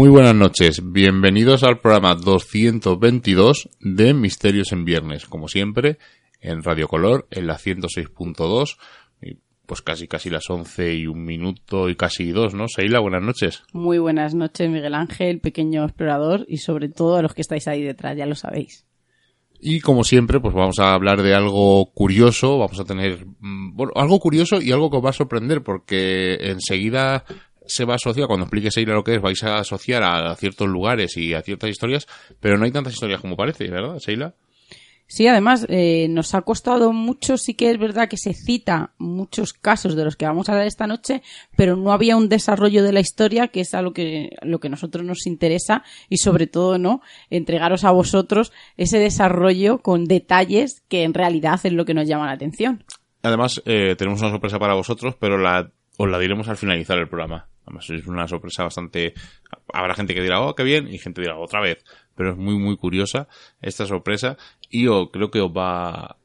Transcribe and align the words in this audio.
Muy 0.00 0.08
buenas 0.08 0.34
noches, 0.34 0.80
bienvenidos 0.82 1.62
al 1.62 1.78
programa 1.78 2.14
222 2.14 3.68
de 3.80 4.14
Misterios 4.14 4.72
en 4.72 4.86
Viernes, 4.86 5.26
como 5.26 5.46
siempre, 5.46 5.98
en 6.40 6.62
Radio 6.62 6.88
Color, 6.88 7.28
en 7.30 7.46
la 7.46 7.58
106.2, 7.58 8.78
y 9.20 9.36
pues 9.66 9.82
casi 9.82 10.08
casi 10.08 10.30
las 10.30 10.48
11 10.48 10.94
y 10.94 11.06
un 11.06 11.22
minuto 11.22 11.90
y 11.90 11.96
casi 11.96 12.32
dos, 12.32 12.54
¿no? 12.54 12.66
Seila, 12.66 13.00
buenas 13.00 13.22
noches. 13.22 13.62
Muy 13.74 13.98
buenas 13.98 14.34
noches, 14.34 14.70
Miguel 14.70 14.94
Ángel, 14.94 15.38
pequeño 15.38 15.84
explorador, 15.84 16.46
y 16.48 16.56
sobre 16.56 16.88
todo 16.88 17.16
a 17.16 17.22
los 17.22 17.34
que 17.34 17.42
estáis 17.42 17.68
ahí 17.68 17.82
detrás, 17.82 18.16
ya 18.16 18.24
lo 18.24 18.36
sabéis. 18.36 18.86
Y 19.62 19.80
como 19.80 20.04
siempre, 20.04 20.40
pues 20.40 20.54
vamos 20.54 20.78
a 20.78 20.94
hablar 20.94 21.20
de 21.20 21.34
algo 21.34 21.92
curioso, 21.92 22.56
vamos 22.56 22.80
a 22.80 22.84
tener, 22.84 23.26
mm, 23.40 23.76
bueno, 23.76 23.92
algo 23.96 24.18
curioso 24.18 24.62
y 24.62 24.72
algo 24.72 24.90
que 24.90 24.96
os 24.96 25.04
va 25.04 25.10
a 25.10 25.12
sorprender, 25.12 25.62
porque 25.62 26.36
enseguida 26.40 27.26
se 27.70 27.84
va 27.84 27.94
a 27.94 27.96
asociar, 27.96 28.26
cuando 28.26 28.44
explique 28.44 28.70
Seila 28.70 28.94
lo 28.94 29.04
que 29.04 29.14
es, 29.14 29.22
vais 29.22 29.42
a 29.44 29.58
asociar 29.58 30.02
a 30.02 30.34
ciertos 30.36 30.68
lugares 30.68 31.16
y 31.16 31.34
a 31.34 31.42
ciertas 31.42 31.70
historias, 31.70 32.06
pero 32.40 32.58
no 32.58 32.64
hay 32.64 32.72
tantas 32.72 32.92
historias 32.92 33.20
como 33.20 33.36
parece, 33.36 33.70
¿verdad, 33.70 33.98
Seila? 33.98 34.34
Sí, 35.10 35.26
además 35.26 35.66
eh, 35.68 36.06
nos 36.08 36.36
ha 36.36 36.42
costado 36.42 36.92
mucho, 36.92 37.36
sí 37.36 37.54
que 37.54 37.68
es 37.68 37.78
verdad 37.78 38.08
que 38.08 38.16
se 38.16 38.32
cita 38.32 38.92
muchos 38.96 39.52
casos 39.52 39.96
de 39.96 40.04
los 40.04 40.14
que 40.14 40.24
vamos 40.24 40.48
a 40.48 40.52
hablar 40.52 40.68
esta 40.68 40.86
noche, 40.86 41.20
pero 41.56 41.74
no 41.74 41.90
había 41.90 42.16
un 42.16 42.28
desarrollo 42.28 42.84
de 42.84 42.92
la 42.92 43.00
historia 43.00 43.48
que 43.48 43.62
es 43.62 43.74
a 43.74 43.82
lo 43.82 43.92
que, 43.92 44.36
lo 44.42 44.60
que 44.60 44.68
a 44.68 44.70
nosotros 44.70 45.04
nos 45.04 45.26
interesa 45.26 45.82
y 46.08 46.18
sobre 46.18 46.46
todo, 46.46 46.78
¿no? 46.78 47.02
Entregaros 47.28 47.82
a 47.82 47.90
vosotros 47.90 48.52
ese 48.76 49.00
desarrollo 49.00 49.78
con 49.78 50.04
detalles 50.04 50.84
que 50.88 51.02
en 51.02 51.12
realidad 51.12 51.58
es 51.64 51.72
lo 51.72 51.84
que 51.84 51.94
nos 51.94 52.06
llama 52.06 52.26
la 52.26 52.32
atención. 52.32 52.84
Además, 53.24 53.60
eh, 53.66 53.96
tenemos 53.98 54.20
una 54.20 54.30
sorpresa 54.30 54.60
para 54.60 54.74
vosotros, 54.74 55.16
pero 55.18 55.38
la, 55.38 55.72
os 55.96 56.08
la 56.08 56.20
diremos 56.20 56.48
al 56.48 56.56
finalizar 56.56 56.98
el 56.98 57.08
programa. 57.08 57.48
Es 57.78 58.06
una 58.06 58.26
sorpresa 58.26 58.64
bastante... 58.64 59.14
Habrá 59.72 59.94
gente 59.94 60.14
que 60.14 60.22
dirá, 60.22 60.40
oh, 60.40 60.54
qué 60.54 60.64
bien, 60.64 60.88
y 60.88 60.98
gente 60.98 61.20
dirá, 61.20 61.38
otra 61.38 61.60
vez. 61.60 61.84
Pero 62.14 62.32
es 62.32 62.36
muy, 62.36 62.58
muy 62.58 62.76
curiosa 62.76 63.28
esta 63.62 63.86
sorpresa 63.86 64.36
y 64.68 64.84
yo 64.84 65.10
creo 65.10 65.30
que 65.30 65.40
os 65.40 65.50
va 65.50 66.16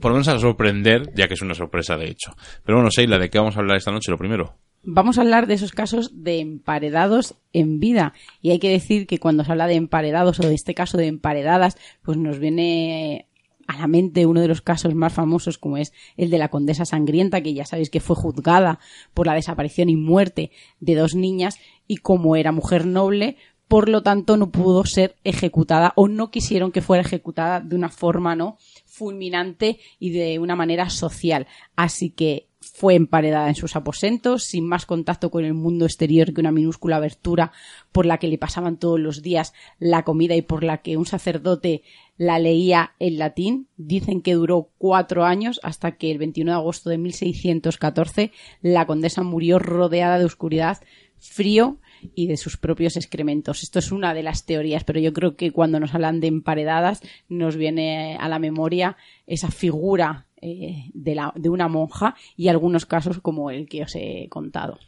por 0.00 0.10
lo 0.10 0.16
menos 0.16 0.28
a 0.28 0.38
sorprender, 0.38 1.12
ya 1.14 1.26
que 1.28 1.34
es 1.34 1.42
una 1.42 1.54
sorpresa 1.54 1.96
de 1.96 2.08
hecho. 2.08 2.34
Pero 2.64 2.78
bueno, 2.78 2.90
Seila, 2.90 3.18
¿de 3.18 3.30
qué 3.30 3.38
vamos 3.38 3.56
a 3.56 3.60
hablar 3.60 3.76
esta 3.76 3.90
noche? 3.90 4.10
Lo 4.10 4.18
primero. 4.18 4.54
Vamos 4.84 5.18
a 5.18 5.22
hablar 5.22 5.46
de 5.46 5.54
esos 5.54 5.72
casos 5.72 6.22
de 6.22 6.38
emparedados 6.38 7.34
en 7.52 7.80
vida. 7.80 8.14
Y 8.40 8.50
hay 8.50 8.58
que 8.58 8.70
decir 8.70 9.06
que 9.06 9.18
cuando 9.18 9.44
se 9.44 9.50
habla 9.50 9.66
de 9.66 9.74
emparedados 9.74 10.38
o 10.40 10.46
de 10.46 10.54
este 10.54 10.74
caso 10.74 10.96
de 10.96 11.08
emparedadas, 11.08 11.76
pues 12.02 12.16
nos 12.16 12.38
viene 12.38 13.26
a 13.68 13.76
la 13.76 13.86
mente 13.86 14.26
uno 14.26 14.40
de 14.40 14.48
los 14.48 14.62
casos 14.62 14.94
más 14.94 15.12
famosos 15.12 15.58
como 15.58 15.76
es 15.76 15.92
el 16.16 16.30
de 16.30 16.38
la 16.38 16.48
condesa 16.48 16.84
sangrienta, 16.84 17.42
que 17.42 17.54
ya 17.54 17.66
sabéis 17.66 17.90
que 17.90 18.00
fue 18.00 18.16
juzgada 18.16 18.80
por 19.14 19.26
la 19.26 19.34
desaparición 19.34 19.90
y 19.90 19.96
muerte 19.96 20.50
de 20.80 20.96
dos 20.96 21.14
niñas 21.14 21.58
y 21.86 21.98
como 21.98 22.34
era 22.34 22.50
mujer 22.50 22.86
noble, 22.86 23.36
por 23.68 23.90
lo 23.90 24.02
tanto 24.02 24.38
no 24.38 24.50
pudo 24.50 24.84
ser 24.86 25.16
ejecutada 25.22 25.92
o 25.94 26.08
no 26.08 26.30
quisieron 26.30 26.72
que 26.72 26.80
fuera 26.80 27.02
ejecutada 27.02 27.60
de 27.60 27.76
una 27.76 27.90
forma 27.90 28.34
no 28.34 28.56
fulminante 28.86 29.78
y 30.00 30.10
de 30.10 30.38
una 30.38 30.56
manera 30.56 30.88
social. 30.88 31.46
Así 31.76 32.08
que 32.08 32.47
fue 32.60 32.94
emparedada 32.94 33.48
en 33.48 33.54
sus 33.54 33.76
aposentos, 33.76 34.44
sin 34.44 34.66
más 34.66 34.84
contacto 34.84 35.30
con 35.30 35.44
el 35.44 35.54
mundo 35.54 35.84
exterior 35.84 36.32
que 36.32 36.40
una 36.40 36.52
minúscula 36.52 36.96
abertura 36.96 37.52
por 37.92 38.04
la 38.04 38.18
que 38.18 38.28
le 38.28 38.38
pasaban 38.38 38.78
todos 38.78 38.98
los 38.98 39.22
días 39.22 39.52
la 39.78 40.04
comida 40.04 40.34
y 40.34 40.42
por 40.42 40.64
la 40.64 40.78
que 40.78 40.96
un 40.96 41.06
sacerdote 41.06 41.82
la 42.16 42.38
leía 42.38 42.94
en 42.98 43.18
latín. 43.18 43.68
Dicen 43.76 44.22
que 44.22 44.34
duró 44.34 44.70
cuatro 44.78 45.24
años 45.24 45.60
hasta 45.62 45.96
que 45.96 46.10
el 46.10 46.18
21 46.18 46.50
de 46.50 46.56
agosto 46.56 46.90
de 46.90 46.98
1614 46.98 48.32
la 48.60 48.86
condesa 48.86 49.22
murió 49.22 49.58
rodeada 49.58 50.18
de 50.18 50.24
oscuridad, 50.24 50.78
frío 51.16 51.78
y 52.14 52.26
de 52.26 52.36
sus 52.36 52.56
propios 52.56 52.96
excrementos. 52.96 53.62
Esto 53.62 53.78
es 53.78 53.92
una 53.92 54.14
de 54.14 54.22
las 54.22 54.46
teorías, 54.46 54.84
pero 54.84 55.00
yo 55.00 55.12
creo 55.12 55.36
que 55.36 55.52
cuando 55.52 55.80
nos 55.80 55.94
hablan 55.94 56.20
de 56.20 56.28
emparedadas 56.28 57.02
nos 57.28 57.56
viene 57.56 58.16
a 58.20 58.28
la 58.28 58.38
memoria 58.38 58.96
esa 59.26 59.50
figura 59.50 60.27
eh, 60.42 60.90
de, 60.94 61.14
la, 61.14 61.32
de 61.34 61.48
una 61.48 61.68
monja 61.68 62.14
y 62.36 62.48
algunos 62.48 62.86
casos 62.86 63.20
como 63.20 63.50
el 63.50 63.68
que 63.68 63.82
os 63.82 63.94
he 63.94 64.28
contado. 64.28 64.78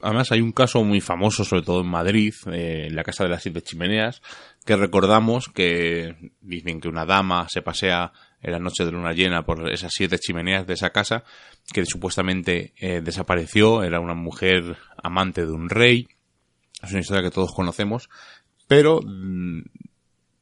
Además 0.00 0.30
hay 0.30 0.42
un 0.42 0.52
caso 0.52 0.84
muy 0.84 1.00
famoso, 1.00 1.42
sobre 1.44 1.62
todo 1.62 1.80
en 1.80 1.88
Madrid, 1.88 2.34
eh, 2.52 2.86
en 2.88 2.94
la 2.94 3.02
Casa 3.02 3.24
de 3.24 3.30
las 3.30 3.42
Siete 3.42 3.62
Chimeneas, 3.62 4.20
que 4.64 4.76
recordamos 4.76 5.48
que 5.48 6.32
dicen 6.40 6.80
que 6.80 6.88
una 6.88 7.06
dama 7.06 7.48
se 7.48 7.62
pasea 7.62 8.12
en 8.42 8.52
la 8.52 8.58
noche 8.58 8.84
de 8.84 8.92
luna 8.92 9.12
llena 9.12 9.44
por 9.44 9.72
esas 9.72 9.92
siete 9.94 10.18
chimeneas 10.18 10.66
de 10.66 10.74
esa 10.74 10.90
casa, 10.90 11.24
que 11.72 11.84
supuestamente 11.84 12.74
eh, 12.76 13.00
desapareció, 13.02 13.82
era 13.82 13.98
una 13.98 14.14
mujer 14.14 14.76
amante 15.02 15.46
de 15.46 15.52
un 15.52 15.68
rey, 15.68 16.06
es 16.82 16.90
una 16.90 17.00
historia 17.00 17.22
que 17.22 17.34
todos 17.34 17.52
conocemos, 17.52 18.08
pero 18.68 19.00
mm, 19.02 19.62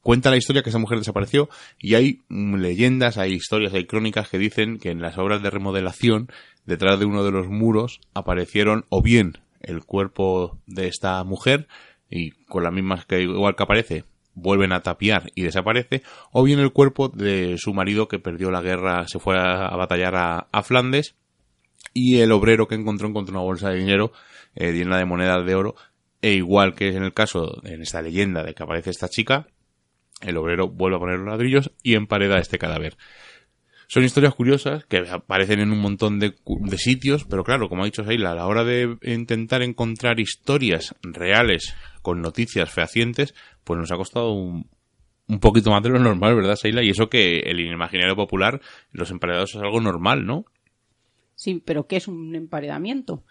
cuenta 0.04 0.30
la 0.30 0.36
historia 0.36 0.62
que 0.62 0.68
esa 0.68 0.78
mujer 0.78 0.98
desapareció 0.98 1.48
y 1.80 1.94
hay 1.94 2.20
leyendas, 2.28 3.18
hay 3.18 3.32
historias, 3.32 3.72
hay 3.72 3.86
crónicas 3.86 4.28
que 4.28 4.38
dicen 4.38 4.78
que 4.78 4.90
en 4.90 5.00
las 5.00 5.18
obras 5.18 5.42
de 5.42 5.50
remodelación, 5.50 6.28
detrás 6.66 7.00
de 7.00 7.06
uno 7.06 7.24
de 7.24 7.32
los 7.32 7.48
muros, 7.48 8.00
aparecieron 8.12 8.84
o 8.90 9.02
bien 9.02 9.38
el 9.62 9.82
cuerpo 9.82 10.58
de 10.66 10.88
esta 10.88 11.24
mujer 11.24 11.68
y 12.10 12.32
con 12.44 12.62
las 12.62 12.72
mismas 12.72 13.06
que 13.06 13.22
igual 13.22 13.56
que 13.56 13.62
aparece 13.62 14.04
vuelven 14.34 14.72
a 14.72 14.82
tapiar 14.82 15.30
y 15.34 15.42
desaparece, 15.42 16.02
o 16.32 16.42
bien 16.42 16.58
el 16.58 16.72
cuerpo 16.72 17.08
de 17.08 17.56
su 17.56 17.72
marido 17.72 18.06
que 18.06 18.18
perdió 18.18 18.50
la 18.50 18.60
guerra, 18.60 19.06
se 19.08 19.18
fue 19.18 19.38
a, 19.38 19.74
batallar 19.76 20.14
a, 20.16 20.62
Flandes, 20.62 21.14
y 21.94 22.18
el 22.18 22.32
obrero 22.32 22.66
que 22.66 22.74
encontró 22.74 23.08
encontró 23.08 23.32
una 23.32 23.42
bolsa 23.42 23.70
de 23.70 23.78
dinero 23.78 24.12
eh, 24.54 24.72
llena 24.72 24.98
de 24.98 25.04
monedas 25.04 25.46
de 25.46 25.54
oro, 25.54 25.76
e 26.20 26.32
igual 26.32 26.74
que 26.74 26.88
en 26.88 27.04
el 27.04 27.14
caso, 27.14 27.60
en 27.64 27.82
esta 27.82 28.02
leyenda 28.02 28.42
de 28.42 28.54
que 28.54 28.62
aparece 28.64 28.90
esta 28.90 29.08
chica, 29.08 29.46
el 30.24 30.36
obrero 30.36 30.68
vuelve 30.68 30.96
a 30.96 31.00
poner 31.00 31.18
los 31.18 31.28
ladrillos 31.28 31.72
y 31.82 31.94
empareda 31.94 32.38
este 32.38 32.58
cadáver. 32.58 32.96
Son 33.86 34.02
historias 34.02 34.34
curiosas 34.34 34.86
que 34.86 34.98
aparecen 35.08 35.60
en 35.60 35.70
un 35.70 35.78
montón 35.78 36.18
de, 36.18 36.34
sitios, 36.78 37.24
pero 37.24 37.44
claro, 37.44 37.68
como 37.68 37.82
ha 37.82 37.86
dicho 37.86 38.04
Seila, 38.04 38.32
a 38.32 38.34
la 38.34 38.46
hora 38.46 38.64
de 38.64 38.96
intentar 39.02 39.62
encontrar 39.62 40.20
historias 40.20 40.94
reales 41.02 41.74
con 42.02 42.22
noticias 42.22 42.70
fehacientes, 42.70 43.34
pues 43.62 43.78
nos 43.78 43.92
ha 43.92 43.96
costado 43.96 44.32
un, 44.32 44.68
un 45.28 45.38
poquito 45.38 45.70
más 45.70 45.82
de 45.82 45.90
lo 45.90 45.98
normal, 45.98 46.34
¿verdad, 46.34 46.56
Seila? 46.56 46.82
Y 46.82 46.90
eso 46.90 47.08
que 47.08 47.40
el 47.40 47.60
imaginario 47.60 48.16
popular, 48.16 48.60
los 48.90 49.10
emparedados 49.10 49.54
es 49.54 49.60
algo 49.60 49.80
normal, 49.80 50.26
¿no? 50.26 50.46
Sí, 51.34 51.62
pero 51.64 51.86
¿qué 51.86 51.96
es 51.96 52.08
un 52.08 52.34
emparedamiento? 52.34 53.24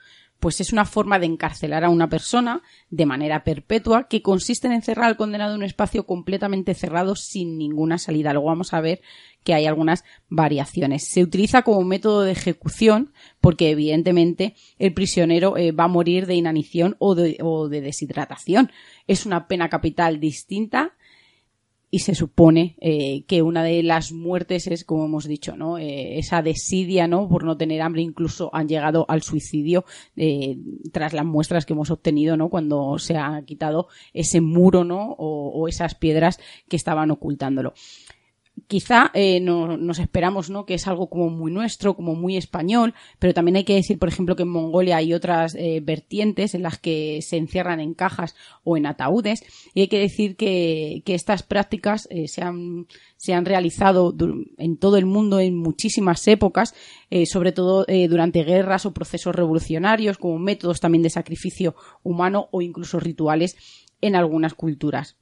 Pues 0.43 0.59
es 0.59 0.73
una 0.73 0.83
forma 0.83 1.19
de 1.19 1.25
encarcelar 1.25 1.85
a 1.85 1.89
una 1.89 2.09
persona 2.09 2.63
de 2.89 3.05
manera 3.05 3.45
perpetua 3.45 4.09
que 4.09 4.21
consiste 4.21 4.67
en 4.67 4.73
encerrar 4.73 5.05
al 5.05 5.15
condenado 5.15 5.53
en 5.53 5.59
un 5.59 5.63
espacio 5.63 6.05
completamente 6.05 6.73
cerrado 6.73 7.15
sin 7.15 7.57
ninguna 7.57 7.97
salida. 7.97 8.33
Luego 8.33 8.49
vamos 8.49 8.73
a 8.73 8.81
ver 8.81 8.99
que 9.45 9.53
hay 9.53 9.67
algunas 9.67 10.03
variaciones. 10.27 11.07
Se 11.07 11.23
utiliza 11.23 11.61
como 11.61 11.85
método 11.85 12.23
de 12.23 12.33
ejecución 12.33 13.13
porque 13.39 13.69
evidentemente 13.69 14.55
el 14.79 14.93
prisionero 14.93 15.55
eh, 15.55 15.71
va 15.71 15.85
a 15.85 15.87
morir 15.87 16.25
de 16.25 16.35
inanición 16.35 16.97
o 16.99 17.15
de, 17.15 17.37
o 17.41 17.69
de 17.69 17.79
deshidratación. 17.79 18.69
Es 19.07 19.25
una 19.25 19.47
pena 19.47 19.69
capital 19.69 20.19
distinta 20.19 20.93
y 21.93 21.99
se 21.99 22.15
supone 22.15 22.75
eh, 22.81 23.23
que 23.27 23.43
una 23.43 23.63
de 23.63 23.83
las 23.83 24.13
muertes 24.13 24.65
es, 24.65 24.83
como 24.83 25.05
hemos 25.05 25.27
dicho, 25.27 25.55
¿no? 25.55 25.77
Eh, 25.77 26.17
esa 26.17 26.41
desidia, 26.41 27.07
¿no? 27.07 27.29
Por 27.29 27.43
no 27.43 27.55
tener 27.55 27.83
hambre, 27.83 28.01
incluso 28.01 28.49
han 28.51 28.67
llegado 28.67 29.05
al 29.09 29.21
suicidio 29.21 29.85
eh, 30.15 30.57
tras 30.91 31.13
las 31.13 31.23
muestras 31.23 31.67
que 31.67 31.73
hemos 31.73 31.91
obtenido, 31.91 32.35
¿no? 32.35 32.49
Cuando 32.49 32.97
se 32.97 33.15
ha 33.15 33.39
quitado 33.45 33.89
ese 34.11 34.41
muro, 34.41 34.83
¿no? 34.83 35.11
O, 35.19 35.51
o 35.53 35.67
esas 35.67 35.93
piedras 35.93 36.39
que 36.67 36.77
estaban 36.77 37.11
ocultándolo 37.11 37.75
quizá 38.67 39.11
eh, 39.13 39.39
no, 39.39 39.77
nos 39.77 39.99
esperamos 39.99 40.49
¿no? 40.49 40.65
que 40.65 40.75
es 40.75 40.87
algo 40.87 41.09
como 41.09 41.29
muy 41.29 41.51
nuestro, 41.51 41.95
como 41.95 42.15
muy 42.15 42.37
español, 42.37 42.93
pero 43.19 43.33
también 43.33 43.57
hay 43.57 43.63
que 43.63 43.75
decir, 43.75 43.99
por 43.99 44.09
ejemplo, 44.09 44.35
que 44.35 44.43
en 44.43 44.49
Mongolia 44.49 44.97
hay 44.97 45.13
otras 45.13 45.55
eh, 45.55 45.81
vertientes 45.83 46.55
en 46.55 46.63
las 46.63 46.77
que 46.77 47.19
se 47.21 47.37
encierran 47.37 47.79
en 47.79 47.93
cajas 47.93 48.35
o 48.63 48.77
en 48.77 48.85
ataúdes, 48.85 49.43
y 49.73 49.81
hay 49.81 49.87
que 49.87 49.99
decir 49.99 50.35
que, 50.35 51.01
que 51.05 51.15
estas 51.15 51.43
prácticas 51.43 52.07
eh, 52.09 52.27
se, 52.27 52.41
han, 52.41 52.87
se 53.17 53.33
han 53.33 53.45
realizado 53.45 54.15
en 54.57 54.77
todo 54.77 54.97
el 54.97 55.05
mundo 55.05 55.39
en 55.39 55.55
muchísimas 55.57 56.27
épocas, 56.27 56.75
eh, 57.09 57.25
sobre 57.25 57.51
todo 57.51 57.85
eh, 57.87 58.07
durante 58.07 58.43
guerras 58.43 58.85
o 58.85 58.93
procesos 58.93 59.35
revolucionarios, 59.35 60.17
como 60.17 60.39
métodos 60.39 60.79
también 60.79 61.03
de 61.03 61.09
sacrificio 61.09 61.75
humano 62.03 62.49
o 62.51 62.61
incluso 62.61 62.99
rituales 62.99 63.55
en 64.01 64.15
algunas 64.15 64.53
culturas 64.53 65.17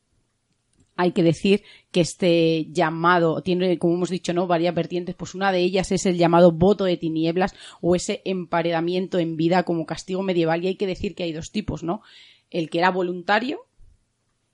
hay 0.95 1.11
que 1.11 1.23
decir 1.23 1.63
que 1.91 2.01
este 2.01 2.67
llamado 2.71 3.41
tiene, 3.41 3.77
como 3.77 3.95
hemos 3.95 4.09
dicho, 4.09 4.33
¿no? 4.33 4.47
varias 4.47 4.75
vertientes, 4.75 5.15
pues 5.15 5.35
una 5.35 5.51
de 5.51 5.59
ellas 5.59 5.91
es 5.91 6.05
el 6.05 6.17
llamado 6.17 6.51
voto 6.51 6.85
de 6.85 6.97
tinieblas 6.97 7.55
o 7.81 7.95
ese 7.95 8.21
emparedamiento 8.25 9.19
en 9.19 9.37
vida 9.37 9.63
como 9.63 9.85
castigo 9.85 10.23
medieval 10.23 10.63
y 10.63 10.67
hay 10.67 10.75
que 10.75 10.87
decir 10.87 11.15
que 11.15 11.23
hay 11.23 11.33
dos 11.33 11.51
tipos, 11.51 11.83
¿no? 11.83 12.01
El 12.49 12.69
que 12.69 12.79
era 12.79 12.91
voluntario 12.91 13.65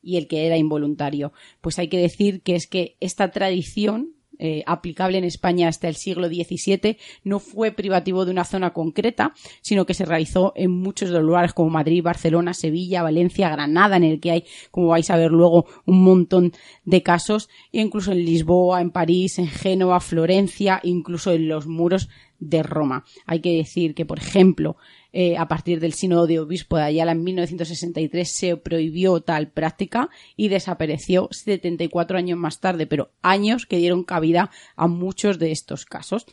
y 0.01 0.17
el 0.17 0.27
que 0.27 0.45
era 0.45 0.57
involuntario. 0.57 1.33
Pues 1.61 1.79
hay 1.79 1.89
que 1.89 1.97
decir 1.97 2.41
que 2.41 2.55
es 2.55 2.67
que 2.67 2.95
esta 2.99 3.31
tradición 3.31 4.16
eh, 4.39 4.63
aplicable 4.65 5.17
en 5.17 5.23
España 5.23 5.67
hasta 5.67 5.87
el 5.87 5.95
siglo 5.95 6.27
XVII 6.27 6.97
no 7.23 7.39
fue 7.39 7.71
privativo 7.71 8.25
de 8.25 8.31
una 8.31 8.43
zona 8.43 8.71
concreta, 8.71 9.33
sino 9.61 9.85
que 9.85 9.93
se 9.93 10.05
realizó 10.05 10.53
en 10.55 10.71
muchos 10.71 11.09
de 11.09 11.15
los 11.15 11.23
lugares 11.23 11.53
como 11.53 11.69
Madrid, 11.69 12.03
Barcelona, 12.03 12.53
Sevilla, 12.53 13.03
Valencia, 13.03 13.49
Granada, 13.49 13.97
en 13.97 14.03
el 14.03 14.19
que 14.19 14.31
hay, 14.31 14.43
como 14.71 14.87
vais 14.87 15.09
a 15.09 15.17
ver 15.17 15.31
luego, 15.31 15.65
un 15.85 16.03
montón 16.03 16.53
de 16.85 17.03
casos, 17.03 17.49
e 17.71 17.81
incluso 17.81 18.11
en 18.11 18.25
Lisboa, 18.25 18.81
en 18.81 18.91
París, 18.91 19.39
en 19.39 19.47
Génova, 19.47 19.99
Florencia, 19.99 20.79
incluso 20.83 21.31
en 21.31 21.47
los 21.47 21.67
muros 21.67 22.09
de 22.39 22.63
Roma. 22.63 23.05
Hay 23.25 23.39
que 23.39 23.55
decir 23.55 23.95
que, 23.95 24.05
por 24.05 24.19
ejemplo, 24.19 24.77
eh, 25.13 25.37
a 25.37 25.47
partir 25.47 25.79
del 25.79 25.93
sínodo 25.93 26.27
de 26.27 26.39
obispo 26.39 26.77
de 26.77 26.83
Ayala 26.83 27.13
en 27.13 27.23
1963 27.23 28.29
se 28.29 28.57
prohibió 28.57 29.21
tal 29.21 29.49
práctica 29.49 30.09
y 30.35 30.49
desapareció 30.49 31.29
74 31.31 32.17
años 32.17 32.37
más 32.37 32.59
tarde, 32.59 32.87
pero 32.87 33.11
años 33.21 33.65
que 33.65 33.77
dieron 33.77 34.03
cabida 34.03 34.51
a 34.75 34.87
muchos 34.87 35.39
de 35.39 35.51
estos 35.51 35.85
casos. 35.85 36.25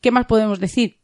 ¿Qué 0.00 0.10
más 0.10 0.26
podemos 0.26 0.60
decir? 0.60 0.98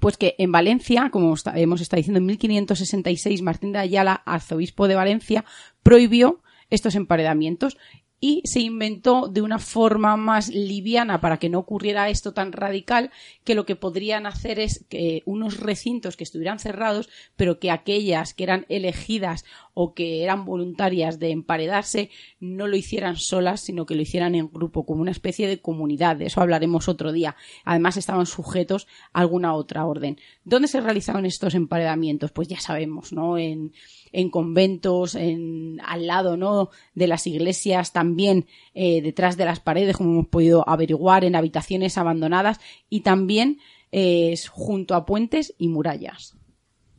Pues 0.00 0.16
que 0.16 0.34
en 0.38 0.52
Valencia, 0.52 1.08
como 1.10 1.34
hemos 1.54 1.80
estado 1.80 1.98
diciendo, 1.98 2.18
en 2.18 2.26
1566 2.26 3.42
Martín 3.42 3.72
de 3.72 3.78
Ayala, 3.78 4.22
arzobispo 4.26 4.86
de 4.86 4.94
Valencia, 4.94 5.44
prohibió 5.82 6.42
estos 6.70 6.94
emparedamientos 6.94 7.78
y 8.20 8.42
se 8.44 8.60
inventó 8.60 9.28
de 9.28 9.42
una 9.42 9.58
forma 9.58 10.16
más 10.16 10.48
liviana 10.48 11.20
para 11.20 11.38
que 11.38 11.48
no 11.48 11.60
ocurriera 11.60 12.08
esto 12.08 12.32
tan 12.32 12.52
radical 12.52 13.10
que 13.44 13.54
lo 13.54 13.64
que 13.64 13.76
podrían 13.76 14.26
hacer 14.26 14.58
es 14.58 14.84
que 14.88 15.22
unos 15.24 15.60
recintos 15.60 16.16
que 16.16 16.24
estuvieran 16.24 16.58
cerrados 16.58 17.08
pero 17.36 17.60
que 17.60 17.70
aquellas 17.70 18.34
que 18.34 18.44
eran 18.44 18.66
elegidas 18.68 19.44
o 19.74 19.94
que 19.94 20.24
eran 20.24 20.44
voluntarias 20.44 21.20
de 21.20 21.30
emparedarse 21.30 22.10
no 22.40 22.66
lo 22.66 22.76
hicieran 22.76 23.16
solas 23.16 23.60
sino 23.60 23.86
que 23.86 23.94
lo 23.94 24.02
hicieran 24.02 24.34
en 24.34 24.50
grupo 24.50 24.84
como 24.84 25.02
una 25.02 25.12
especie 25.12 25.46
de 25.46 25.60
comunidad 25.60 26.16
de 26.16 26.26
eso 26.26 26.40
hablaremos 26.40 26.88
otro 26.88 27.12
día 27.12 27.36
además 27.64 27.96
estaban 27.96 28.26
sujetos 28.26 28.88
a 29.12 29.20
alguna 29.20 29.54
otra 29.54 29.86
orden 29.86 30.18
¿dónde 30.44 30.66
se 30.66 30.80
realizaban 30.80 31.24
estos 31.24 31.54
emparedamientos? 31.54 32.32
pues 32.32 32.48
ya 32.48 32.58
sabemos 32.58 33.12
¿no? 33.12 33.38
en 33.38 33.72
en 34.12 34.30
conventos, 34.30 35.14
en, 35.14 35.80
al 35.84 36.06
lado 36.06 36.36
¿no? 36.36 36.70
de 36.94 37.06
las 37.06 37.26
iglesias, 37.26 37.92
también 37.92 38.46
eh, 38.74 39.02
detrás 39.02 39.36
de 39.36 39.44
las 39.44 39.60
paredes, 39.60 39.96
como 39.96 40.10
hemos 40.10 40.28
podido 40.28 40.68
averiguar, 40.68 41.24
en 41.24 41.36
habitaciones 41.36 41.98
abandonadas 41.98 42.60
y 42.88 43.00
también 43.00 43.58
eh, 43.92 44.34
junto 44.50 44.94
a 44.94 45.04
puentes 45.06 45.54
y 45.58 45.68
murallas. 45.68 46.36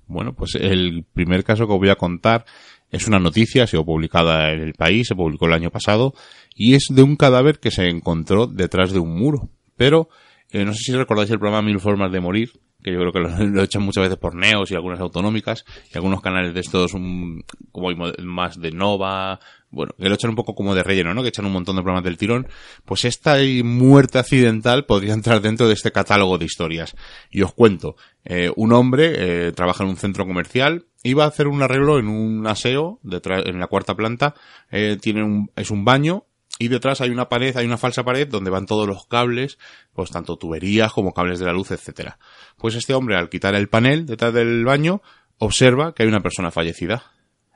Bueno, 0.08 0.34
pues 0.34 0.56
el 0.56 1.06
primer 1.14 1.44
caso 1.44 1.68
que 1.68 1.74
os 1.74 1.80
voy 1.80 1.90
a 1.90 1.96
contar 1.96 2.46
es 2.92 3.08
una 3.08 3.20
noticia, 3.20 3.64
ha 3.64 3.68
sido 3.68 3.86
publicada 3.86 4.52
en 4.52 4.62
el 4.62 4.74
país, 4.74 5.08
se 5.08 5.16
publicó 5.16 5.46
el 5.46 5.54
año 5.54 5.70
pasado, 5.70 6.14
y 6.56 6.74
es 6.74 6.88
de 6.90 7.04
un 7.04 7.16
cadáver 7.16 7.60
que 7.60 7.70
se 7.70 7.88
encontró 7.88 8.48
detrás 8.48 8.92
de 8.92 9.00
un 9.00 9.16
muro. 9.16 9.50
Pero, 9.78 10.10
eh, 10.50 10.66
no 10.66 10.74
sé 10.74 10.80
si 10.84 10.94
recordáis 10.94 11.30
el 11.30 11.40
programa 11.40 11.62
Mil 11.62 11.80
Formas 11.80 12.12
de 12.12 12.20
Morir, 12.20 12.52
que 12.84 12.92
yo 12.92 13.00
creo 13.00 13.12
que 13.12 13.20
lo, 13.20 13.62
echan 13.64 13.84
muchas 13.84 14.04
veces 14.04 14.18
por 14.18 14.36
Neos 14.36 14.72
y 14.72 14.76
algunas 14.76 15.00
autonómicas, 15.00 15.66
y 15.94 15.98
algunos 15.98 16.22
canales 16.22 16.54
de 16.54 16.60
estos 16.62 16.94
un, 16.94 17.44
como 17.72 17.90
más 18.20 18.60
de 18.60 18.72
Nova, 18.72 19.40
bueno, 19.72 19.94
que 19.98 20.10
lo 20.10 20.16
echan 20.16 20.32
un 20.32 20.36
poco 20.36 20.56
como 20.56 20.74
de 20.74 20.84
relleno, 20.84 21.14
¿no? 21.14 21.22
Que 21.22 21.30
echan 21.30 21.46
un 21.46 21.52
montón 21.52 21.76
de 21.76 21.84
programas 21.84 22.04
del 22.04 22.18
tirón. 22.18 22.48
Pues 22.86 23.06
esta 23.06 23.38
muerte 23.64 24.18
accidental 24.18 24.86
podría 24.86 25.14
entrar 25.14 25.42
dentro 25.42 25.68
de 25.68 25.74
este 25.74 25.92
catálogo 25.92 26.38
de 26.38 26.46
historias. 26.46 26.96
Y 27.30 27.44
os 27.44 27.54
cuento, 27.54 27.96
eh, 28.26 28.52
un 28.56 28.74
hombre 28.74 29.48
eh, 29.48 29.52
trabaja 29.52 29.84
en 29.84 29.90
un 29.90 29.98
centro 29.98 30.26
comercial, 30.26 30.86
iba 31.04 31.24
a 31.24 31.28
hacer 31.28 31.48
un 31.48 31.62
arreglo 31.62 32.00
en 32.00 32.08
un 32.08 32.48
aseo, 32.48 33.00
detrás, 33.04 33.46
en 33.46 33.60
la 33.60 33.68
cuarta 33.68 33.96
planta, 33.96 34.34
eh, 34.72 34.98
tiene 35.00 35.24
un, 35.24 35.52
es 35.56 35.70
un 35.70 35.86
baño, 35.86 36.26
y 36.60 36.68
detrás 36.68 37.00
hay 37.00 37.10
una 37.10 37.30
pared, 37.30 37.56
hay 37.56 37.66
una 37.66 37.78
falsa 37.78 38.04
pared 38.04 38.28
donde 38.28 38.52
van 38.52 38.66
todos 38.66 38.86
los 38.86 39.08
cables, 39.08 39.58
pues 39.94 40.12
tanto 40.12 40.38
tuberías 40.38 40.92
como 40.92 41.14
cables 41.14 41.40
de 41.40 41.46
la 41.46 41.54
luz, 41.54 41.72
etcétera. 41.72 42.20
Pues 42.58 42.76
este 42.76 42.94
hombre, 42.94 43.16
al 43.16 43.30
quitar 43.30 43.56
el 43.56 43.70
panel 43.70 44.06
detrás 44.06 44.34
del 44.34 44.66
baño, 44.66 45.02
observa 45.38 45.96
que 45.96 46.04
hay 46.04 46.10
una 46.10 46.22
persona 46.22 46.52
fallecida. 46.52 47.04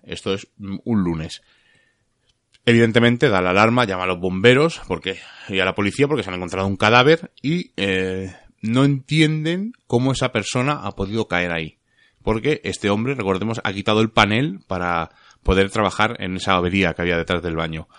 Esto 0.04 0.34
es 0.34 0.48
un 0.58 1.04
lunes. 1.04 1.44
Evidentemente 2.66 3.28
da 3.28 3.42
la 3.42 3.50
alarma, 3.50 3.84
llama 3.84 4.04
a 4.04 4.08
los 4.08 4.22
bomberos 4.22 4.82
porque, 4.88 5.20
y 5.50 5.60
a 5.60 5.66
la 5.66 5.76
policía 5.76 6.08
porque 6.08 6.24
se 6.24 6.30
han 6.30 6.38
encontrado 6.38 6.66
un 6.66 6.78
cadáver 6.78 7.34
y 7.42 7.74
eh, 7.76 8.34
no 8.62 8.86
entienden 8.86 9.74
cómo 9.86 10.14
esa 10.14 10.32
persona 10.32 10.80
ha 10.84 10.94
podido 10.94 11.28
caer 11.28 11.52
ahí. 11.52 11.78
Porque 12.24 12.62
este 12.64 12.90
hombre, 12.90 13.16
recordemos, 13.16 13.60
ha 13.66 13.74
quitado 13.74 14.00
el 14.00 14.12
panel 14.12 14.62
para 14.66 15.10
poder 15.44 15.70
trabajar 15.70 16.16
en 16.20 16.38
esa 16.38 16.56
avería 16.56 16.94
que 16.94 17.02
había 17.02 17.18
detrás 17.18 17.44
del 17.44 17.58
baño. 17.58 17.90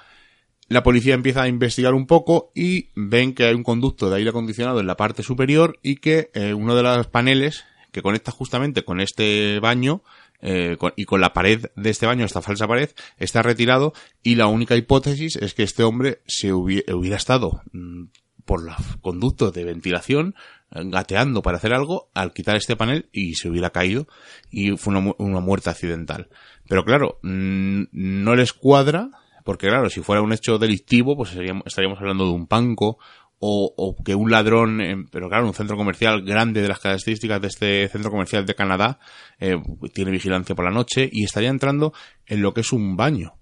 La 0.74 0.82
policía 0.82 1.14
empieza 1.14 1.42
a 1.42 1.46
investigar 1.46 1.94
un 1.94 2.08
poco 2.08 2.50
y 2.52 2.88
ven 2.96 3.32
que 3.32 3.44
hay 3.44 3.54
un 3.54 3.62
conducto 3.62 4.10
de 4.10 4.16
aire 4.16 4.30
acondicionado 4.30 4.80
en 4.80 4.88
la 4.88 4.96
parte 4.96 5.22
superior 5.22 5.78
y 5.84 5.98
que 5.98 6.32
eh, 6.34 6.52
uno 6.52 6.74
de 6.74 6.82
los 6.82 7.06
paneles 7.06 7.62
que 7.92 8.02
conecta 8.02 8.32
justamente 8.32 8.82
con 8.84 9.00
este 9.00 9.60
baño 9.60 10.02
eh, 10.42 10.76
y 10.96 11.04
con 11.04 11.20
la 11.20 11.32
pared 11.32 11.66
de 11.76 11.90
este 11.90 12.06
baño, 12.06 12.24
esta 12.24 12.42
falsa 12.42 12.66
pared, 12.66 12.90
está 13.18 13.40
retirado 13.40 13.92
y 14.24 14.34
la 14.34 14.48
única 14.48 14.74
hipótesis 14.74 15.36
es 15.36 15.54
que 15.54 15.62
este 15.62 15.84
hombre 15.84 16.22
se 16.26 16.52
hubiera, 16.52 17.16
estado 17.16 17.62
mm, 17.70 18.06
por 18.44 18.64
los 18.64 18.74
conductos 19.00 19.52
de 19.52 19.62
ventilación 19.62 20.34
gateando 20.72 21.40
para 21.40 21.58
hacer 21.58 21.72
algo 21.72 22.10
al 22.14 22.32
quitar 22.32 22.56
este 22.56 22.74
panel 22.74 23.08
y 23.12 23.36
se 23.36 23.48
hubiera 23.48 23.70
caído 23.70 24.08
y 24.50 24.76
fue 24.76 24.96
una, 24.96 25.14
una 25.18 25.38
muerte 25.38 25.70
accidental. 25.70 26.30
Pero 26.66 26.84
claro, 26.84 27.20
mm, 27.22 27.84
no 27.92 28.34
les 28.34 28.52
cuadra 28.52 29.10
porque 29.44 29.68
claro, 29.68 29.88
si 29.90 30.00
fuera 30.00 30.22
un 30.22 30.32
hecho 30.32 30.58
delictivo, 30.58 31.16
pues 31.16 31.30
estaríamos 31.32 31.98
hablando 32.00 32.24
de 32.24 32.32
un 32.32 32.46
panco 32.46 32.98
o, 33.46 33.94
que 34.02 34.14
un 34.14 34.30
ladrón, 34.30 35.06
pero 35.10 35.28
claro, 35.28 35.46
un 35.46 35.52
centro 35.52 35.76
comercial 35.76 36.22
grande 36.22 36.62
de 36.62 36.68
las 36.68 36.78
características 36.78 37.42
de 37.42 37.48
este 37.48 37.88
centro 37.88 38.10
comercial 38.10 38.46
de 38.46 38.54
Canadá 38.54 38.98
eh, 39.38 39.56
tiene 39.92 40.10
vigilancia 40.10 40.54
por 40.54 40.64
la 40.64 40.70
noche 40.70 41.08
y 41.12 41.24
estaría 41.24 41.50
entrando 41.50 41.92
en 42.26 42.40
lo 42.40 42.54
que 42.54 42.62
es 42.62 42.72
un 42.72 42.96
baño. 42.96 43.34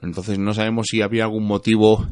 Entonces 0.00 0.38
no 0.38 0.54
sabemos 0.54 0.86
si 0.88 1.02
había 1.02 1.24
algún 1.24 1.46
motivo 1.46 2.06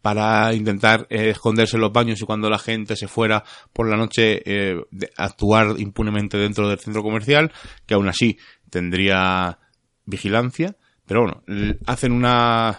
para 0.00 0.54
intentar 0.54 1.06
eh, 1.10 1.30
esconderse 1.30 1.76
en 1.76 1.82
los 1.82 1.92
baños 1.92 2.22
y 2.22 2.24
cuando 2.24 2.48
la 2.48 2.58
gente 2.58 2.96
se 2.96 3.08
fuera 3.08 3.44
por 3.74 3.88
la 3.88 3.96
noche 3.96 4.42
eh, 4.46 4.76
actuar 5.18 5.78
impunemente 5.78 6.38
dentro 6.38 6.68
del 6.68 6.78
centro 6.78 7.02
comercial, 7.02 7.52
que 7.84 7.94
aún 7.94 8.08
así 8.08 8.38
tendría 8.70 9.58
vigilancia 10.06 10.76
pero 11.08 11.22
bueno, 11.22 11.42
hacen 11.86 12.12
una, 12.12 12.78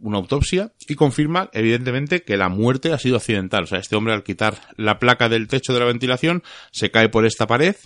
una 0.00 0.16
autopsia 0.16 0.72
y 0.88 0.94
confirma, 0.94 1.50
evidentemente, 1.52 2.22
que 2.22 2.36
la 2.36 2.48
muerte 2.48 2.92
ha 2.92 2.98
sido 2.98 3.16
accidental. 3.16 3.64
O 3.64 3.66
sea, 3.66 3.78
este 3.78 3.94
hombre 3.94 4.14
al 4.14 4.24
quitar 4.24 4.58
la 4.76 4.98
placa 4.98 5.28
del 5.28 5.46
techo 5.46 5.72
de 5.72 5.80
la 5.80 5.86
ventilación 5.86 6.42
se 6.72 6.90
cae 6.90 7.10
por 7.10 7.26
esta 7.26 7.46
pared 7.46 7.76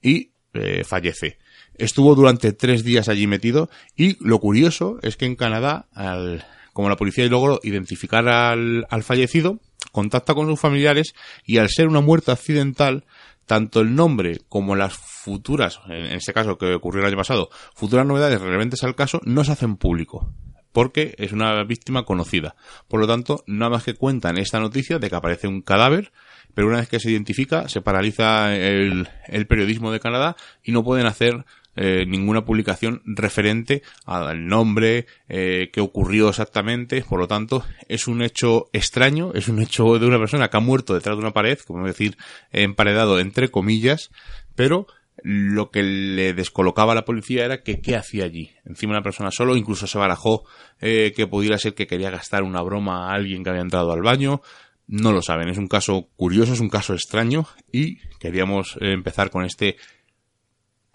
y 0.00 0.30
eh, 0.54 0.84
fallece. 0.84 1.38
Estuvo 1.74 2.14
durante 2.14 2.52
tres 2.52 2.84
días 2.84 3.08
allí 3.08 3.26
metido 3.26 3.68
y 3.96 4.16
lo 4.24 4.38
curioso 4.38 4.98
es 5.02 5.16
que 5.16 5.26
en 5.26 5.36
Canadá, 5.36 5.88
al, 5.92 6.44
como 6.72 6.88
la 6.88 6.96
policía 6.96 7.26
logró 7.26 7.58
identificar 7.64 8.28
al, 8.28 8.86
al 8.88 9.02
fallecido, 9.02 9.58
contacta 9.90 10.34
con 10.34 10.46
sus 10.46 10.60
familiares 10.60 11.14
y 11.44 11.58
al 11.58 11.68
ser 11.68 11.88
una 11.88 12.00
muerte 12.00 12.30
accidental, 12.30 13.04
tanto 13.46 13.80
el 13.80 13.94
nombre 13.94 14.40
como 14.48 14.76
las 14.76 14.94
futuras, 14.94 15.80
en 15.88 16.12
este 16.12 16.32
caso 16.32 16.58
que 16.58 16.74
ocurrió 16.74 17.02
el 17.02 17.08
año 17.08 17.16
pasado, 17.16 17.50
futuras 17.74 18.06
novedades 18.06 18.40
relevantes 18.40 18.82
al 18.84 18.94
caso 18.94 19.20
no 19.24 19.44
se 19.44 19.52
hacen 19.52 19.76
público 19.76 20.32
porque 20.72 21.14
es 21.18 21.32
una 21.32 21.62
víctima 21.64 22.04
conocida. 22.04 22.56
Por 22.88 23.00
lo 23.00 23.06
tanto, 23.06 23.44
nada 23.46 23.70
más 23.70 23.84
que 23.84 23.94
cuentan 23.94 24.38
esta 24.38 24.58
noticia 24.58 24.98
de 24.98 25.10
que 25.10 25.16
aparece 25.16 25.46
un 25.46 25.60
cadáver, 25.60 26.12
pero 26.54 26.68
una 26.68 26.78
vez 26.78 26.88
que 26.88 27.00
se 27.00 27.10
identifica, 27.10 27.68
se 27.68 27.82
paraliza 27.82 28.56
el, 28.56 29.08
el 29.26 29.46
periodismo 29.46 29.92
de 29.92 30.00
Canadá 30.00 30.36
y 30.62 30.72
no 30.72 30.82
pueden 30.82 31.06
hacer 31.06 31.44
eh, 31.74 32.04
ninguna 32.06 32.44
publicación 32.44 33.00
referente 33.04 33.82
al 34.04 34.46
nombre, 34.46 35.06
eh, 35.28 35.70
que 35.72 35.80
ocurrió 35.80 36.28
exactamente. 36.28 37.02
Por 37.02 37.18
lo 37.18 37.28
tanto, 37.28 37.64
es 37.88 38.08
un 38.08 38.22
hecho 38.22 38.68
extraño, 38.72 39.32
es 39.34 39.48
un 39.48 39.62
hecho 39.62 39.98
de 39.98 40.06
una 40.06 40.18
persona 40.18 40.48
que 40.48 40.56
ha 40.56 40.60
muerto 40.60 40.94
detrás 40.94 41.16
de 41.16 41.22
una 41.22 41.32
pared, 41.32 41.58
como 41.66 41.86
decir, 41.86 42.16
emparedado 42.50 43.18
entre 43.20 43.50
comillas, 43.50 44.10
pero 44.54 44.86
lo 45.22 45.70
que 45.70 45.82
le 45.82 46.34
descolocaba 46.34 46.92
a 46.92 46.96
la 46.96 47.04
policía 47.04 47.44
era 47.44 47.62
que 47.62 47.80
qué 47.80 47.96
hacía 47.96 48.24
allí. 48.24 48.50
Encima 48.66 48.92
una 48.92 49.02
persona 49.02 49.30
solo, 49.30 49.56
incluso 49.56 49.86
se 49.86 49.98
barajó 49.98 50.44
eh, 50.80 51.12
que 51.16 51.26
pudiera 51.26 51.58
ser 51.58 51.74
que 51.74 51.86
quería 51.86 52.10
gastar 52.10 52.42
una 52.42 52.60
broma 52.62 53.08
a 53.08 53.14
alguien 53.14 53.44
que 53.44 53.50
había 53.50 53.62
entrado 53.62 53.92
al 53.92 54.02
baño. 54.02 54.42
No 54.88 55.12
lo 55.12 55.22
saben, 55.22 55.48
es 55.48 55.58
un 55.58 55.68
caso 55.68 56.08
curioso, 56.16 56.52
es 56.52 56.60
un 56.60 56.68
caso 56.68 56.92
extraño 56.92 57.46
y 57.70 57.98
queríamos 58.18 58.76
empezar 58.80 59.30
con 59.30 59.44
este 59.44 59.76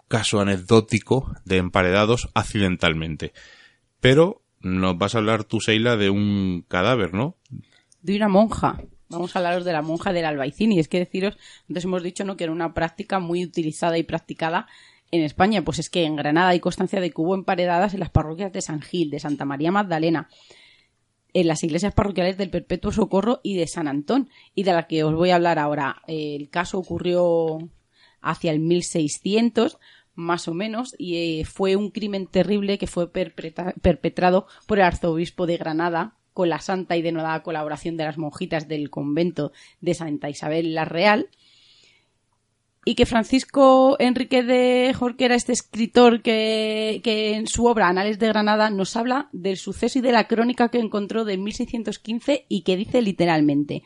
caso 0.08 0.40
anecdótico 0.40 1.32
de 1.44 1.58
emparedados 1.58 2.28
accidentalmente. 2.34 3.32
Pero 4.00 4.42
nos 4.60 4.98
vas 4.98 5.14
a 5.14 5.18
hablar 5.18 5.44
tú, 5.44 5.60
Seila, 5.60 5.96
de 5.96 6.10
un 6.10 6.64
cadáver, 6.66 7.14
¿no? 7.14 7.36
De 8.02 8.16
una 8.16 8.28
monja. 8.28 8.82
Vamos 9.08 9.34
a 9.34 9.38
hablaros 9.38 9.64
de 9.64 9.72
la 9.72 9.82
monja 9.82 10.12
del 10.12 10.24
Albaicín. 10.24 10.72
Y 10.72 10.80
es 10.80 10.88
que 10.88 10.98
deciros, 10.98 11.38
antes 11.68 11.84
hemos 11.84 12.02
dicho 12.02 12.24
¿no? 12.24 12.36
que 12.36 12.44
era 12.44 12.52
una 12.52 12.74
práctica 12.74 13.20
muy 13.20 13.44
utilizada 13.44 13.98
y 13.98 14.02
practicada 14.02 14.66
en 15.10 15.22
España. 15.22 15.62
Pues 15.62 15.78
es 15.78 15.90
que 15.90 16.04
en 16.04 16.16
Granada 16.16 16.50
hay 16.50 16.60
constancia 16.60 17.00
de 17.00 17.10
que 17.10 17.20
hubo 17.20 17.34
emparedadas 17.34 17.94
en 17.94 18.00
las 18.00 18.10
parroquias 18.10 18.52
de 18.52 18.60
San 18.60 18.82
Gil, 18.82 19.10
de 19.10 19.20
Santa 19.20 19.44
María 19.44 19.72
Magdalena, 19.72 20.28
en 21.32 21.46
las 21.46 21.62
iglesias 21.62 21.94
parroquiales 21.94 22.36
del 22.36 22.50
Perpetuo 22.50 22.92
Socorro 22.92 23.40
y 23.42 23.56
de 23.56 23.66
San 23.66 23.88
Antón. 23.88 24.28
Y 24.54 24.64
de 24.64 24.72
la 24.72 24.86
que 24.86 25.04
os 25.04 25.14
voy 25.14 25.30
a 25.30 25.36
hablar 25.36 25.58
ahora. 25.58 26.02
El 26.06 26.50
caso 26.50 26.78
ocurrió 26.78 27.58
hacia 28.20 28.50
el 28.50 28.60
1600 28.60 29.78
más 30.18 30.48
o 30.48 30.54
menos, 30.54 30.96
y 30.98 31.40
eh, 31.40 31.44
fue 31.44 31.76
un 31.76 31.90
crimen 31.90 32.26
terrible 32.26 32.76
que 32.76 32.88
fue 32.88 33.08
perpetrado 33.08 34.46
por 34.66 34.78
el 34.78 34.84
arzobispo 34.84 35.46
de 35.46 35.56
Granada 35.56 36.16
con 36.34 36.48
la 36.48 36.58
santa 36.58 36.96
y 36.96 37.02
denodada 37.02 37.44
colaboración 37.44 37.96
de 37.96 38.04
las 38.04 38.18
monjitas 38.18 38.66
del 38.66 38.90
convento 38.90 39.52
de 39.80 39.94
Santa 39.94 40.28
Isabel 40.28 40.74
la 40.74 40.84
Real, 40.84 41.28
y 42.84 42.96
que 42.96 43.06
Francisco 43.06 43.96
Enrique 44.00 44.42
de 44.42 44.92
Jorquera, 44.92 45.36
este 45.36 45.52
escritor 45.52 46.20
que, 46.20 47.00
que, 47.04 47.34
en 47.34 47.46
su 47.46 47.66
obra 47.66 47.88
Anales 47.88 48.18
de 48.18 48.28
Granada 48.28 48.70
nos 48.70 48.96
habla 48.96 49.28
del 49.32 49.56
suceso 49.56 50.00
y 50.00 50.02
de 50.02 50.10
la 50.10 50.26
crónica 50.26 50.70
que 50.70 50.78
encontró 50.78 51.24
de 51.24 51.36
1615 51.36 52.46
y 52.48 52.62
que 52.62 52.76
dice 52.76 53.02
literalmente 53.02 53.84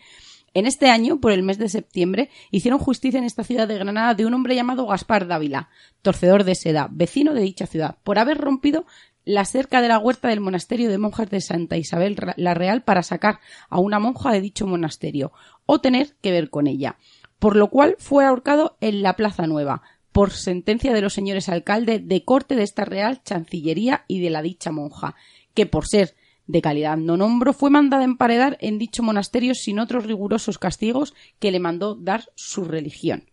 en 0.54 0.66
este 0.66 0.90
año, 0.90 1.20
por 1.20 1.32
el 1.32 1.42
mes 1.42 1.58
de 1.58 1.68
septiembre, 1.68 2.30
hicieron 2.50 2.78
justicia 2.78 3.18
en 3.18 3.24
esta 3.24 3.44
ciudad 3.44 3.66
de 3.66 3.76
Granada 3.76 4.14
de 4.14 4.26
un 4.26 4.34
hombre 4.34 4.54
llamado 4.54 4.86
Gaspar 4.86 5.26
Dávila, 5.26 5.70
torcedor 6.02 6.44
de 6.44 6.54
seda, 6.54 6.88
vecino 6.90 7.32
de 7.32 7.40
dicha 7.40 7.66
ciudad, 7.66 7.96
por 8.04 8.18
haber 8.18 8.38
rompido 8.38 8.84
la 9.24 9.44
cerca 9.44 9.80
de 9.80 9.88
la 9.88 9.98
huerta 9.98 10.28
del 10.28 10.40
monasterio 10.40 10.90
de 10.90 10.98
monjas 10.98 11.30
de 11.30 11.40
Santa 11.40 11.76
Isabel 11.76 12.16
la 12.36 12.54
Real 12.54 12.82
para 12.82 13.02
sacar 13.02 13.40
a 13.68 13.78
una 13.78 13.98
monja 13.98 14.32
de 14.32 14.40
dicho 14.40 14.66
monasterio, 14.66 15.32
o 15.64 15.80
tener 15.80 16.16
que 16.20 16.32
ver 16.32 16.50
con 16.50 16.66
ella, 16.66 16.96
por 17.38 17.56
lo 17.56 17.70
cual 17.70 17.96
fue 17.98 18.24
ahorcado 18.24 18.76
en 18.80 19.02
la 19.02 19.16
Plaza 19.16 19.46
Nueva, 19.46 19.82
por 20.10 20.32
sentencia 20.32 20.92
de 20.92 21.00
los 21.00 21.14
señores 21.14 21.48
alcalde 21.48 21.98
de 21.98 22.24
corte 22.24 22.56
de 22.56 22.64
esta 22.64 22.84
Real 22.84 23.22
Chancillería 23.22 24.04
y 24.06 24.20
de 24.20 24.30
la 24.30 24.42
dicha 24.42 24.70
monja, 24.70 25.14
que 25.54 25.66
por 25.66 25.86
ser 25.86 26.14
de 26.52 26.60
calidad 26.60 26.98
no 26.98 27.16
nombro, 27.16 27.54
fue 27.54 27.70
mandada 27.70 28.04
emparedar 28.04 28.58
en 28.60 28.78
dicho 28.78 29.02
monasterio 29.02 29.54
sin 29.54 29.78
otros 29.78 30.04
rigurosos 30.04 30.58
castigos 30.58 31.14
que 31.38 31.50
le 31.50 31.60
mandó 31.60 31.94
dar 31.94 32.26
su 32.34 32.64
religión. 32.64 33.30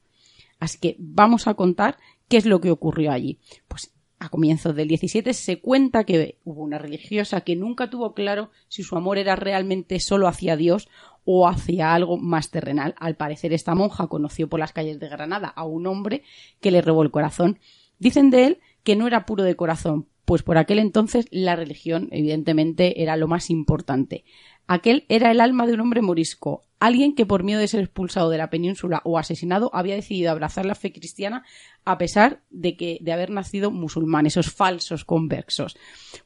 Así 0.58 0.80
que 0.80 0.96
vamos 0.98 1.46
a 1.48 1.54
contar 1.54 1.98
qué 2.30 2.38
es 2.38 2.46
lo 2.46 2.62
que 2.62 2.72
ocurrió 2.72 3.12
allí. 3.12 3.38
Pues 3.68 3.94
a 4.20 4.30
comienzos 4.30 4.74
del 4.74 4.88
17 4.88 5.34
se 5.34 5.60
cuenta 5.60 6.06
que 6.06 6.38
hubo 6.46 6.64
una 6.64 6.78
religiosa 6.78 7.42
que 7.42 7.58
nunca 7.58 7.90
tuvo 7.90 8.14
claro 8.14 8.52
si 8.70 8.84
su 8.84 8.96
amor 8.96 9.18
era 9.18 9.36
realmente 9.36 10.00
solo 10.00 10.28
hacia 10.28 10.56
Dios 10.56 10.88
o 11.26 11.46
hacia 11.46 11.94
algo 11.94 12.18
más 12.18 12.52
terrenal. 12.52 12.96
Al 13.00 13.18
parecer 13.18 13.52
esta 13.52 13.76
monja 13.76 14.08
conoció 14.08 14.48
por 14.48 14.62
las 14.62 14.72
calles 14.72 15.00
de 15.00 15.10
Granada 15.10 15.50
a 15.50 15.66
un 15.66 15.88
hombre 15.88 16.24
que 16.62 16.72
le 16.72 16.82
robó 16.82 17.04
el 17.04 17.12
corazón. 17.12 17.60
Dicen 17.98 18.30
de 18.30 18.46
él 18.46 18.60
que 18.84 18.96
no 18.96 19.08
era 19.08 19.26
puro 19.26 19.44
de 19.44 19.58
corazón, 19.58 20.08
pues 20.29 20.43
por 20.43 20.59
aquel 20.59 20.77
entonces 20.77 21.25
la 21.31 21.55
religión, 21.55 22.07
evidentemente, 22.12 23.01
era 23.01 23.17
lo 23.17 23.27
más 23.27 23.50
importante. 23.50 24.25
Aquel 24.67 25.03
era 25.09 25.31
el 25.31 25.41
alma 25.41 25.65
de 25.65 25.74
un 25.74 25.79
hombre 25.79 26.03
morisco, 26.03 26.67
alguien 26.79 27.15
que 27.15 27.25
por 27.25 27.41
miedo 27.41 27.59
de 27.59 27.67
ser 27.67 27.79
expulsado 27.79 28.29
de 28.29 28.38
la 28.38 28.51
península 28.51 29.01
o 29.05 29.17
asesinado 29.17 29.71
había 29.74 29.95
decidido 29.95 30.29
abrazar 30.29 30.67
la 30.67 30.75
fe 30.75 30.93
cristiana 30.93 31.45
a 31.83 31.98
pesar 31.98 32.43
de 32.51 32.77
que 32.77 33.00
de 33.01 33.12
haber 33.12 33.31
nacido 33.31 33.71
musulmán, 33.71 34.27
esos 34.27 34.51
falsos 34.51 35.03
conversos. 35.03 35.75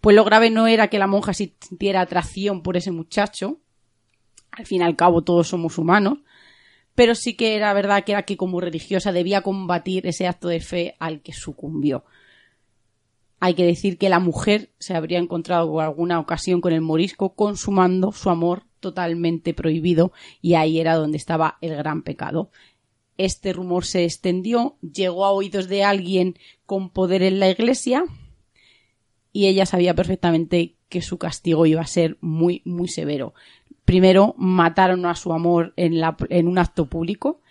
Pues 0.01 0.17
lo 0.17 0.25
grave 0.25 0.49
no 0.49 0.67
era 0.67 0.89
que 0.89 0.99
la 0.99 1.07
monja 1.07 1.31
sintiera 1.33 2.01
atracción 2.01 2.61
por 2.61 2.75
ese 2.75 2.91
muchacho, 2.91 3.61
al 4.51 4.65
fin 4.65 4.81
y 4.81 4.83
al 4.83 4.97
cabo 4.97 5.21
todos 5.21 5.47
somos 5.47 5.77
humanos, 5.77 6.17
pero 6.93 7.15
sí 7.15 7.37
que 7.37 7.55
era 7.55 7.71
verdad 7.71 8.03
que 8.03 8.11
era 8.11 8.23
que 8.23 8.35
como 8.35 8.59
religiosa 8.59 9.13
debía 9.13 9.43
combatir 9.43 10.05
ese 10.07 10.27
acto 10.27 10.49
de 10.49 10.59
fe 10.59 10.95
al 10.99 11.21
que 11.21 11.31
sucumbió. 11.31 12.03
Hay 13.45 13.55
que 13.55 13.65
decir 13.65 13.97
que 13.97 14.07
la 14.07 14.19
mujer 14.19 14.69
se 14.79 14.95
habría 14.95 15.19
encontrado 15.19 15.69
en 15.73 15.85
alguna 15.85 16.17
ocasión 16.17 16.61
con 16.61 16.71
el 16.71 16.79
morisco 16.79 17.35
consumando 17.35 18.13
su 18.13 18.29
amor 18.29 18.63
totalmente 18.79 19.53
prohibido 19.53 20.13
y 20.41 20.53
ahí 20.53 20.79
era 20.79 20.95
donde 20.95 21.17
estaba 21.17 21.57
el 21.59 21.75
gran 21.75 22.03
pecado. 22.03 22.51
Este 23.17 23.51
rumor 23.51 23.83
se 23.83 24.05
extendió, 24.05 24.77
llegó 24.79 25.25
a 25.25 25.31
oídos 25.31 25.67
de 25.67 25.83
alguien 25.83 26.39
con 26.65 26.89
poder 26.89 27.21
en 27.21 27.41
la 27.41 27.49
iglesia 27.49 28.05
y 29.33 29.47
ella 29.47 29.65
sabía 29.65 29.93
perfectamente 29.93 30.77
que 30.87 31.01
su 31.01 31.17
castigo 31.17 31.65
iba 31.65 31.81
a 31.81 31.85
ser 31.85 32.17
muy, 32.21 32.61
muy 32.63 32.87
severo. 32.87 33.33
Primero 33.83 34.35
mataron 34.37 35.05
a 35.05 35.15
su 35.15 35.33
amor 35.33 35.73
en, 35.75 36.01
en 36.29 36.47
un 36.47 36.59
acto 36.59 36.85
público 36.85 37.41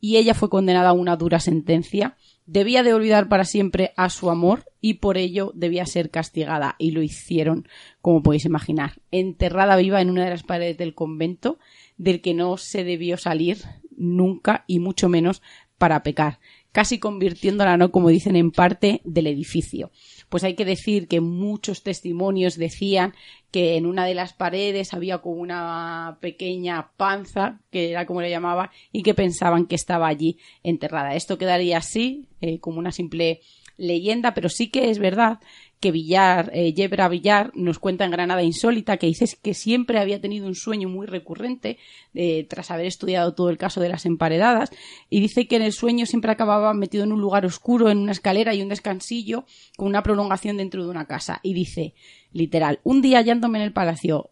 y 0.00 0.16
ella 0.16 0.32
fue 0.32 0.48
condenada 0.48 0.88
a 0.88 0.94
una 0.94 1.16
dura 1.16 1.40
sentencia 1.40 2.16
debía 2.46 2.82
de 2.82 2.94
olvidar 2.94 3.28
para 3.28 3.44
siempre 3.44 3.92
a 3.96 4.10
su 4.10 4.30
amor 4.30 4.64
y 4.80 4.94
por 4.94 5.16
ello 5.16 5.52
debía 5.54 5.86
ser 5.86 6.10
castigada. 6.10 6.76
Y 6.78 6.90
lo 6.90 7.02
hicieron, 7.02 7.68
como 8.00 8.22
podéis 8.22 8.44
imaginar, 8.44 9.00
enterrada 9.10 9.76
viva 9.76 10.00
en 10.00 10.10
una 10.10 10.24
de 10.24 10.30
las 10.30 10.42
paredes 10.42 10.78
del 10.78 10.94
convento 10.94 11.58
del 11.96 12.20
que 12.20 12.34
no 12.34 12.56
se 12.56 12.84
debió 12.84 13.16
salir 13.16 13.58
nunca 13.96 14.64
y 14.66 14.78
mucho 14.80 15.08
menos 15.08 15.42
para 15.78 16.02
pecar, 16.02 16.38
casi 16.70 16.98
convirtiéndola, 16.98 17.76
no 17.76 17.90
como 17.90 18.08
dicen 18.08 18.36
en 18.36 18.52
parte, 18.52 19.00
del 19.04 19.26
edificio 19.26 19.90
pues 20.32 20.44
hay 20.44 20.54
que 20.54 20.64
decir 20.64 21.08
que 21.08 21.20
muchos 21.20 21.82
testimonios 21.82 22.56
decían 22.56 23.12
que 23.50 23.76
en 23.76 23.84
una 23.84 24.06
de 24.06 24.14
las 24.14 24.32
paredes 24.32 24.94
había 24.94 25.18
como 25.18 25.42
una 25.42 26.16
pequeña 26.22 26.88
panza, 26.96 27.60
que 27.70 27.90
era 27.90 28.06
como 28.06 28.22
le 28.22 28.30
llamaba, 28.30 28.70
y 28.92 29.02
que 29.02 29.12
pensaban 29.12 29.66
que 29.66 29.74
estaba 29.74 30.08
allí 30.08 30.38
enterrada. 30.62 31.16
Esto 31.16 31.36
quedaría 31.36 31.76
así, 31.76 32.28
eh, 32.40 32.60
como 32.60 32.78
una 32.78 32.92
simple 32.92 33.42
leyenda, 33.76 34.32
pero 34.32 34.48
sí 34.48 34.70
que 34.70 34.88
es 34.88 34.98
verdad 34.98 35.38
que 35.82 35.90
Villar, 35.90 36.50
eh, 36.54 36.72
Yebra 36.72 37.08
Villar, 37.08 37.50
nos 37.54 37.80
cuenta 37.80 38.04
en 38.04 38.12
Granada 38.12 38.44
Insólita 38.44 38.98
que 38.98 39.08
dice 39.08 39.26
que 39.42 39.52
siempre 39.52 39.98
había 39.98 40.20
tenido 40.20 40.46
un 40.46 40.54
sueño 40.54 40.88
muy 40.88 41.08
recurrente 41.08 41.76
eh, 42.14 42.46
tras 42.48 42.70
haber 42.70 42.86
estudiado 42.86 43.34
todo 43.34 43.50
el 43.50 43.58
caso 43.58 43.80
de 43.80 43.88
las 43.88 44.06
emparedadas 44.06 44.70
y 45.10 45.20
dice 45.20 45.48
que 45.48 45.56
en 45.56 45.62
el 45.62 45.72
sueño 45.72 46.06
siempre 46.06 46.30
acababa 46.30 46.72
metido 46.72 47.02
en 47.02 47.12
un 47.12 47.20
lugar 47.20 47.44
oscuro, 47.44 47.90
en 47.90 47.98
una 47.98 48.12
escalera 48.12 48.54
y 48.54 48.62
un 48.62 48.68
descansillo 48.68 49.44
con 49.76 49.88
una 49.88 50.04
prolongación 50.04 50.56
dentro 50.56 50.84
de 50.84 50.90
una 50.90 51.06
casa. 51.06 51.40
Y 51.42 51.52
dice, 51.52 51.94
literal, 52.32 52.78
un 52.84 53.02
día 53.02 53.18
hallándome 53.18 53.58
en 53.58 53.64
el 53.64 53.72
palacio 53.72 54.30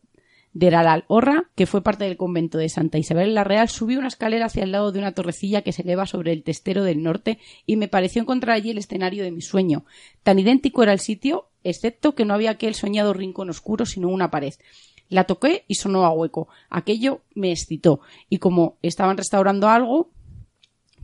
de 0.52 0.70
Ralal 0.70 1.04
Orra, 1.06 1.44
que 1.54 1.66
fue 1.66 1.82
parte 1.82 2.04
del 2.04 2.16
convento 2.16 2.58
de 2.58 2.68
Santa 2.68 2.98
Isabel 2.98 3.34
la 3.34 3.44
Real, 3.44 3.68
subí 3.68 3.96
una 3.96 4.08
escalera 4.08 4.46
hacia 4.46 4.64
el 4.64 4.72
lado 4.72 4.92
de 4.92 4.98
una 4.98 5.12
torrecilla 5.12 5.62
que 5.62 5.72
se 5.72 5.82
eleva 5.82 6.06
sobre 6.06 6.32
el 6.32 6.42
testero 6.42 6.82
del 6.82 7.02
norte 7.02 7.38
y 7.66 7.76
me 7.76 7.88
pareció 7.88 8.22
encontrar 8.22 8.56
allí 8.56 8.70
el 8.70 8.78
escenario 8.78 9.22
de 9.22 9.30
mi 9.30 9.42
sueño. 9.42 9.84
Tan 10.22 10.38
idéntico 10.38 10.82
era 10.82 10.92
el 10.92 11.00
sitio 11.00 11.46
excepto 11.62 12.14
que 12.14 12.24
no 12.24 12.34
había 12.34 12.50
aquel 12.50 12.74
soñado 12.74 13.12
rincón 13.12 13.50
oscuro, 13.50 13.86
sino 13.86 14.08
una 14.08 14.30
pared. 14.30 14.54
La 15.08 15.24
toqué 15.24 15.64
y 15.66 15.74
sonó 15.74 16.04
a 16.04 16.10
hueco. 16.10 16.48
Aquello 16.68 17.20
me 17.34 17.50
excitó. 17.50 18.00
Y 18.28 18.38
como 18.38 18.76
estaban 18.80 19.16
restaurando 19.16 19.68
algo, 19.68 20.08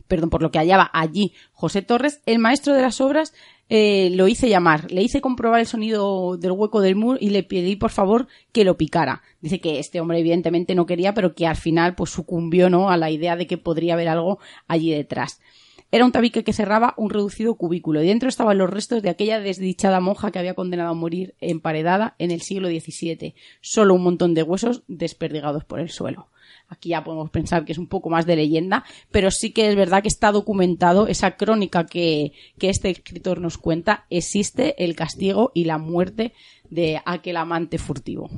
perdón, 0.07 0.29
por 0.29 0.41
lo 0.41 0.51
que 0.51 0.59
hallaba 0.59 0.89
allí 0.93 1.33
José 1.51 1.81
Torres, 1.81 2.21
el 2.25 2.39
maestro 2.39 2.73
de 2.73 2.81
las 2.81 3.01
obras 3.01 3.33
eh, 3.69 4.09
lo 4.13 4.27
hice 4.27 4.49
llamar, 4.49 4.89
le 4.91 5.01
hice 5.01 5.19
comprobar 5.19 5.59
el 5.59 5.67
sonido 5.67 6.37
del 6.37 6.51
hueco 6.51 6.79
del 6.81 6.95
muro 6.95 7.17
y 7.19 7.29
le 7.29 7.43
pedí 7.43 7.75
por 7.75 7.91
favor 7.91 8.27
que 8.51 8.63
lo 8.63 8.77
picara. 8.77 9.21
Dice 9.41 9.59
que 9.59 9.79
este 9.79 9.99
hombre 9.99 10.19
evidentemente 10.19 10.75
no 10.75 10.85
quería, 10.85 11.13
pero 11.13 11.35
que 11.35 11.47
al 11.47 11.57
final 11.57 11.95
pues 11.95 12.11
sucumbió 12.11 12.69
¿no? 12.69 12.89
a 12.89 12.97
la 12.97 13.11
idea 13.11 13.35
de 13.35 13.47
que 13.47 13.57
podría 13.57 13.93
haber 13.93 14.07
algo 14.07 14.39
allí 14.67 14.91
detrás. 14.91 15.41
Era 15.89 16.03
un 16.03 16.11
tabique 16.11 16.43
que 16.43 16.51
cerraba 16.51 16.93
un 16.97 17.09
reducido 17.09 17.55
cubículo 17.55 18.03
y 18.03 18.07
dentro 18.07 18.27
estaban 18.27 18.57
los 18.57 18.69
restos 18.69 19.01
de 19.01 19.09
aquella 19.09 19.39
desdichada 19.39 20.01
monja 20.01 20.31
que 20.31 20.39
había 20.39 20.53
condenado 20.53 20.89
a 20.89 20.93
morir 20.93 21.35
emparedada 21.39 22.15
en 22.19 22.31
el 22.31 22.41
siglo 22.41 22.67
XVII. 22.67 23.35
Solo 23.61 23.93
un 23.93 24.03
montón 24.03 24.33
de 24.33 24.43
huesos 24.43 24.83
desperdigados 24.87 25.63
por 25.63 25.79
el 25.79 25.89
suelo. 25.89 26.27
Aquí 26.69 26.89
ya 26.89 27.03
podemos 27.03 27.29
pensar 27.29 27.65
que 27.65 27.71
es 27.71 27.77
un 27.77 27.87
poco 27.87 28.09
más 28.09 28.25
de 28.25 28.35
leyenda, 28.35 28.83
pero 29.11 29.31
sí 29.31 29.51
que 29.51 29.69
es 29.69 29.75
verdad 29.75 30.01
que 30.01 30.09
está 30.09 30.31
documentado 30.31 31.07
esa 31.07 31.37
crónica 31.37 31.85
que, 31.85 32.33
que 32.59 32.69
este 32.69 32.89
escritor 32.89 33.39
nos 33.39 33.57
cuenta. 33.57 34.05
Existe 34.09 34.83
el 34.83 34.95
castigo 34.95 35.51
y 35.53 35.65
la 35.65 35.77
muerte 35.77 36.33
de 36.69 37.01
aquel 37.05 37.37
amante 37.37 37.77
furtivo. 37.77 38.29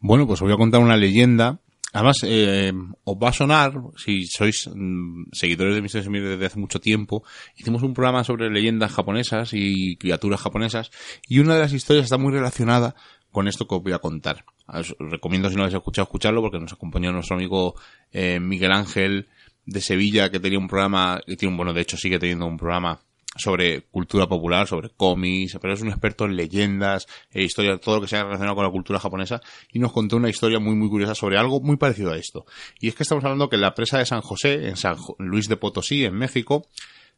Bueno, 0.00 0.26
pues 0.26 0.40
os 0.40 0.46
voy 0.46 0.52
a 0.52 0.58
contar 0.58 0.80
una 0.80 0.96
leyenda 0.96 1.60
Además, 1.92 2.18
eh, 2.22 2.72
os 3.04 3.16
va 3.16 3.30
a 3.30 3.32
sonar, 3.32 3.72
si 3.96 4.26
sois 4.26 4.68
mm, 4.68 5.32
seguidores 5.32 5.74
de 5.74 5.80
Misterios 5.80 6.06
Emir 6.06 6.22
desde 6.22 6.46
hace 6.46 6.58
mucho 6.58 6.80
tiempo, 6.80 7.24
hicimos 7.56 7.82
un 7.82 7.94
programa 7.94 8.24
sobre 8.24 8.50
leyendas 8.50 8.92
japonesas 8.92 9.50
y 9.54 9.96
criaturas 9.96 10.40
japonesas, 10.40 10.90
y 11.26 11.38
una 11.38 11.54
de 11.54 11.60
las 11.60 11.72
historias 11.72 12.04
está 12.04 12.18
muy 12.18 12.32
relacionada 12.32 12.94
con 13.30 13.48
esto 13.48 13.66
que 13.66 13.74
os 13.74 13.82
voy 13.82 13.92
a 13.92 14.00
contar. 14.00 14.44
Os 14.68 14.94
recomiendo 14.98 15.48
si 15.48 15.56
no 15.56 15.62
habéis 15.62 15.76
escuchado, 15.76 16.04
escucharlo, 16.04 16.42
porque 16.42 16.58
nos 16.58 16.72
acompañó 16.72 17.10
nuestro 17.12 17.36
amigo 17.36 17.74
eh, 18.12 18.38
Miguel 18.40 18.72
Ángel 18.72 19.28
de 19.64 19.80
Sevilla, 19.80 20.30
que 20.30 20.40
tenía 20.40 20.58
un 20.58 20.68
programa, 20.68 21.20
que 21.26 21.36
tiene 21.36 21.52
un, 21.52 21.56
bueno, 21.56 21.72
de 21.72 21.80
hecho 21.80 21.96
sigue 21.96 22.18
teniendo 22.18 22.46
un 22.46 22.56
programa 22.56 23.00
sobre 23.36 23.82
cultura 23.82 24.26
popular, 24.26 24.66
sobre 24.66 24.90
cómics, 24.90 25.58
pero 25.60 25.74
es 25.74 25.80
un 25.80 25.88
experto 25.88 26.24
en 26.24 26.36
leyendas, 26.36 27.06
e 27.30 27.42
historias, 27.42 27.80
todo 27.80 27.96
lo 27.96 28.00
que 28.02 28.08
sea 28.08 28.24
relacionado 28.24 28.56
con 28.56 28.64
la 28.64 28.70
cultura 28.70 28.98
japonesa, 28.98 29.40
y 29.72 29.78
nos 29.78 29.92
contó 29.92 30.16
una 30.16 30.28
historia 30.28 30.58
muy, 30.58 30.74
muy 30.74 30.88
curiosa 30.88 31.14
sobre 31.14 31.38
algo 31.38 31.60
muy 31.60 31.76
parecido 31.76 32.12
a 32.12 32.16
esto. 32.16 32.46
Y 32.80 32.88
es 32.88 32.94
que 32.94 33.04
estamos 33.04 33.24
hablando 33.24 33.48
que 33.48 33.56
en 33.56 33.62
la 33.62 33.74
presa 33.74 33.98
de 33.98 34.06
San 34.06 34.20
José, 34.20 34.68
en 34.68 34.76
San 34.76 34.96
Luis 35.18 35.48
de 35.48 35.56
Potosí, 35.56 36.04
en 36.04 36.14
México, 36.14 36.66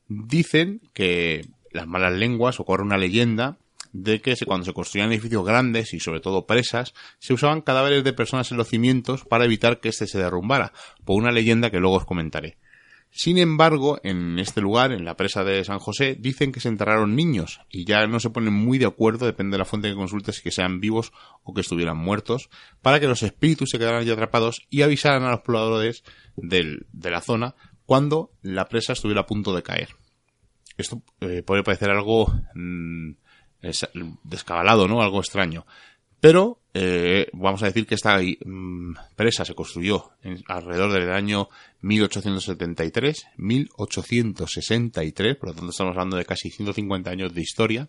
dicen 0.09 0.80
que 0.92 1.47
las 1.73 1.87
malas 1.87 2.12
lenguas, 2.12 2.61
o 2.61 2.64
corre 2.64 2.83
una 2.83 2.99
leyenda, 2.99 3.57
de 3.92 4.20
que 4.20 4.35
cuando 4.47 4.64
se 4.64 4.73
construían 4.73 5.12
edificios 5.12 5.44
grandes 5.44 5.94
y 5.94 6.00
sobre 6.00 6.20
todo 6.20 6.47
presas, 6.47 6.94
se 7.18 7.32
usaban 7.32 7.61
cadáveres 7.61 8.04
de 8.04 8.12
personas 8.12 8.50
en 8.50 8.56
los 8.56 8.68
cimientos 8.68 9.25
para 9.25 9.44
evitar 9.44 9.80
que 9.80 9.88
éste 9.88 10.06
se 10.06 10.18
derrumbara, 10.18 10.73
por 11.04 11.20
una 11.20 11.32
leyenda 11.32 11.70
que 11.70 11.80
luego 11.80 11.97
os 11.97 12.04
comentaré. 12.04 12.59
Sin 13.12 13.38
embargo, 13.38 13.99
en 14.04 14.38
este 14.38 14.61
lugar, 14.61 14.92
en 14.92 15.04
la 15.04 15.16
presa 15.16 15.42
de 15.42 15.64
San 15.64 15.80
José, 15.80 16.16
dicen 16.18 16.52
que 16.52 16.61
se 16.61 16.68
enterraron 16.68 17.16
niños 17.16 17.61
y 17.68 17.85
ya 17.85 18.06
no 18.06 18.20
se 18.20 18.30
ponen 18.30 18.54
muy 18.54 18.78
de 18.78 18.87
acuerdo, 18.87 19.26
depende 19.26 19.54
de 19.54 19.59
la 19.59 19.64
fuente 19.64 19.88
que 19.88 19.97
consultes, 19.97 20.40
que 20.40 20.52
sean 20.52 20.78
vivos 20.78 21.12
o 21.42 21.52
que 21.52 21.62
estuvieran 21.62 21.97
muertos, 21.97 22.50
para 22.82 23.00
que 23.00 23.09
los 23.09 23.25
espíritus 23.25 23.70
se 23.70 23.78
quedaran 23.78 24.02
allí 24.02 24.12
atrapados 24.12 24.62
y 24.70 24.82
avisaran 24.82 25.25
a 25.25 25.32
los 25.32 25.40
pobladores 25.40 26.04
de 26.37 27.11
la 27.11 27.20
zona 27.20 27.56
cuando 27.85 28.30
la 28.42 28.68
presa 28.68 28.92
estuviera 28.92 29.23
a 29.23 29.26
punto 29.26 29.56
de 29.56 29.64
caer. 29.64 29.88
Esto 30.76 31.02
eh, 31.20 31.42
puede 31.42 31.64
parecer 31.64 31.90
algo 31.90 32.32
mm, 33.62 34.12
descabalado, 34.25 34.88
¿no? 34.88 35.02
Algo 35.02 35.21
extraño. 35.21 35.67
Pero 36.21 36.61
eh, 36.75 37.29
vamos 37.33 37.62
a 37.62 37.67
decir 37.67 37.87
que 37.87 37.95
esta 37.95 38.21
mm, 38.21 38.95
presa 39.17 39.45
se 39.45 39.55
construyó 39.55 40.12
alrededor 40.47 40.93
del 40.93 41.11
año 41.11 41.49
1873, 41.81 43.26
1863, 43.37 45.37
por 45.37 45.49
lo 45.49 45.54
tanto 45.54 45.71
estamos 45.71 45.93
hablando 45.93 46.17
de 46.17 46.26
casi 46.26 46.50
150 46.50 47.11
años 47.11 47.34
de 47.34 47.41
historia, 47.41 47.89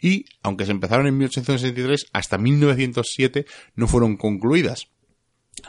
y 0.00 0.24
aunque 0.42 0.66
se 0.66 0.70
empezaron 0.70 1.06
en 1.06 1.18
1863, 1.18 2.06
hasta 2.12 2.38
1907 2.38 3.44
no 3.74 3.88
fueron 3.88 4.16
concluidas. 4.16 4.88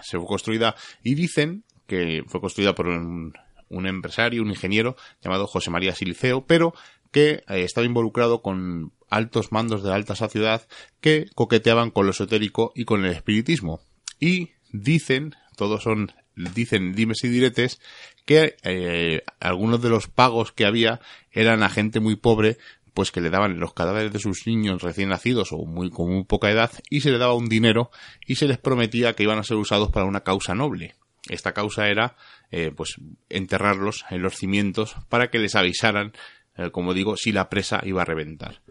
Se 0.03 0.17
fue 0.17 0.27
construida 0.27 0.75
y 1.03 1.15
dicen 1.15 1.63
que 1.87 2.23
fue 2.27 2.39
construida 2.39 2.73
por 2.73 2.87
un, 2.87 3.33
un 3.69 3.87
empresario, 3.87 4.41
un 4.41 4.49
ingeniero 4.49 4.95
llamado 5.21 5.47
José 5.47 5.71
María 5.71 5.93
Siliceo, 5.93 6.45
pero 6.45 6.73
que 7.11 7.43
eh, 7.47 7.63
estaba 7.63 7.85
involucrado 7.85 8.41
con 8.41 8.91
altos 9.09 9.51
mandos 9.51 9.83
de 9.83 9.89
la 9.89 9.95
alta 9.95 10.15
sociedad 10.15 10.67
que 11.01 11.27
coqueteaban 11.35 11.91
con 11.91 12.05
lo 12.05 12.11
esotérico 12.11 12.71
y 12.75 12.85
con 12.85 13.05
el 13.05 13.11
espiritismo. 13.11 13.81
Y 14.19 14.51
dicen, 14.71 15.35
todos 15.55 15.83
son, 15.83 16.11
dicen 16.35 16.93
dimes 16.93 17.23
y 17.23 17.29
diretes, 17.29 17.81
que 18.25 18.55
eh, 18.63 19.23
algunos 19.39 19.81
de 19.81 19.89
los 19.89 20.07
pagos 20.07 20.51
que 20.51 20.65
había 20.65 20.99
eran 21.31 21.63
a 21.63 21.69
gente 21.69 21.99
muy 21.99 22.15
pobre 22.15 22.57
pues 22.93 23.11
que 23.11 23.19
le 23.19 23.29
daban 23.29 23.59
los 23.59 23.73
cadáveres 23.73 24.13
de 24.13 24.19
sus 24.19 24.47
niños 24.47 24.81
recién 24.81 25.09
nacidos 25.09 25.51
o 25.51 25.65
muy 25.65 25.89
con 25.89 26.09
muy 26.09 26.23
poca 26.23 26.49
edad 26.49 26.71
y 26.89 27.01
se 27.01 27.11
le 27.11 27.17
daba 27.17 27.33
un 27.33 27.49
dinero 27.49 27.91
y 28.25 28.35
se 28.35 28.47
les 28.47 28.57
prometía 28.57 29.13
que 29.13 29.23
iban 29.23 29.37
a 29.37 29.43
ser 29.43 29.57
usados 29.57 29.91
para 29.91 30.05
una 30.05 30.21
causa 30.21 30.55
noble. 30.55 30.95
Esta 31.27 31.53
causa 31.53 31.89
era 31.89 32.15
eh, 32.51 32.71
pues 32.73 32.95
enterrarlos 33.27 34.05
en 34.09 34.21
los 34.21 34.35
cimientos 34.35 34.95
para 35.09 35.29
que 35.29 35.39
les 35.39 35.55
avisaran 35.55 36.13
eh, 36.57 36.71
como 36.71 36.93
digo, 36.93 37.17
si 37.17 37.31
la 37.31 37.49
presa 37.49 37.81
iba 37.83 38.01
a 38.01 38.05
reventar. 38.05 38.61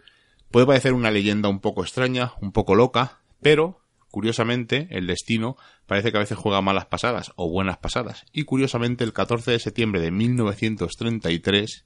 Puede 0.54 0.66
parecer 0.66 0.92
una 0.92 1.10
leyenda 1.10 1.48
un 1.48 1.58
poco 1.58 1.82
extraña, 1.82 2.30
un 2.40 2.52
poco 2.52 2.76
loca, 2.76 3.18
pero 3.42 3.80
curiosamente 4.12 4.86
el 4.90 5.08
destino 5.08 5.56
parece 5.88 6.12
que 6.12 6.18
a 6.18 6.20
veces 6.20 6.38
juega 6.38 6.60
malas 6.60 6.86
pasadas 6.86 7.32
o 7.34 7.50
buenas 7.50 7.78
pasadas. 7.78 8.24
Y 8.32 8.44
curiosamente 8.44 9.02
el 9.02 9.12
14 9.12 9.50
de 9.50 9.58
septiembre 9.58 10.00
de 10.00 10.12
1933, 10.12 11.84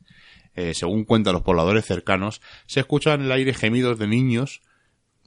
eh, 0.55 0.75
según 0.75 1.05
cuentan 1.05 1.33
los 1.33 1.45
pobladores 1.45 1.87
cercanos, 1.87 2.43
se 2.67 2.81
escuchan 2.81 3.21
en 3.21 3.27
el 3.29 3.33
aire 3.33 3.55
gemidos 3.55 3.99
de 3.99 4.07
niños 4.07 4.61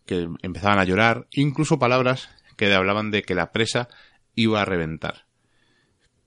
que 0.05 0.27
empezaban 0.43 0.77
a 0.77 0.83
llorar, 0.83 1.25
incluso 1.31 1.79
palabras 1.79 2.29
que 2.57 2.71
hablaban 2.71 3.09
de 3.09 3.23
que 3.23 3.33
la 3.33 3.51
presa 3.51 3.89
iba 4.35 4.61
a 4.61 4.65
reventar. 4.65 5.25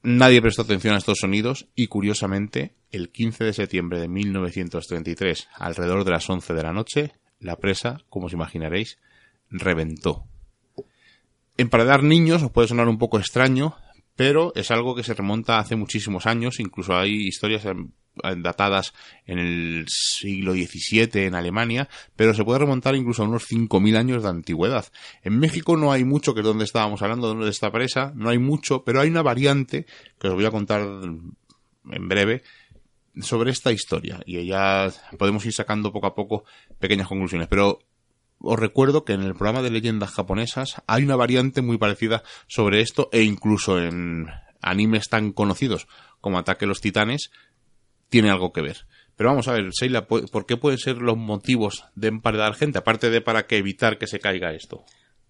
Nadie 0.07 0.43
prestó 0.43 0.61
atención 0.61 0.95
a 0.95 0.99
estos 0.99 1.21
sonidos 1.21 1.67
y 1.75 1.87
curiosamente, 1.87 2.75
el 2.93 3.09
15 3.09 3.43
de 3.43 3.55
septiembre 3.55 3.99
de 3.99 4.09
1933, 4.09 5.49
alrededor 5.55 6.05
de 6.05 6.11
las 6.11 6.29
11 6.29 6.53
de 6.53 6.63
la 6.63 6.75
noche, 6.75 7.13
la 7.41 7.57
presa, 7.57 8.03
como 8.11 8.27
os 8.27 8.35
imaginaréis, 8.35 8.99
reventó. 9.49 10.25
Emparedar 11.57 12.03
niños 12.03 12.43
os 12.43 12.51
puede 12.51 12.69
sonar 12.69 12.87
un 12.87 12.99
poco 12.99 13.19
extraño, 13.19 13.77
pero 14.17 14.53
es 14.55 14.71
algo 14.71 14.95
que 14.95 15.03
se 15.03 15.15
remonta 15.15 15.59
hace 15.59 15.77
muchísimos 15.77 16.27
años, 16.27 16.61
incluso 16.61 16.97
hay 16.97 17.27
historias 17.27 17.65
datadas 18.37 18.95
en 19.27 19.39
el 19.39 19.87
siglo 19.89 20.53
XVII 20.53 21.25
en 21.25 21.35
Alemania, 21.35 21.89
pero 22.15 22.33
se 22.33 22.45
puede 22.45 22.61
remontar 22.61 22.95
incluso 22.95 23.23
a 23.23 23.29
unos 23.29 23.51
5.000 23.51 23.97
años 23.97 24.23
de 24.23 24.29
antigüedad. 24.29 24.87
En 25.23 25.39
México 25.39 25.77
no 25.77 25.91
hay 25.93 26.05
mucho, 26.05 26.33
que 26.33 26.41
es 26.41 26.47
donde 26.47 26.65
estábamos 26.65 27.03
hablando, 27.03 27.35
de 27.35 27.51
esta 27.51 27.73
presa, 27.73 28.13
no 28.15 28.31
hay 28.31 28.39
mucho, 28.39 28.85
pero 28.85 29.01
hay 29.01 29.09
una 29.09 29.23
variante 29.23 29.87
que 30.21 30.29
os 30.29 30.35
voy 30.35 30.45
a 30.45 30.51
contar 30.51 30.83
en 30.83 32.09
breve 32.09 32.43
sobre 33.21 33.51
esta 33.51 33.73
historia 33.73 34.21
y 34.27 34.45
ya 34.47 34.93
podemos 35.19 35.45
ir 35.47 35.53
sacando 35.53 35.93
poco 35.93 36.07
a 36.07 36.15
poco 36.15 36.45
pequeñas 36.79 37.09
conclusiones, 37.09 37.49
pero 37.49 37.81
os 38.39 38.59
recuerdo 38.59 39.05
que 39.05 39.13
en 39.15 39.23
el 39.23 39.35
programa 39.35 39.63
de 39.63 39.71
leyendas 39.71 40.11
japonesas 40.11 40.83
hay 40.87 41.03
una 41.03 41.17
variante 41.17 41.63
muy 41.63 41.79
parecida 41.79 42.23
sobre 42.47 42.81
esto 42.81 43.09
e 43.13 43.23
incluso 43.23 43.81
en 43.81 44.27
animes 44.61 45.09
tan 45.09 45.33
conocidos 45.33 45.87
como 46.21 46.39
Ataque 46.39 46.65
a 46.65 46.69
los 46.69 46.81
Titanes 46.81 47.31
tiene 48.09 48.31
algo 48.31 48.53
que 48.53 48.63
ver. 48.63 48.87
Pero 49.17 49.31
vamos 49.31 49.49
a 49.49 49.53
ver, 49.53 49.71
Seila, 49.73 50.07
¿por 50.07 50.47
qué 50.47 50.57
pueden 50.57 50.79
ser 50.79 50.97
los 50.99 51.17
motivos 51.17 51.85
de 51.95 52.09
emparedar 52.09 52.55
gente? 52.55 52.79
Aparte 52.79 53.11
de 53.11 53.21
para 53.21 53.47
que 53.47 53.59
evitar 53.59 53.99
que 53.99 54.07
se 54.07 54.19
caiga 54.19 54.53
esto. 54.53 54.85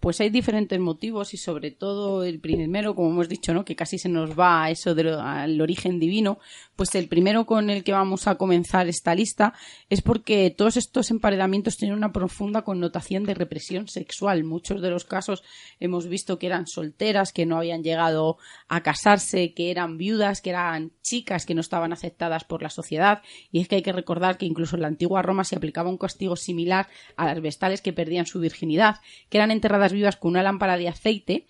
Pues 0.05 0.21
hay 0.21 0.29
diferentes 0.29 0.79
motivos 0.79 1.33
y 1.33 1.39
sobre 1.39 1.71
todo 1.71 2.25
el 2.25 2.39
primero, 2.39 2.95
como 2.95 3.09
hemos 3.09 3.27
dicho, 3.27 3.55
¿no? 3.55 3.65
que 3.65 3.75
casi 3.75 3.97
se 3.97 4.11
nos 4.11 4.39
va 4.39 4.65
a 4.65 4.71
eso 4.71 4.95
del 4.95 5.59
origen 5.63 5.99
divino, 5.99 6.39
pues 6.77 6.95
el 6.95 7.09
primero 7.09 7.47
con 7.47 7.71
el 7.71 7.85
que 7.85 7.93
vamos 7.93 8.29
a 8.29 8.35
comenzar 8.35 8.87
esta 8.87 9.15
lista 9.15 9.55
es 9.89 10.03
porque 10.03 10.51
todos 10.51 10.77
estos 10.77 11.11
emparedamientos 11.11 11.79
tienen 11.79 11.97
una 11.97 12.13
profunda 12.13 12.63
connotación 12.65 13.25
de 13.25 13.33
represión 13.33 13.89
sexual. 13.89 14.45
Muchos 14.45 14.83
de 14.83 14.91
los 14.91 15.07
casos 15.07 15.43
hemos 15.81 16.07
visto 16.07 16.39
que 16.39 16.49
eran 16.49 16.67
solteras, 16.67 17.33
que 17.33 17.47
no 17.47 17.57
habían 17.57 17.83
llegado 17.83 18.37
a 18.69 18.83
casarse, 18.83 19.55
que 19.55 19.71
eran 19.71 19.97
viudas, 19.97 20.43
que 20.43 20.51
eran 20.51 20.93
chicas 21.01 21.47
que 21.47 21.55
no 21.55 21.63
estaban 21.63 21.95
aceptadas 21.95 22.45
por 22.45 22.63
la 22.63 22.69
sociedad. 22.69 23.23
Y 23.51 23.61
es 23.61 23.69
que 23.69 23.77
hay 23.77 23.83
que 23.83 23.93
recordar 23.93 24.37
que 24.37 24.45
incluso 24.45 24.77
en 24.77 24.83
la 24.83 24.89
antigua 24.89 25.23
Roma 25.23 25.45
se 25.45 25.57
aplicaba 25.57 25.89
un 25.89 25.97
castigo 25.97 26.37
similar 26.37 26.89
a 27.17 27.25
las 27.25 27.41
vestales 27.41 27.81
que 27.81 27.95
perdían 27.95 28.27
su 28.27 28.39
virginidad, 28.39 28.97
que 29.31 29.39
eran 29.39 29.51
enterradas 29.51 29.94
vivas 29.95 30.17
con 30.17 30.33
una 30.33 30.43
lámpara 30.43 30.77
de 30.77 30.89
aceite. 30.89 31.47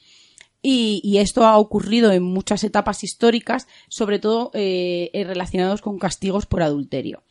Y, 0.67 1.19
esto 1.19 1.45
ha 1.45 1.59
ocurrido 1.59 2.11
en 2.13 2.23
muchas 2.23 2.65
etapas 2.65 3.05
históricas, 3.05 3.69
sobre 3.89 4.19
todo 4.19 4.51
eh, 4.55 5.11
relacionados 5.27 5.83
con 5.83 5.99
castigos 5.99 6.47
por 6.47 6.63
adulterio. 6.63 7.23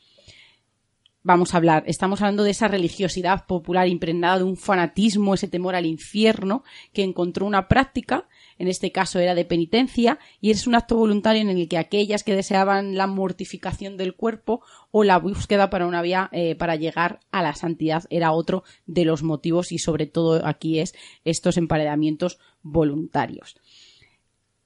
vamos 1.23 1.53
a 1.53 1.57
hablar. 1.57 1.83
Estamos 1.87 2.21
hablando 2.21 2.43
de 2.43 2.51
esa 2.51 2.67
religiosidad 2.67 3.47
popular 3.47 3.87
impregnada 3.87 4.39
de 4.39 4.43
un 4.43 4.57
fanatismo, 4.57 5.33
ese 5.33 5.47
temor 5.47 5.73
al 5.73 5.87
infierno, 5.87 6.63
que 6.93 7.01
encontró 7.01 7.47
una 7.47 7.67
práctica, 7.67 8.27
en 8.57 8.67
este 8.67 8.91
caso 8.91 9.19
era 9.19 9.35
de 9.35 9.45
penitencia, 9.45 10.19
y 10.41 10.51
es 10.51 10.67
un 10.67 10.75
acto 10.75 10.95
voluntario 10.97 11.41
en 11.41 11.49
el 11.49 11.67
que 11.67 11.77
aquellas 11.77 12.23
que 12.23 12.35
deseaban 12.35 12.95
la 12.95 13.07
mortificación 13.07 13.97
del 13.97 14.15
cuerpo 14.15 14.61
o 14.91 15.03
la 15.03 15.17
búsqueda 15.17 15.69
para 15.69 15.87
una 15.87 16.01
vía 16.01 16.29
eh, 16.31 16.55
para 16.55 16.75
llegar 16.75 17.19
a 17.31 17.41
la 17.41 17.55
santidad 17.55 18.03
era 18.09 18.31
otro 18.31 18.63
de 18.85 19.05
los 19.05 19.23
motivos 19.23 19.71
y 19.71 19.79
sobre 19.79 20.05
todo 20.05 20.45
aquí 20.45 20.79
es 20.79 20.93
estos 21.23 21.57
emparedamientos 21.57 22.39
voluntarios. 22.61 23.55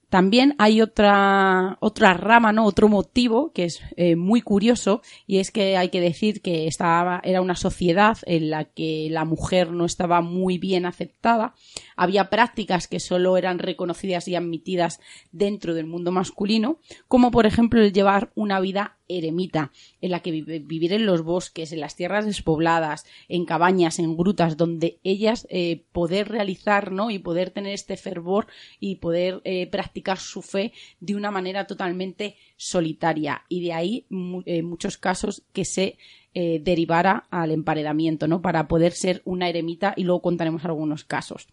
También 0.10 0.56
hay 0.58 0.82
otra, 0.82 1.78
otra 1.82 2.13
rama, 2.13 2.54
¿no? 2.54 2.63
Otro 2.65 2.88
motivo 2.88 3.52
que 3.52 3.65
es 3.65 3.82
eh, 3.97 4.15
muy 4.15 4.41
curioso 4.41 5.02
y 5.26 5.39
es 5.39 5.52
que 5.52 5.76
hay 5.76 5.89
que 5.89 6.00
decir 6.00 6.41
que 6.41 6.65
estaba, 6.65 7.19
era 7.26 7.41
una 7.41 7.56
sociedad 7.56 8.17
en 8.26 8.50
la 8.50 8.63
que 8.63 9.10
la 9.12 9.26
mujer 9.26 9.71
no 9.71 9.84
estaba 9.84 10.21
muy 10.21 10.60
bien 10.60 10.86
aceptada. 10.86 11.56
Había 11.97 12.29
prácticas 12.29 12.88
que 12.88 13.01
solo 13.01 13.36
eran 13.36 13.60
reconocidas 13.60 14.27
y 14.27 14.36
admitidas 14.36 15.01
dentro 15.31 15.73
del 15.73 15.88
mundo 15.88 16.12
masculino, 16.12 16.79
como 17.07 17.31
por 17.31 17.45
ejemplo 17.45 17.81
el 17.81 17.91
llevar 17.91 18.31
una 18.36 18.60
vida 18.62 18.97
eremita, 19.10 19.71
en 20.01 20.12
la 20.12 20.21
que 20.21 20.31
vivir 20.31 20.93
en 20.93 21.05
los 21.05 21.23
bosques, 21.23 21.71
en 21.71 21.79
las 21.79 21.95
tierras 21.95 22.25
despobladas, 22.25 23.05
en 23.27 23.45
cabañas, 23.45 23.99
en 23.99 24.15
grutas, 24.15 24.57
donde 24.57 24.99
ellas 25.03 25.47
eh, 25.49 25.86
poder 25.91 26.29
realizar, 26.29 26.91
¿no? 26.91 27.10
Y 27.10 27.19
poder 27.19 27.51
tener 27.51 27.73
este 27.73 27.97
fervor 27.97 28.47
y 28.79 28.95
poder 28.95 29.41
eh, 29.43 29.67
practicar 29.67 30.19
su 30.19 30.41
fe 30.41 30.73
de 30.99 31.15
una 31.15 31.31
manera 31.31 31.67
totalmente 31.67 32.36
solitaria. 32.57 33.43
Y 33.49 33.62
de 33.62 33.73
ahí 33.73 34.05
en 34.10 34.65
muchos 34.65 34.97
casos 34.97 35.43
que 35.53 35.65
se 35.65 35.97
eh, 36.33 36.60
derivara 36.62 37.25
al 37.31 37.51
emparedamiento, 37.51 38.27
¿no? 38.27 38.41
Para 38.41 38.67
poder 38.67 38.91
ser 38.91 39.21
una 39.25 39.49
eremita 39.49 39.93
y 39.97 40.03
luego 40.03 40.21
contaremos 40.21 40.65
algunos 40.65 41.03
casos. 41.03 41.47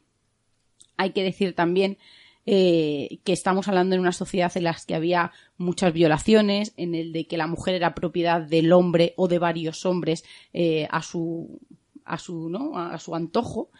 Hay 0.96 1.10
que 1.10 1.22
decir 1.22 1.54
también 1.54 1.98
eh, 2.46 3.20
que 3.24 3.32
estamos 3.32 3.68
hablando 3.68 3.94
en 3.94 4.02
una 4.02 4.12
sociedad 4.12 4.52
en 4.54 4.64
la 4.64 4.76
que 4.86 4.94
había 4.94 5.32
muchas 5.56 5.94
violaciones, 5.94 6.74
en 6.76 6.94
el 6.94 7.10
de 7.12 7.26
que 7.26 7.38
la 7.38 7.46
mujer 7.46 7.74
era 7.74 7.94
propiedad 7.94 8.42
del 8.42 8.70
hombre 8.74 9.14
o 9.16 9.28
de 9.28 9.38
varios 9.38 9.86
hombres 9.86 10.24
eh, 10.52 10.86
a 10.90 11.02
su 11.02 11.58
a 12.04 12.18
su 12.18 12.50
no 12.50 12.78
a 12.78 12.98
su 12.98 13.14
antojo, 13.14 13.70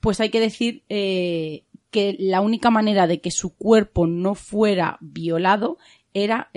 pues 0.00 0.18
hay 0.20 0.30
que 0.30 0.40
decir 0.40 0.82
eh, 0.88 1.64
que 1.90 2.16
la 2.18 2.40
única 2.40 2.70
manera 2.70 3.06
de 3.06 3.20
que 3.20 3.30
su 3.30 3.54
cuerpo 3.54 4.06
no 4.06 4.34
fuera 4.34 4.96
violado 5.02 5.76
era 6.14 6.50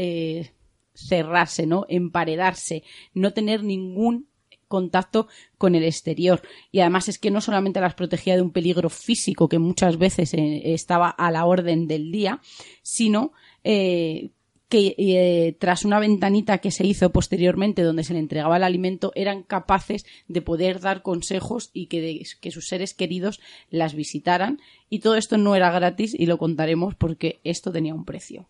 cerrarse, 0.94 1.66
¿no? 1.66 1.86
emparedarse, 1.90 2.84
no 3.14 3.34
tener 3.34 3.64
ningún 3.64 4.29
contacto 4.70 5.28
con 5.58 5.76
el 5.76 5.84
exterior. 5.84 6.42
Y 6.72 6.80
además 6.80 7.10
es 7.10 7.20
que 7.20 7.32
no 7.32 7.42
solamente 7.42 7.82
las 7.82 7.96
protegía 7.96 8.38
de 8.38 8.42
un 8.42 8.52
peligro 8.52 8.90
físico 8.90 9.50
que 9.50 9.60
muchas 9.60 9.98
veces 9.98 10.34
eh, 10.34 10.74
estaba 10.74 11.10
a 11.10 11.30
la 11.32 11.44
orden 11.46 11.88
del 11.88 12.14
día, 12.14 12.40
sino 12.82 13.34
eh, 13.66 14.30
que 14.70 14.96
eh, 15.00 15.58
tras 15.60 15.84
una 15.84 16.00
ventanita 16.00 16.60
que 16.60 16.72
se 16.72 16.86
hizo 16.86 17.12
posteriormente 17.12 17.82
donde 17.82 18.04
se 18.04 18.14
le 18.14 18.20
entregaba 18.20 18.58
el 18.58 18.64
alimento 18.64 19.12
eran 19.16 19.42
capaces 19.42 20.06
de 20.28 20.42
poder 20.44 20.80
dar 20.80 21.02
consejos 21.02 21.72
y 21.74 21.88
que, 21.88 22.24
que 22.40 22.52
sus 22.52 22.68
seres 22.68 22.94
queridos 22.94 23.42
las 23.72 23.96
visitaran. 23.96 24.62
Y 24.90 25.00
todo 25.00 25.16
esto 25.16 25.38
no 25.38 25.56
era 25.56 25.72
gratis 25.72 26.16
y 26.18 26.28
lo 26.28 26.38
contaremos 26.38 26.94
porque 26.96 27.42
esto 27.44 27.72
tenía 27.72 27.96
un 27.96 28.06
precio. 28.06 28.48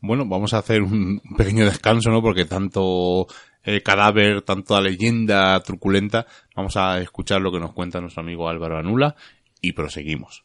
Bueno, 0.00 0.26
vamos 0.26 0.54
a 0.54 0.58
hacer 0.58 0.82
un 0.82 1.20
pequeño 1.36 1.66
descanso, 1.66 2.10
¿no? 2.10 2.22
Porque 2.22 2.44
tanto 2.44 3.26
el 3.68 3.82
cadáver, 3.82 4.40
tanto 4.42 4.74
la 4.74 4.80
leyenda 4.80 5.60
truculenta, 5.60 6.26
vamos 6.56 6.76
a 6.78 7.00
escuchar 7.00 7.42
lo 7.42 7.52
que 7.52 7.60
nos 7.60 7.74
cuenta 7.74 8.00
nuestro 8.00 8.22
amigo 8.22 8.48
Álvaro 8.48 8.78
Anula 8.78 9.14
y 9.60 9.72
proseguimos. 9.72 10.44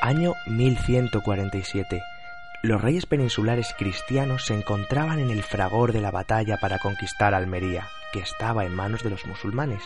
Año 0.00 0.34
1147. 0.46 2.02
Los 2.62 2.80
reyes 2.80 3.04
peninsulares 3.04 3.74
cristianos 3.76 4.46
se 4.46 4.54
encontraban 4.54 5.18
en 5.18 5.30
el 5.30 5.42
fragor 5.42 5.92
de 5.92 6.00
la 6.00 6.10
batalla 6.10 6.56
para 6.56 6.78
conquistar 6.78 7.34
Almería, 7.34 7.88
que 8.12 8.20
estaba 8.20 8.64
en 8.64 8.74
manos 8.74 9.02
de 9.02 9.10
los 9.10 9.26
musulmanes. 9.26 9.82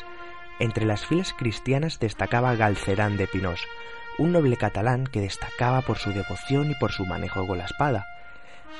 Entre 0.60 0.84
las 0.84 1.06
filas 1.06 1.32
cristianas 1.32 2.00
destacaba 2.00 2.56
Galcerán 2.56 3.16
de 3.16 3.28
Pinós, 3.28 3.60
un 4.18 4.32
noble 4.32 4.56
catalán 4.56 5.06
que 5.06 5.20
destacaba 5.20 5.82
por 5.82 5.98
su 5.98 6.10
devoción 6.10 6.70
y 6.70 6.74
por 6.74 6.90
su 6.90 7.06
manejo 7.06 7.46
con 7.46 7.58
la 7.58 7.64
espada. 7.64 8.06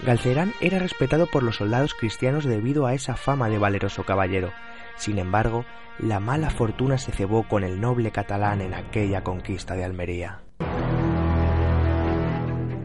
Galcerán 0.02 0.52
era 0.60 0.80
respetado 0.80 1.26
por 1.26 1.42
los 1.42 1.56
soldados 1.56 1.94
cristianos 1.94 2.44
debido 2.44 2.86
a 2.86 2.94
esa 2.94 3.16
fama 3.16 3.48
de 3.48 3.58
valeroso 3.58 4.04
caballero. 4.04 4.52
Sin 4.96 5.18
embargo, 5.18 5.64
la 5.98 6.18
mala 6.18 6.50
fortuna 6.50 6.98
se 6.98 7.12
cebó 7.12 7.44
con 7.44 7.62
el 7.62 7.80
noble 7.80 8.10
catalán 8.10 8.60
en 8.60 8.74
aquella 8.74 9.22
conquista 9.22 9.74
de 9.74 9.84
Almería. 9.84 10.40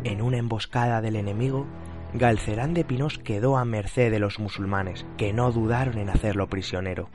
En 0.04 0.22
una 0.22 0.38
emboscada 0.38 1.02
del 1.02 1.16
enemigo, 1.16 1.66
Galcerán 2.14 2.76
de 2.76 2.84
Pinós 2.84 3.18
quedó 3.18 3.58
a 3.58 3.66
merced 3.66 4.12
de 4.12 4.20
los 4.20 4.40
musulmanes, 4.40 5.06
que 5.18 5.34
no 5.34 5.52
dudaron 5.52 5.98
en 5.98 6.10
hacerlo 6.10 6.48
prisionero. 6.48 7.10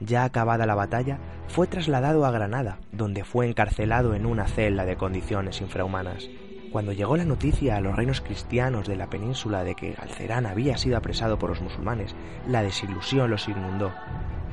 Ya 0.00 0.24
acabada 0.24 0.66
la 0.66 0.74
batalla, 0.74 1.18
fue 1.48 1.66
trasladado 1.66 2.24
a 2.24 2.30
Granada, 2.30 2.78
donde 2.92 3.24
fue 3.24 3.48
encarcelado 3.48 4.14
en 4.14 4.24
una 4.24 4.46
celda 4.46 4.84
de 4.84 4.96
condiciones 4.96 5.60
infrahumanas. 5.60 6.28
Cuando 6.72 6.92
llegó 6.92 7.16
la 7.16 7.24
noticia 7.24 7.76
a 7.76 7.80
los 7.80 7.96
reinos 7.96 8.20
cristianos 8.20 8.86
de 8.86 8.94
la 8.94 9.10
península 9.10 9.64
de 9.64 9.74
que 9.74 9.92
Galcerán 9.92 10.46
había 10.46 10.78
sido 10.78 10.96
apresado 10.96 11.38
por 11.38 11.50
los 11.50 11.60
musulmanes, 11.60 12.14
la 12.46 12.62
desilusión 12.62 13.28
los 13.28 13.48
inundó. 13.48 13.92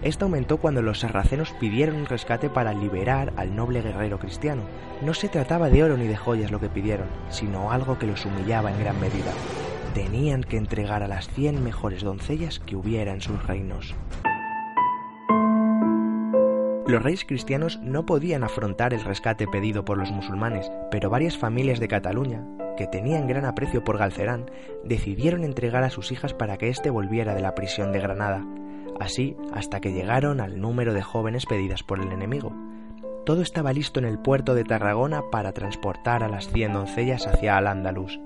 Esto 0.01 0.25
aumentó 0.25 0.57
cuando 0.57 0.81
los 0.81 0.99
sarracenos 0.99 1.51
pidieron 1.59 1.95
un 1.95 2.05
rescate 2.07 2.49
para 2.49 2.73
liberar 2.73 3.33
al 3.37 3.55
noble 3.55 3.81
guerrero 3.81 4.19
cristiano. 4.19 4.63
No 5.03 5.13
se 5.13 5.29
trataba 5.29 5.69
de 5.69 5.83
oro 5.83 5.97
ni 5.97 6.07
de 6.07 6.17
joyas 6.17 6.51
lo 6.51 6.59
que 6.59 6.69
pidieron, 6.69 7.07
sino 7.29 7.71
algo 7.71 7.97
que 7.97 8.07
los 8.07 8.25
humillaba 8.25 8.71
en 8.71 8.79
gran 8.79 8.99
medida. 8.99 9.31
Tenían 9.93 10.43
que 10.43 10.57
entregar 10.57 11.03
a 11.03 11.07
las 11.07 11.29
cien 11.29 11.63
mejores 11.63 12.03
doncellas 12.03 12.59
que 12.59 12.75
hubiera 12.75 13.13
en 13.13 13.21
sus 13.21 13.45
reinos. 13.45 13.95
Los 16.87 17.03
reyes 17.03 17.25
cristianos 17.25 17.79
no 17.81 18.05
podían 18.05 18.45
afrontar 18.45 18.93
el 18.93 19.03
rescate 19.03 19.45
pedido 19.45 19.83
por 19.83 19.97
los 19.97 20.09
musulmanes, 20.09 20.71
pero 20.89 21.09
varias 21.09 21.37
familias 21.37 21.81
de 21.81 21.89
Cataluña, 21.89 22.45
que 22.77 22.87
tenían 22.87 23.27
gran 23.27 23.43
aprecio 23.43 23.83
por 23.83 23.97
Galcerán, 23.97 24.49
decidieron 24.85 25.43
entregar 25.43 25.83
a 25.83 25.89
sus 25.89 26.13
hijas 26.13 26.33
para 26.33 26.55
que 26.55 26.69
éste 26.69 26.89
volviera 26.89 27.35
de 27.35 27.41
la 27.41 27.55
prisión 27.55 27.91
de 27.91 27.99
Granada, 27.99 28.45
así 29.01 29.35
hasta 29.51 29.81
que 29.81 29.91
llegaron 29.91 30.39
al 30.39 30.61
número 30.61 30.93
de 30.93 31.01
jóvenes 31.01 31.45
pedidas 31.45 31.83
por 31.83 31.99
el 31.99 32.09
enemigo. 32.13 32.53
Todo 33.25 33.41
estaba 33.41 33.73
listo 33.73 33.99
en 33.99 34.05
el 34.05 34.17
puerto 34.17 34.55
de 34.55 34.63
Tarragona 34.63 35.23
para 35.29 35.51
transportar 35.51 36.23
a 36.23 36.29
las 36.29 36.47
cien 36.47 36.71
doncellas 36.71 37.27
hacia 37.27 37.57
Al-Ándalus. 37.57 38.17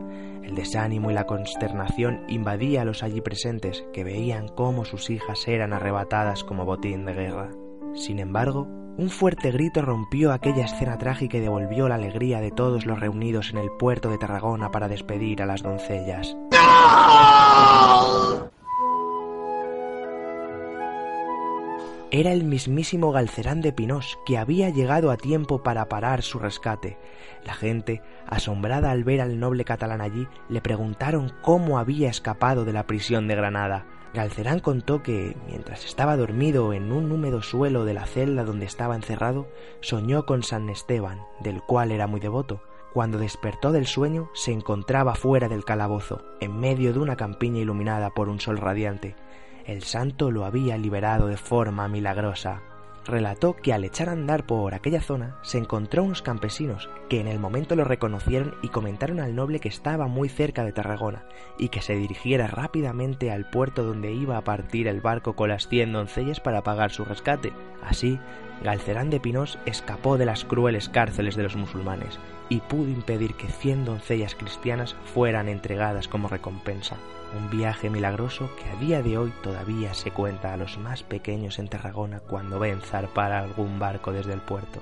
El 0.43 0.54
desánimo 0.54 1.10
y 1.10 1.15
la 1.15 1.26
consternación 1.26 2.26
invadía 2.28 2.84
a 2.84 2.86
los 2.86 3.02
allí 3.02 3.21
presentes, 3.21 3.84
que 3.91 4.04
veían 4.04 4.50
cómo 4.50 4.86
sus 4.86 5.10
hijas 5.10 5.47
eran 5.47 5.74
arrebatadas 5.74 6.43
como 6.43 6.63
botín 6.63 7.06
de 7.06 7.13
guerra. 7.13 7.50
Sin 7.93 8.19
embargo, 8.19 8.67
un 8.97 9.10
fuerte 9.10 9.51
grito 9.51 9.82
rompió 9.82 10.32
aquella 10.32 10.65
escena 10.65 10.97
trágica 10.97 11.38
y 11.38 11.41
devolvió 11.41 11.88
la 11.88 11.95
alegría 11.95 12.39
de 12.41 12.51
todos 12.51 12.86
los 12.86 12.99
reunidos 12.99 13.51
en 13.51 13.58
el 13.58 13.71
puerto 13.71 14.10
de 14.10 14.17
Tarragona 14.17 14.71
para 14.71 14.88
despedir 14.88 15.41
a 15.41 15.45
las 15.45 15.63
doncellas. 15.63 16.36
Era 22.13 22.34
el 22.34 22.43
mismísimo 22.43 23.13
Galcerán 23.13 23.62
de 23.62 23.71
Pinós, 23.71 24.19
que 24.25 24.38
había 24.38 24.69
llegado 24.69 25.12
a 25.12 25.17
tiempo 25.17 25.63
para 25.63 25.88
parar 25.88 26.21
su 26.23 26.39
rescate. 26.39 26.97
La 27.45 27.54
gente, 27.54 28.01
asombrada 28.27 28.91
al 28.91 29.06
ver 29.06 29.21
al 29.21 29.39
noble 29.39 29.63
catalán 29.63 30.01
allí, 30.01 30.27
le 30.49 30.60
preguntaron 30.60 31.32
cómo 31.41 31.80
había 31.80 32.10
escapado 32.10 32.65
de 32.65 32.73
la 32.73 32.86
prisión 32.86 33.30
de 33.30 33.36
Granada. 33.36 33.86
Galcerán 34.13 34.60
contó 34.60 35.02
que, 35.02 35.38
mientras 35.47 35.86
estaba 35.86 36.17
dormido 36.17 36.74
en 36.74 36.91
un 36.91 37.12
húmedo 37.12 37.41
suelo 37.41 37.86
de 37.86 37.93
la 37.93 38.06
celda 38.06 38.43
donde 38.43 38.65
estaba 38.65 38.95
encerrado, 38.95 39.47
soñó 39.80 40.26
con 40.26 40.43
San 40.43 40.69
Esteban, 40.69 41.21
del 41.39 41.62
cual 41.62 41.91
era 41.91 42.08
muy 42.08 42.19
devoto. 42.19 42.62
Cuando 42.93 43.19
despertó 43.19 43.71
del 43.71 43.88
sueño, 43.88 44.30
se 44.34 44.52
encontraba 44.52 45.15
fuera 45.15 45.47
del 45.47 45.63
calabozo, 45.63 46.26
en 46.41 46.60
medio 46.60 46.91
de 46.91 47.00
una 47.00 47.15
campiña 47.15 47.62
iluminada 47.62 48.10
por 48.10 48.28
un 48.28 48.41
sol 48.41 48.58
radiante. 48.58 49.15
El 49.65 49.84
santo 49.84 50.30
lo 50.30 50.43
había 50.43 50.78
liberado 50.78 51.28
de 51.28 51.38
forma 51.38 51.88
milagrosa. 51.88 52.62
Relató 53.12 53.56
que 53.56 53.74
al 53.74 53.84
echar 53.84 54.10
a 54.10 54.13
andar 54.13 54.45
por 54.45 54.74
aquella 54.74 55.02
zona 55.02 55.38
se 55.43 55.60
encontró 55.60 56.04
unos 56.04 56.24
campesinos 56.24 56.89
que 57.10 57.19
en 57.19 57.28
el 57.28 57.38
momento 57.38 57.76
lo 57.76 57.84
reconocieron 57.84 58.56
y 58.63 58.69
comentaron 58.69 59.19
al 59.19 59.36
noble 59.36 59.60
que 59.60 59.69
estaba 59.69 60.08
muy 60.08 60.30
cerca 60.30 60.63
de 60.63 60.71
Tarragona 60.71 61.26
y 61.60 61.69
que 61.69 61.82
se 61.82 61.95
dirigiera 61.95 62.47
rápidamente 62.47 63.32
al 63.32 63.50
puerto 63.50 63.84
donde 63.84 64.12
iba 64.12 64.38
a 64.38 64.43
partir 64.43 64.88
el 64.88 65.02
barco 65.02 65.36
con 65.36 65.50
las 65.50 65.67
cien 65.67 65.93
doncellas 65.93 66.39
para 66.39 66.63
pagar 66.63 66.91
su 66.91 67.06
rescate. 67.06 67.54
Así, 67.84 68.19
Galcerán 68.63 69.10
de 69.10 69.19
Pinós 69.19 69.60
escapó 69.65 70.17
de 70.17 70.26
las 70.26 70.45
crueles 70.45 70.89
cárceles 70.89 71.36
de 71.36 71.43
los 71.43 71.56
musulmanes 71.56 72.19
y 72.50 72.62
pudo 72.62 72.89
impedir 72.89 73.36
que 73.36 73.47
cien 73.47 73.86
doncellas 73.86 74.36
cristianas 74.36 74.95
fueran 75.13 75.50
entregadas 75.50 76.08
como 76.08 76.28
recompensa. 76.28 76.97
Un 77.38 77.50
viaje 77.50 77.89
milagroso 77.89 78.50
que 78.58 78.70
a 78.70 78.76
día 78.76 79.02
de 79.02 79.17
hoy 79.17 79.32
todavía 79.41 79.94
se 79.94 80.12
cuenta 80.12 80.54
a 80.54 80.58
los 80.58 80.78
más 80.78 81.04
pequeños 81.04 81.60
en 81.60 81.70
Tarragona 81.70 82.20
cuando 82.20 82.60
ven 82.60 82.82
zarpar 82.82 83.32
algún 83.32 83.80
barco 83.80 84.12
desde 84.12 84.34
el 84.34 84.41
puerto. 84.41 84.82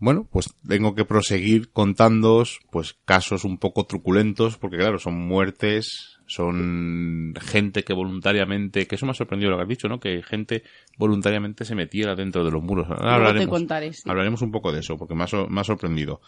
Bueno, 0.00 0.28
pues 0.30 0.54
tengo 0.66 0.94
que 0.94 1.04
proseguir 1.04 1.72
contándoos 1.72 2.60
pues 2.70 2.94
casos 3.04 3.44
un 3.44 3.58
poco 3.58 3.84
truculentos, 3.84 4.56
porque 4.56 4.78
claro, 4.78 4.98
son 4.98 5.14
muertes, 5.14 6.17
son 6.28 7.34
gente 7.40 7.82
que 7.82 7.94
voluntariamente, 7.94 8.86
que 8.86 8.94
eso 8.94 9.06
me 9.06 9.12
ha 9.12 9.14
sorprendido 9.14 9.50
lo 9.50 9.56
que 9.56 9.62
has 9.62 9.68
dicho, 9.68 9.88
¿no? 9.88 9.98
Que 9.98 10.22
gente 10.22 10.62
voluntariamente 10.98 11.64
se 11.64 11.74
metiera 11.74 12.14
dentro 12.14 12.44
de 12.44 12.50
los 12.50 12.62
muros. 12.62 12.86
Ahora 12.88 13.28
hablaremos, 13.28 13.64
hablaremos 14.04 14.42
un 14.42 14.52
poco 14.52 14.70
de 14.70 14.80
eso, 14.80 14.96
porque 14.96 15.14
me 15.14 15.24
ha, 15.24 15.26
me 15.48 15.60
ha 15.60 15.64
sorprendido. 15.64 16.20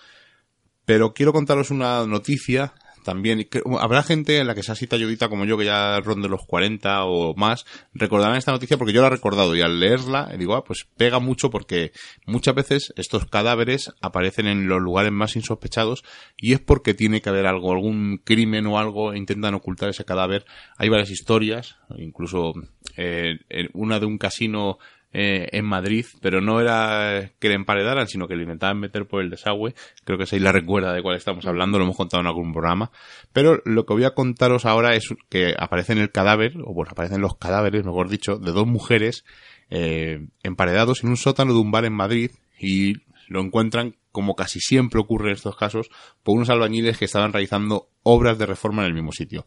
Pero 0.86 1.12
quiero 1.12 1.32
contaros 1.32 1.70
una 1.70 2.06
noticia 2.06 2.72
también. 3.04 3.46
Habrá 3.78 4.02
gente 4.02 4.38
en 4.38 4.46
la 4.46 4.54
que 4.54 4.62
sea 4.62 4.72
así 4.72 4.86
talludita 4.86 5.28
como 5.28 5.44
yo, 5.44 5.56
que 5.58 5.64
ya 5.64 6.00
ronde 6.00 6.28
los 6.28 6.44
40 6.46 7.04
o 7.04 7.34
más, 7.34 7.64
recordarán 7.94 8.36
esta 8.36 8.52
noticia 8.52 8.76
porque 8.76 8.92
yo 8.92 9.00
la 9.00 9.08
he 9.08 9.10
recordado 9.10 9.54
y 9.56 9.62
al 9.62 9.80
leerla 9.80 10.30
digo, 10.38 10.54
ah, 10.54 10.64
pues 10.64 10.86
pega 10.96 11.18
mucho 11.18 11.50
porque 11.50 11.92
muchas 12.26 12.54
veces 12.54 12.92
estos 12.96 13.26
cadáveres 13.26 13.92
aparecen 14.00 14.46
en 14.46 14.68
los 14.68 14.80
lugares 14.80 15.12
más 15.12 15.36
insospechados 15.36 16.04
y 16.36 16.52
es 16.52 16.60
porque 16.60 16.94
tiene 16.94 17.20
que 17.20 17.28
haber 17.28 17.46
algo, 17.46 17.72
algún 17.72 18.18
crimen 18.24 18.66
o 18.66 18.78
algo, 18.78 19.12
e 19.12 19.18
intentan 19.18 19.54
ocultar 19.54 19.88
ese 19.90 20.04
cadáver. 20.04 20.44
Hay 20.76 20.88
varias 20.88 21.10
historias, 21.10 21.76
incluso 21.96 22.52
eh, 22.96 23.38
una 23.72 24.00
de 24.00 24.06
un 24.06 24.18
casino 24.18 24.78
eh, 25.12 25.48
en 25.52 25.64
Madrid, 25.64 26.06
pero 26.20 26.40
no 26.40 26.60
era 26.60 27.32
que 27.40 27.48
le 27.48 27.54
emparedaran, 27.54 28.06
sino 28.06 28.28
que 28.28 28.36
le 28.36 28.42
intentaban 28.42 28.78
meter 28.78 29.06
por 29.06 29.22
el 29.22 29.30
desagüe. 29.30 29.74
Creo 30.04 30.18
que 30.18 30.24
ahí 30.30 30.40
la 30.40 30.52
recuerda 30.52 30.92
de 30.92 31.02
cuál 31.02 31.16
estamos 31.16 31.46
hablando, 31.46 31.78
lo 31.78 31.84
hemos 31.84 31.96
contado 31.96 32.20
en 32.20 32.28
algún 32.28 32.52
programa. 32.52 32.92
Pero 33.32 33.60
lo 33.64 33.86
que 33.86 33.94
voy 33.94 34.04
a 34.04 34.14
contaros 34.14 34.66
ahora 34.66 34.94
es 34.94 35.08
que 35.28 35.54
aparece 35.58 35.92
en 35.92 35.98
el 35.98 36.12
cadáver, 36.12 36.54
o 36.64 36.72
bueno, 36.72 36.92
aparecen 36.92 37.20
los 37.20 37.36
cadáveres, 37.36 37.84
mejor 37.84 38.08
dicho, 38.08 38.36
de 38.38 38.52
dos 38.52 38.66
mujeres 38.66 39.24
eh, 39.68 40.26
emparedados 40.42 41.02
en 41.02 41.10
un 41.10 41.16
sótano 41.16 41.54
de 41.54 41.58
un 41.60 41.72
bar 41.72 41.84
en 41.84 41.94
Madrid 41.94 42.30
y 42.58 42.94
lo 43.28 43.40
encuentran, 43.40 43.96
como 44.12 44.34
casi 44.34 44.60
siempre 44.60 45.00
ocurre 45.00 45.28
en 45.28 45.36
estos 45.36 45.56
casos, 45.56 45.88
por 46.22 46.36
unos 46.36 46.50
albañiles 46.50 46.98
que 46.98 47.04
estaban 47.04 47.32
realizando 47.32 47.88
obras 48.02 48.38
de 48.38 48.46
reforma 48.46 48.82
en 48.82 48.88
el 48.88 48.94
mismo 48.94 49.12
sitio 49.12 49.46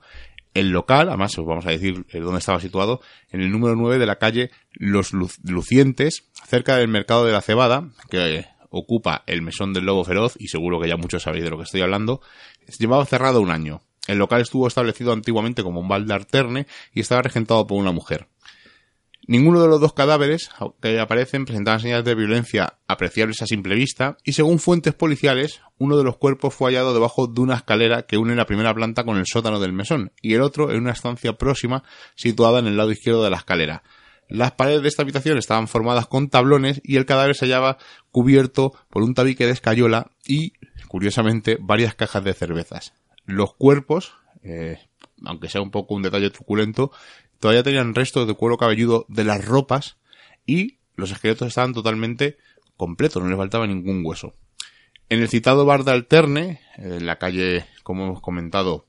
el 0.54 0.70
local, 0.70 1.10
además 1.10 1.38
os 1.38 1.46
vamos 1.46 1.66
a 1.66 1.72
decir 1.72 2.06
eh, 2.10 2.20
dónde 2.20 2.40
estaba 2.40 2.60
situado, 2.60 3.02
en 3.32 3.42
el 3.42 3.52
número 3.52 3.76
9 3.76 3.98
de 3.98 4.06
la 4.06 4.18
calle 4.18 4.52
Los 4.74 5.12
Lucientes, 5.14 6.26
cerca 6.46 6.78
del 6.78 6.88
mercado 6.88 7.26
de 7.26 7.32
la 7.32 7.42
cebada, 7.42 7.90
que 8.10 8.46
ocupa 8.70 9.24
el 9.28 9.42
mesón 9.42 9.74
del 9.74 9.86
lobo 9.86 10.04
feroz, 10.04 10.36
y 10.38 10.48
seguro 10.48 10.80
que 10.80 10.88
ya 10.88 10.98
muchos 10.98 11.24
sabéis 11.24 11.44
de 11.44 11.50
lo 11.50 11.58
que 11.58 11.64
estoy 11.64 11.82
hablando, 11.82 12.22
llevaba 12.80 13.06
cerrado 13.06 13.42
un 13.42 13.52
año. 13.52 13.82
El 14.08 14.18
local 14.18 14.42
estuvo 14.42 14.68
establecido 14.68 15.14
antiguamente 15.14 15.64
como 15.64 15.80
un 15.80 15.88
bar 15.88 16.04
de 16.04 16.14
alterne 16.14 16.68
y 16.94 17.00
estaba 17.00 17.22
regentado 17.22 17.66
por 17.66 17.80
una 17.80 17.92
mujer. 17.92 18.28
Ninguno 19.26 19.62
de 19.62 19.70
los 19.70 19.80
dos 19.80 19.94
cadáveres 19.94 20.50
que 20.82 21.00
aparecen 21.00 21.46
presentaban 21.46 21.80
señales 21.80 22.04
de 22.04 22.14
violencia 22.14 22.80
apreciables 22.88 23.42
a 23.42 23.48
simple 23.48 23.76
vista 23.76 24.18
y 24.26 24.34
según 24.34 24.60
fuentes 24.60 24.94
policiales, 24.94 25.62
uno 25.78 25.98
de 25.98 26.04
los 26.04 26.18
cuerpos 26.18 26.54
fue 26.54 26.72
hallado 26.72 26.94
debajo 26.94 27.28
de 27.28 27.40
una 27.40 27.56
escalera 27.56 28.04
que 28.04 28.18
une 28.18 28.36
la 28.36 28.46
primera 28.46 28.74
planta 28.74 29.06
con 29.06 29.18
el 29.18 29.26
sótano 29.26 29.62
del 29.62 29.72
mesón 29.72 30.12
y 30.22 30.34
el 30.34 30.42
otro 30.42 30.72
en 30.72 30.82
una 30.82 30.92
estancia 30.92 31.34
próxima 31.34 31.84
situada 32.16 32.60
en 32.60 32.68
el 32.68 32.76
lado 32.76 32.92
izquierdo 32.92 33.24
de 33.24 33.30
la 33.30 33.38
escalera. 33.38 33.84
Las 34.28 34.54
paredes 34.54 34.82
de 34.82 34.88
esta 34.90 35.04
habitación 35.04 35.38
estaban 35.38 35.68
formadas 35.70 36.08
con 36.08 36.30
tablones 36.30 36.82
y 36.84 36.98
el 36.98 37.06
cadáver 37.06 37.36
se 37.36 37.46
hallaba 37.46 37.78
cubierto 38.12 38.74
por 38.90 39.04
un 39.04 39.14
tabique 39.14 39.46
de 39.46 39.52
escayola 39.52 40.12
y, 40.26 40.54
curiosamente, 40.88 41.58
varias 41.62 41.96
cajas 41.96 42.24
de 42.24 42.34
cervezas. 42.34 42.94
Los 43.26 43.54
cuerpos, 43.54 44.16
eh, 44.44 44.80
aunque 45.26 45.50
sea 45.50 45.62
un 45.62 45.72
poco 45.72 45.94
un 45.94 46.02
detalle 46.02 46.30
truculento, 46.30 46.92
todavía 47.44 47.64
tenían 47.64 47.94
restos 47.94 48.26
de 48.26 48.36
cuero 48.36 48.56
cabelludo 48.56 49.06
de 49.10 49.26
las 49.26 49.44
ropas 49.44 49.98
y 50.46 50.78
los 50.96 51.12
esqueletos 51.12 51.50
estaban 51.50 51.74
totalmente 51.74 52.38
completos, 52.78 53.22
no 53.22 53.28
les 53.28 53.38
faltaba 53.38 53.68
ningún 53.68 54.02
hueso. 54.06 54.34
En 55.10 55.20
el 55.20 55.28
citado 55.28 55.66
bar 55.66 55.84
de 55.84 55.92
Alterne, 55.92 56.62
en 56.78 57.06
la 57.06 57.18
calle, 57.18 57.66
como 57.84 58.06
hemos 58.06 58.22
comentado, 58.22 58.88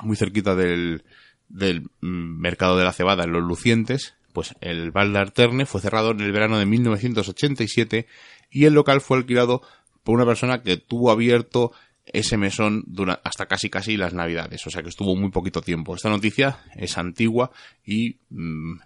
muy 0.00 0.14
cerquita 0.14 0.54
del, 0.54 1.02
del 1.48 1.88
mercado 2.00 2.78
de 2.78 2.84
la 2.84 2.92
cebada, 2.92 3.24
en 3.24 3.32
Los 3.32 3.42
Lucientes, 3.42 4.14
pues 4.32 4.54
el 4.60 4.92
bar 4.92 5.10
de 5.10 5.18
Alterne 5.18 5.66
fue 5.66 5.80
cerrado 5.80 6.12
en 6.12 6.20
el 6.20 6.30
verano 6.30 6.60
de 6.60 6.66
1987 6.66 8.06
y 8.48 8.66
el 8.66 8.74
local 8.74 9.00
fue 9.00 9.16
alquilado 9.16 9.60
por 10.04 10.14
una 10.14 10.24
persona 10.24 10.62
que 10.62 10.76
tuvo 10.76 11.10
abierto 11.10 11.72
ese 12.04 12.36
mesón 12.36 12.84
hasta 13.22 13.46
casi 13.46 13.70
casi 13.70 13.96
las 13.96 14.12
navidades, 14.12 14.66
o 14.66 14.70
sea 14.70 14.82
que 14.82 14.88
estuvo 14.88 15.14
muy 15.16 15.30
poquito 15.30 15.60
tiempo. 15.60 15.94
Esta 15.94 16.10
noticia 16.10 16.58
es 16.76 16.98
antigua 16.98 17.50
y 17.84 18.18
mm, 18.30 18.78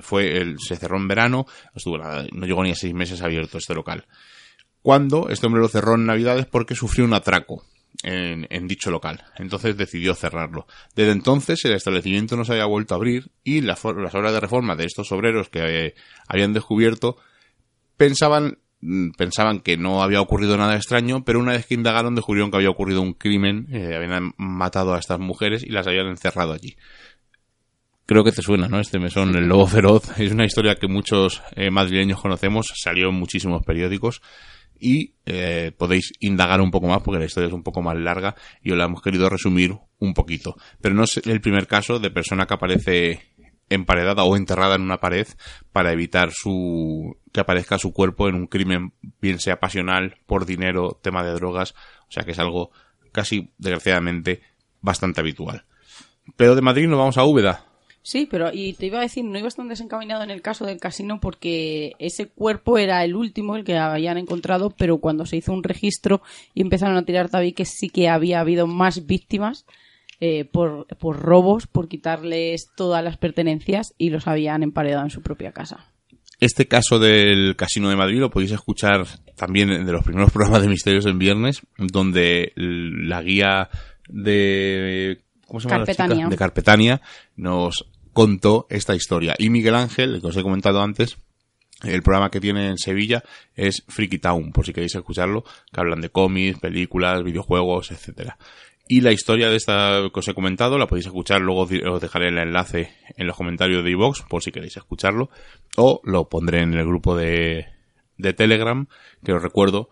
fue 0.00 0.36
el, 0.38 0.58
se 0.58 0.76
cerró 0.76 0.96
en 0.98 1.08
verano, 1.08 1.46
no 2.32 2.46
llegó 2.46 2.62
ni 2.62 2.70
a 2.70 2.74
seis 2.74 2.94
meses 2.94 3.22
abierto 3.22 3.58
este 3.58 3.74
local. 3.74 4.06
Cuando 4.82 5.28
este 5.28 5.46
hombre 5.46 5.60
lo 5.60 5.68
cerró 5.68 5.94
en 5.94 6.06
navidades 6.06 6.46
porque 6.46 6.74
sufrió 6.74 7.04
un 7.04 7.14
atraco 7.14 7.64
en, 8.02 8.66
dicho 8.66 8.90
local. 8.90 9.24
Entonces 9.36 9.76
decidió 9.76 10.14
cerrarlo. 10.14 10.66
Desde 10.94 11.12
entonces 11.12 11.62
el 11.64 11.72
establecimiento 11.72 12.36
no 12.36 12.44
se 12.44 12.52
había 12.52 12.64
vuelto 12.64 12.94
a 12.94 12.96
abrir 12.96 13.30
y 13.44 13.60
las, 13.60 13.84
obras 13.84 14.32
de 14.32 14.40
reforma 14.40 14.76
de 14.76 14.84
estos 14.84 15.12
obreros 15.12 15.48
que 15.48 15.60
eh, 15.86 15.94
habían 16.26 16.52
descubierto 16.52 17.16
pensaban 17.96 18.58
pensaban 19.16 19.60
que 19.60 19.76
no 19.76 20.02
había 20.02 20.20
ocurrido 20.20 20.56
nada 20.56 20.76
extraño, 20.76 21.24
pero 21.24 21.38
una 21.38 21.52
vez 21.52 21.66
que 21.66 21.74
indagaron 21.74 22.14
descubrieron 22.14 22.50
que 22.50 22.56
había 22.56 22.70
ocurrido 22.70 23.02
un 23.02 23.12
crimen, 23.12 23.66
eh, 23.70 23.94
habían 23.94 24.32
matado 24.36 24.94
a 24.94 24.98
estas 24.98 25.20
mujeres 25.20 25.62
y 25.62 25.70
las 25.70 25.86
habían 25.86 26.08
encerrado 26.08 26.52
allí. 26.52 26.76
Creo 28.06 28.24
que 28.24 28.32
te 28.32 28.42
suena, 28.42 28.68
¿no? 28.68 28.80
Este 28.80 28.98
mesón, 28.98 29.36
el 29.36 29.46
lobo 29.46 29.66
feroz, 29.66 30.10
es 30.18 30.32
una 30.32 30.44
historia 30.44 30.76
que 30.76 30.88
muchos 30.88 31.42
eh, 31.54 31.70
madrileños 31.70 32.20
conocemos, 32.20 32.72
salió 32.74 33.10
en 33.10 33.14
muchísimos 33.14 33.62
periódicos 33.64 34.22
y 34.80 35.12
eh, 35.26 35.72
podéis 35.76 36.12
indagar 36.20 36.60
un 36.60 36.70
poco 36.70 36.88
más 36.88 37.02
porque 37.02 37.20
la 37.20 37.26
historia 37.26 37.48
es 37.48 37.52
un 37.52 37.62
poco 37.62 37.82
más 37.82 37.96
larga 37.98 38.34
y 38.62 38.72
os 38.72 38.78
la 38.78 38.84
hemos 38.84 39.02
querido 39.02 39.28
resumir 39.28 39.76
un 39.98 40.14
poquito. 40.14 40.56
Pero 40.80 40.94
no 40.94 41.04
es 41.04 41.18
el 41.18 41.40
primer 41.42 41.66
caso 41.66 41.98
de 41.98 42.10
persona 42.10 42.46
que 42.46 42.54
aparece 42.54 43.29
emparedada 43.70 44.24
o 44.24 44.36
enterrada 44.36 44.74
en 44.74 44.82
una 44.82 44.98
pared 44.98 45.26
para 45.72 45.92
evitar 45.92 46.32
su 46.32 47.16
que 47.32 47.40
aparezca 47.40 47.78
su 47.78 47.92
cuerpo 47.92 48.28
en 48.28 48.34
un 48.34 48.46
crimen 48.46 48.92
bien 49.20 49.38
sea 49.38 49.60
pasional, 49.60 50.16
por 50.26 50.44
dinero, 50.44 50.98
tema 51.00 51.24
de 51.24 51.32
drogas, 51.32 51.74
o 52.08 52.12
sea 52.12 52.24
que 52.24 52.32
es 52.32 52.38
algo 52.38 52.72
casi 53.12 53.50
desgraciadamente 53.58 54.42
bastante 54.80 55.20
habitual. 55.20 55.64
Pero 56.36 56.54
de 56.54 56.62
Madrid 56.62 56.88
nos 56.88 56.98
vamos 56.98 57.18
a 57.18 57.24
Úbeda. 57.24 57.64
Sí, 58.02 58.26
pero 58.30 58.50
y 58.52 58.72
te 58.72 58.86
iba 58.86 58.98
a 58.98 59.02
decir, 59.02 59.24
no 59.24 59.38
ibas 59.38 59.56
tan 59.56 59.68
desencaminado 59.68 60.22
en 60.22 60.30
el 60.30 60.40
caso 60.40 60.64
del 60.64 60.80
casino 60.80 61.20
porque 61.20 61.92
ese 61.98 62.28
cuerpo 62.28 62.78
era 62.78 63.04
el 63.04 63.14
último, 63.14 63.56
el 63.56 63.64
que 63.64 63.76
habían 63.76 64.16
encontrado, 64.16 64.70
pero 64.70 64.98
cuando 64.98 65.26
se 65.26 65.36
hizo 65.36 65.52
un 65.52 65.62
registro 65.62 66.22
y 66.54 66.62
empezaron 66.62 66.96
a 66.96 67.04
tirar 67.04 67.28
tabiques 67.28 67.68
sí 67.68 67.90
que 67.90 68.08
había 68.08 68.40
habido 68.40 68.66
más 68.66 69.06
víctimas 69.06 69.66
eh, 70.20 70.44
por, 70.44 70.86
por 70.98 71.18
robos, 71.20 71.66
por 71.66 71.88
quitarles 71.88 72.68
todas 72.76 73.02
las 73.02 73.16
pertenencias 73.16 73.94
y 73.98 74.10
los 74.10 74.26
habían 74.26 74.62
emparedado 74.62 75.04
en 75.04 75.10
su 75.10 75.22
propia 75.22 75.52
casa. 75.52 75.90
Este 76.40 76.66
caso 76.66 76.98
del 76.98 77.54
Casino 77.56 77.90
de 77.90 77.96
Madrid 77.96 78.18
lo 78.18 78.30
podéis 78.30 78.52
escuchar 78.52 79.06
también 79.36 79.84
de 79.84 79.92
los 79.92 80.04
primeros 80.04 80.30
programas 80.32 80.62
de 80.62 80.68
Misterios 80.68 81.06
en 81.06 81.18
Viernes, 81.18 81.62
donde 81.76 82.52
la 82.56 83.22
guía 83.22 83.68
de 84.08 85.20
¿cómo 85.46 85.60
se 85.60 85.68
llama 85.68 85.84
Carpetania. 85.84 86.28
de 86.28 86.36
Carpetania 86.36 87.02
nos 87.36 87.86
contó 88.12 88.66
esta 88.70 88.94
historia. 88.94 89.34
Y 89.38 89.50
Miguel 89.50 89.74
Ángel, 89.74 90.14
el 90.14 90.20
que 90.20 90.26
os 90.26 90.36
he 90.36 90.42
comentado 90.42 90.82
antes, 90.82 91.18
el 91.82 92.02
programa 92.02 92.30
que 92.30 92.40
tiene 92.40 92.68
en 92.68 92.78
Sevilla 92.78 93.22
es 93.54 93.84
Freaky 93.88 94.18
Town, 94.18 94.52
por 94.52 94.66
si 94.66 94.72
queréis 94.72 94.94
escucharlo, 94.94 95.44
que 95.72 95.80
hablan 95.80 96.00
de 96.00 96.10
cómics, 96.10 96.58
películas, 96.58 97.22
videojuegos, 97.22 97.90
etcétera. 97.90 98.38
Y 98.90 99.02
la 99.02 99.12
historia 99.12 99.48
de 99.48 99.54
esta 99.54 100.10
que 100.12 100.18
os 100.18 100.26
he 100.26 100.34
comentado 100.34 100.76
la 100.76 100.88
podéis 100.88 101.06
escuchar, 101.06 101.40
luego 101.40 101.60
os 101.60 102.00
dejaré 102.00 102.26
el 102.26 102.38
enlace 102.38 102.92
en 103.16 103.28
los 103.28 103.36
comentarios 103.36 103.84
de 103.84 103.90
iVox 103.92 104.22
por 104.22 104.42
si 104.42 104.50
queréis 104.50 104.76
escucharlo, 104.76 105.30
o 105.76 106.00
lo 106.02 106.28
pondré 106.28 106.62
en 106.62 106.74
el 106.74 106.84
grupo 106.84 107.14
de, 107.14 107.66
de 108.18 108.32
Telegram, 108.32 108.88
que 109.24 109.32
os 109.32 109.40
recuerdo, 109.40 109.90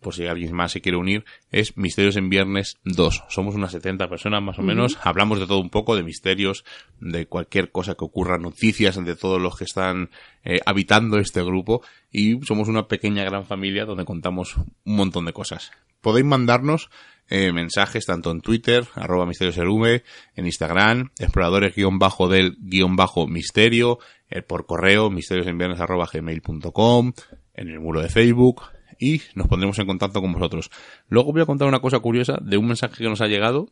por 0.00 0.12
si 0.12 0.26
alguien 0.26 0.56
más 0.56 0.72
se 0.72 0.80
quiere 0.80 0.98
unir, 0.98 1.24
es 1.52 1.76
Misterios 1.76 2.16
en 2.16 2.30
Viernes 2.30 2.78
2. 2.82 3.26
Somos 3.28 3.54
unas 3.54 3.70
70 3.70 4.08
personas 4.08 4.42
más 4.42 4.58
o 4.58 4.62
menos, 4.62 4.98
hablamos 5.04 5.38
de 5.38 5.46
todo 5.46 5.60
un 5.60 5.70
poco, 5.70 5.94
de 5.94 6.02
misterios, 6.02 6.64
de 6.98 7.26
cualquier 7.26 7.70
cosa 7.70 7.94
que 7.94 8.04
ocurra, 8.04 8.38
noticias 8.38 8.96
de 9.04 9.14
todos 9.14 9.40
los 9.40 9.56
que 9.56 9.62
están 9.62 10.10
eh, 10.42 10.58
habitando 10.66 11.18
este 11.18 11.44
grupo, 11.44 11.82
y 12.10 12.44
somos 12.44 12.66
una 12.66 12.88
pequeña 12.88 13.22
gran 13.22 13.46
familia 13.46 13.84
donde 13.84 14.04
contamos 14.04 14.56
un 14.56 14.96
montón 14.96 15.26
de 15.26 15.32
cosas. 15.32 15.70
Podéis 16.00 16.26
mandarnos 16.26 16.90
eh, 17.34 17.50
mensajes 17.50 18.04
tanto 18.04 18.30
en 18.30 18.42
Twitter, 18.42 18.86
arroba 18.94 19.24
misterioserume, 19.24 20.02
en 20.36 20.44
Instagram, 20.44 21.12
exploradores-del-misterio, 21.18 23.98
eh, 24.28 24.42
por 24.42 24.66
correo, 24.66 25.08
misteriosenviernes 25.08 25.80
arroba 25.80 26.06
gmail.com, 26.12 27.14
en 27.54 27.68
el 27.68 27.80
muro 27.80 28.02
de 28.02 28.10
Facebook, 28.10 28.64
y 29.00 29.22
nos 29.34 29.48
pondremos 29.48 29.78
en 29.78 29.86
contacto 29.86 30.20
con 30.20 30.34
vosotros. 30.34 30.70
Luego 31.08 31.32
voy 31.32 31.40
a 31.40 31.46
contar 31.46 31.68
una 31.68 31.80
cosa 31.80 32.00
curiosa 32.00 32.36
de 32.42 32.58
un 32.58 32.66
mensaje 32.66 32.96
que 32.98 33.08
nos 33.08 33.22
ha 33.22 33.28
llegado 33.28 33.70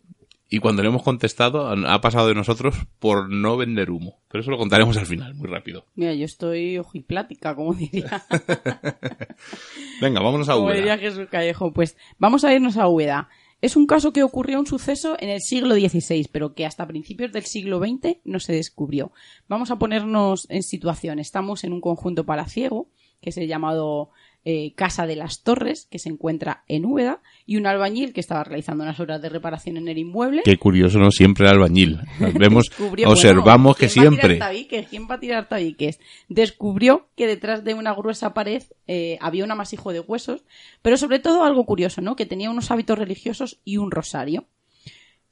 y 0.48 0.58
cuando 0.58 0.80
le 0.82 0.88
hemos 0.88 1.02
contestado 1.02 1.68
ha 1.68 2.00
pasado 2.00 2.28
de 2.28 2.34
nosotros 2.34 2.74
por 2.98 3.30
no 3.30 3.58
vender 3.58 3.90
humo. 3.90 4.20
Pero 4.28 4.40
eso 4.40 4.50
lo 4.50 4.56
contaremos 4.56 4.96
al 4.96 5.04
final, 5.06 5.34
muy 5.34 5.48
rápido. 5.48 5.84
Mira, 5.94 6.14
yo 6.14 6.24
estoy 6.24 6.78
ojiplática, 6.78 7.54
como 7.54 7.74
diría. 7.74 8.22
Venga, 10.00 10.20
vámonos 10.20 10.48
a 10.48 10.54
como 10.54 10.66
Úbeda. 10.66 10.76
diría 10.76 10.98
Jesús 10.98 11.28
Callejo. 11.30 11.72
Pues 11.72 11.96
vamos 12.18 12.44
a 12.44 12.54
irnos 12.54 12.78
a 12.78 12.88
Úbeda. 12.88 13.28
Es 13.60 13.76
un 13.76 13.86
caso 13.86 14.12
que 14.12 14.22
ocurrió 14.22 14.58
un 14.58 14.66
suceso 14.66 15.16
en 15.20 15.28
el 15.28 15.40
siglo 15.40 15.74
XVI, 15.74 16.28
pero 16.32 16.54
que 16.54 16.64
hasta 16.64 16.86
principios 16.86 17.30
del 17.30 17.44
siglo 17.44 17.78
XX 17.78 18.16
no 18.24 18.40
se 18.40 18.54
descubrió. 18.54 19.12
Vamos 19.48 19.70
a 19.70 19.78
ponernos 19.78 20.46
en 20.48 20.62
situación. 20.62 21.18
Estamos 21.18 21.62
en 21.64 21.74
un 21.74 21.82
conjunto 21.82 22.24
palaciego, 22.24 22.88
que 23.20 23.30
es 23.30 23.36
el 23.36 23.48
llamado 23.48 24.10
eh, 24.44 24.72
Casa 24.74 25.06
de 25.06 25.16
las 25.16 25.42
Torres, 25.42 25.86
que 25.90 25.98
se 25.98 26.08
encuentra 26.08 26.64
en 26.66 26.86
Úbeda, 26.86 27.20
y 27.44 27.56
un 27.56 27.66
albañil 27.66 28.14
que 28.14 28.20
estaba 28.20 28.42
realizando 28.42 28.84
unas 28.84 28.98
obras 28.98 29.20
de 29.20 29.28
reparación 29.28 29.76
en 29.76 29.88
el 29.88 29.98
inmueble. 29.98 30.42
Qué 30.44 30.56
curioso, 30.56 30.98
¿no? 30.98 31.10
Siempre 31.10 31.46
el 31.46 31.52
albañil. 31.52 31.98
Nos 32.20 32.32
vemos, 32.34 32.70
observamos 33.06 33.44
bueno, 33.62 33.74
que 33.74 33.88
¿quién 33.88 34.04
va 34.04 34.08
a 34.08 34.10
siempre. 34.10 34.36
tabiques? 34.38 34.88
¿Quién 34.88 35.08
va 35.10 35.14
a 35.16 35.20
tirar 35.20 35.48
tabiques? 35.48 36.00
Descubrió 36.28 37.08
que 37.16 37.26
detrás 37.26 37.64
de 37.64 37.74
una 37.74 37.92
gruesa 37.92 38.32
pared 38.32 38.62
eh, 38.86 39.18
había 39.20 39.44
un 39.44 39.50
amasijo 39.50 39.92
de 39.92 40.00
huesos, 40.00 40.44
pero 40.80 40.96
sobre 40.96 41.18
todo 41.18 41.44
algo 41.44 41.66
curioso, 41.66 42.00
¿no? 42.00 42.16
Que 42.16 42.24
tenía 42.24 42.50
unos 42.50 42.70
hábitos 42.70 42.98
religiosos 42.98 43.60
y 43.64 43.76
un 43.76 43.90
rosario. 43.90 44.46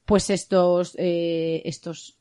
Pues 0.05 0.29
estos, 0.31 0.95
eh, 0.99 1.63
estos 1.65 2.18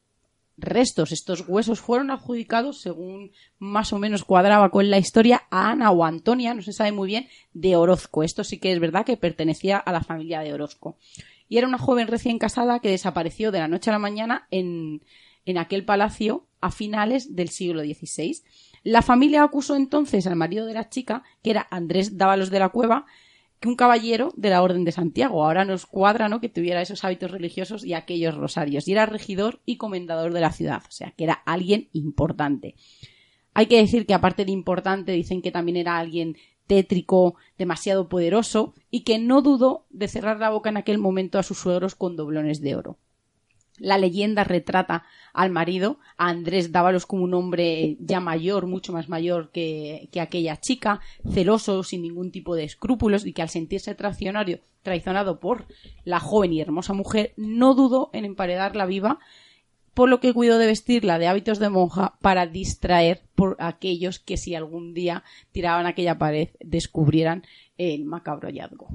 restos, 0.58 1.12
estos 1.12 1.48
huesos 1.48 1.80
fueron 1.80 2.10
adjudicados, 2.10 2.82
según 2.82 3.32
más 3.60 3.94
o 3.94 4.00
menos 4.00 4.24
cuadraba 4.24 4.70
con 4.70 4.90
la 4.90 4.98
historia, 4.98 5.44
a 5.52 5.72
Ana 5.72 5.92
o 5.92 6.04
Antonia, 6.04 6.54
no 6.54 6.62
se 6.62 6.74
sabe 6.74 6.92
muy 6.92 7.08
bien, 7.08 7.28
de 7.54 7.76
Orozco. 7.76 8.24
Esto 8.24 8.44
sí 8.44 8.58
que 8.58 8.72
es 8.72 8.80
verdad 8.80 9.06
que 9.06 9.18
pertenecía 9.18 9.78
a 9.78 9.92
la 9.92 10.04
familia 10.04 10.42
de 10.42 10.54
Orozco. 10.54 10.98
Y 11.48 11.58
era 11.58 11.68
una 11.68 11.78
joven 11.78 12.08
recién 12.08 12.40
casada 12.40 12.80
que 12.80 12.90
desapareció 12.90 13.52
de 13.52 13.60
la 13.60 13.68
noche 13.68 13.90
a 13.90 13.94
la 13.94 14.00
mañana 14.00 14.48
en, 14.52 15.02
en 15.46 15.58
aquel 15.58 15.86
palacio 15.86 16.46
a 16.60 16.72
finales 16.72 17.36
del 17.36 17.50
siglo 17.50 17.84
XVI. 17.84 18.42
La 18.84 19.02
familia 19.02 19.44
acusó 19.44 19.76
entonces 19.76 20.28
al 20.28 20.36
marido 20.36 20.66
de 20.66 20.74
la 20.74 20.90
chica, 20.90 21.24
que 21.44 21.52
era 21.52 21.68
Andrés 21.70 22.18
Dávalos 22.18 22.50
de 22.50 22.60
la 22.60 22.70
Cueva, 22.70 23.06
que 23.60 23.70
un 23.70 23.76
caballero 23.76 24.34
de 24.36 24.50
la 24.50 24.62
Orden 24.62 24.84
de 24.84 24.92
Santiago. 24.92 25.44
Ahora 25.44 25.66
nos 25.66 25.86
cuadra, 25.86 26.30
¿no? 26.30 26.40
Que 26.40 26.50
tuviera 26.50 26.82
esos 26.82 27.04
hábitos 27.04 27.32
religiosos 27.32 27.84
y 27.84 27.94
aquellos 27.94 28.36
rosarios. 28.36 28.88
Y 28.88 28.92
era 28.92 29.06
regidor 29.06 29.62
y 29.66 29.78
comendador 29.78 30.34
de 30.34 30.42
la 30.42 30.52
ciudad. 30.52 30.84
O 30.88 30.92
sea, 30.92 31.12
que 31.12 31.24
era 31.24 31.34
alguien 31.34 31.90
importante. 31.94 32.76
Hay 33.54 33.66
que 33.66 33.78
decir 33.78 34.06
que 34.06 34.14
aparte 34.14 34.46
de 34.46 34.52
importante, 34.52 35.12
dicen 35.14 35.42
que 35.42 35.52
también 35.52 35.78
era 35.78 35.98
alguien 35.98 36.38
tétrico, 36.68 37.36
demasiado 37.58 38.10
poderoso 38.10 38.74
y 38.92 39.02
que 39.02 39.18
no 39.18 39.42
dudó 39.42 39.88
de 39.90 40.08
cerrar 40.08 40.40
la 40.40 40.50
boca 40.50 40.70
en 40.70 40.78
aquel 40.78 41.00
momento 41.00 41.40
a 41.40 41.44
sus 41.44 41.58
suegros 41.58 41.96
con 41.96 42.16
doblones 42.16 42.62
de 42.62 42.76
oro. 42.76 43.00
La 43.78 43.98
leyenda 43.98 44.44
retrata 44.44 45.04
al 45.34 45.52
marido, 45.52 46.00
a 46.18 46.30
Andrés 46.30 46.72
Dávalos, 46.72 47.06
como 47.06 47.24
un 47.24 47.34
hombre 47.34 47.98
ya 48.00 48.20
mayor, 48.20 48.66
mucho 48.66 48.94
más 48.94 49.10
mayor 49.10 49.52
que, 49.52 50.10
que 50.12 50.22
aquella 50.22 50.58
chica, 50.58 51.00
celoso, 51.32 51.84
sin 51.84 52.02
ningún 52.02 52.32
tipo 52.32 52.56
de 52.56 52.64
escrúpulos, 52.64 53.26
y 53.26 53.34
que 53.34 53.42
al 53.42 53.50
sentirse 53.50 53.94
traicionario, 53.96 54.60
traicionado 54.82 55.40
por 55.40 55.66
la 56.06 56.20
joven 56.20 56.54
y 56.54 56.62
hermosa 56.62 56.94
mujer, 56.94 57.34
no 57.38 57.76
dudó 57.76 58.10
en 58.14 58.26
emparedarla 58.26 58.86
viva, 58.86 59.20
por 59.98 60.10
lo 60.10 60.20
que 60.20 60.32
cuidó 60.32 60.60
de 60.60 60.68
vestirla 60.68 61.18
de 61.18 61.26
hábitos 61.26 61.58
de 61.58 61.70
monja 61.70 62.20
para 62.22 62.46
distraer 62.46 63.24
por 63.34 63.58
aquellos 63.60 64.20
que 64.20 64.38
si 64.38 64.54
algún 64.54 64.94
día 64.94 65.24
tiraban 65.52 65.88
aquella 65.88 66.20
pared 66.20 66.50
descubrieran 66.60 67.42
el 67.80 68.06
macabro 68.06 68.48
hallazgo. 68.48 68.90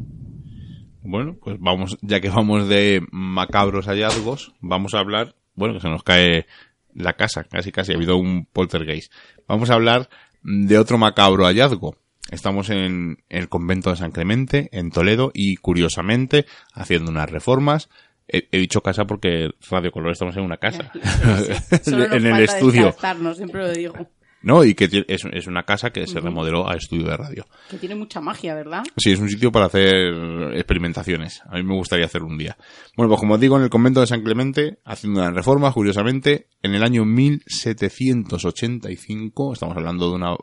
Bueno, 1.03 1.37
pues 1.43 1.57
vamos, 1.59 1.99
ya 2.01 2.21
que 2.21 2.29
vamos 2.29 2.69
de 2.69 3.05
macabros 3.11 3.87
hallazgos, 3.87 4.55
vamos 4.61 4.95
a 4.95 5.01
hablar, 5.01 5.35
bueno, 5.55 5.75
que 5.75 5.81
se 5.81 5.89
nos 5.89 6.03
cae 6.03 6.47
la 6.95 7.15
casa, 7.15 7.45
casi 7.45 7.73
casi 7.73 7.93
ha 7.93 7.97
habido 7.97 8.17
un 8.17 8.47
poltergeist. 8.47 9.13
Vamos 9.49 9.71
a 9.71 9.75
hablar 9.75 10.09
de 10.43 10.79
otro 10.79 10.99
macabro 10.99 11.45
hallazgo. 11.45 11.97
Estamos 12.31 12.71
en 12.71 13.19
el 13.29 13.49
convento 13.49 13.91
de 13.91 13.97
San 13.97 14.13
Clemente, 14.13 14.69
en 14.73 14.91
Toledo, 14.91 15.33
y 15.35 15.57
curiosamente, 15.57 16.47
haciendo 16.73 17.11
unas 17.11 17.31
reformas. 17.31 17.89
He, 18.29 18.49
he 18.53 18.59
dicho 18.59 18.81
casa 18.81 19.05
porque 19.05 19.51
Radio 19.69 19.91
Color 19.91 20.13
estamos 20.13 20.37
en 20.37 20.45
una 20.45 20.57
casa. 20.57 20.93
En 21.87 22.27
el 22.27 22.43
estudio. 22.45 22.87
descartarnos, 22.87 23.37
siempre 23.37 23.63
lo 23.63 23.73
digo. 23.73 23.95
No, 24.43 24.65
y 24.65 24.75
que 24.75 25.05
es, 25.09 25.25
es 25.25 25.47
una 25.47 25.63
casa 25.65 25.91
que 25.91 26.07
se 26.07 26.21
remodeló 26.21 26.69
a 26.69 26.75
estudio 26.75 27.07
de 27.07 27.17
radio. 27.17 27.47
Que 27.71 27.79
tiene 27.79 27.95
mucha 27.95 28.21
magia, 28.21 28.55
¿verdad? 28.55 28.83
Sí, 28.97 29.13
es 29.13 29.21
un 29.21 29.29
sitio 29.29 29.53
para 29.53 29.67
hacer 29.67 30.15
experimentaciones. 30.55 31.43
A 31.47 31.57
mí 31.57 31.63
me 31.63 31.75
gustaría 31.75 32.07
hacer 32.07 32.23
un 32.23 32.39
día. 32.39 32.57
Bueno, 32.97 33.11
pues 33.11 33.21
como 33.21 33.35
os 33.35 33.41
digo, 33.41 33.57
en 33.57 33.63
el 33.63 33.71
convento 33.71 34.01
de 34.01 34.07
San 34.07 34.23
Clemente, 34.23 34.79
haciendo 34.85 35.21
una 35.21 35.31
reforma, 35.31 35.71
curiosamente, 35.73 36.49
en 36.63 36.75
el 36.75 36.83
año 36.83 37.05
1785, 37.05 39.53
estamos 39.53 39.77
hablando 39.77 40.09
de 40.11 40.17
una 40.17 40.35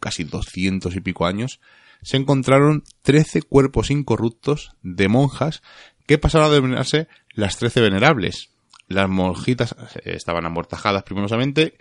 casi 0.00 0.24
200 0.24 0.96
y 0.96 1.00
pico 1.00 1.26
años, 1.26 1.60
se 2.02 2.16
encontraron 2.16 2.84
13 3.02 3.42
cuerpos 3.42 3.90
incorruptos 3.90 4.72
de 4.82 5.08
monjas 5.08 5.62
que 6.06 6.18
pasaron 6.18 6.48
a 6.48 6.54
denominarse 6.54 7.08
las 7.34 7.58
13 7.58 7.80
venerables. 7.80 8.50
Las 8.88 9.08
monjitas 9.08 9.74
eh, 9.96 10.12
estaban 10.14 10.44
amortajadas 10.44 11.02
primorosamente 11.02 11.78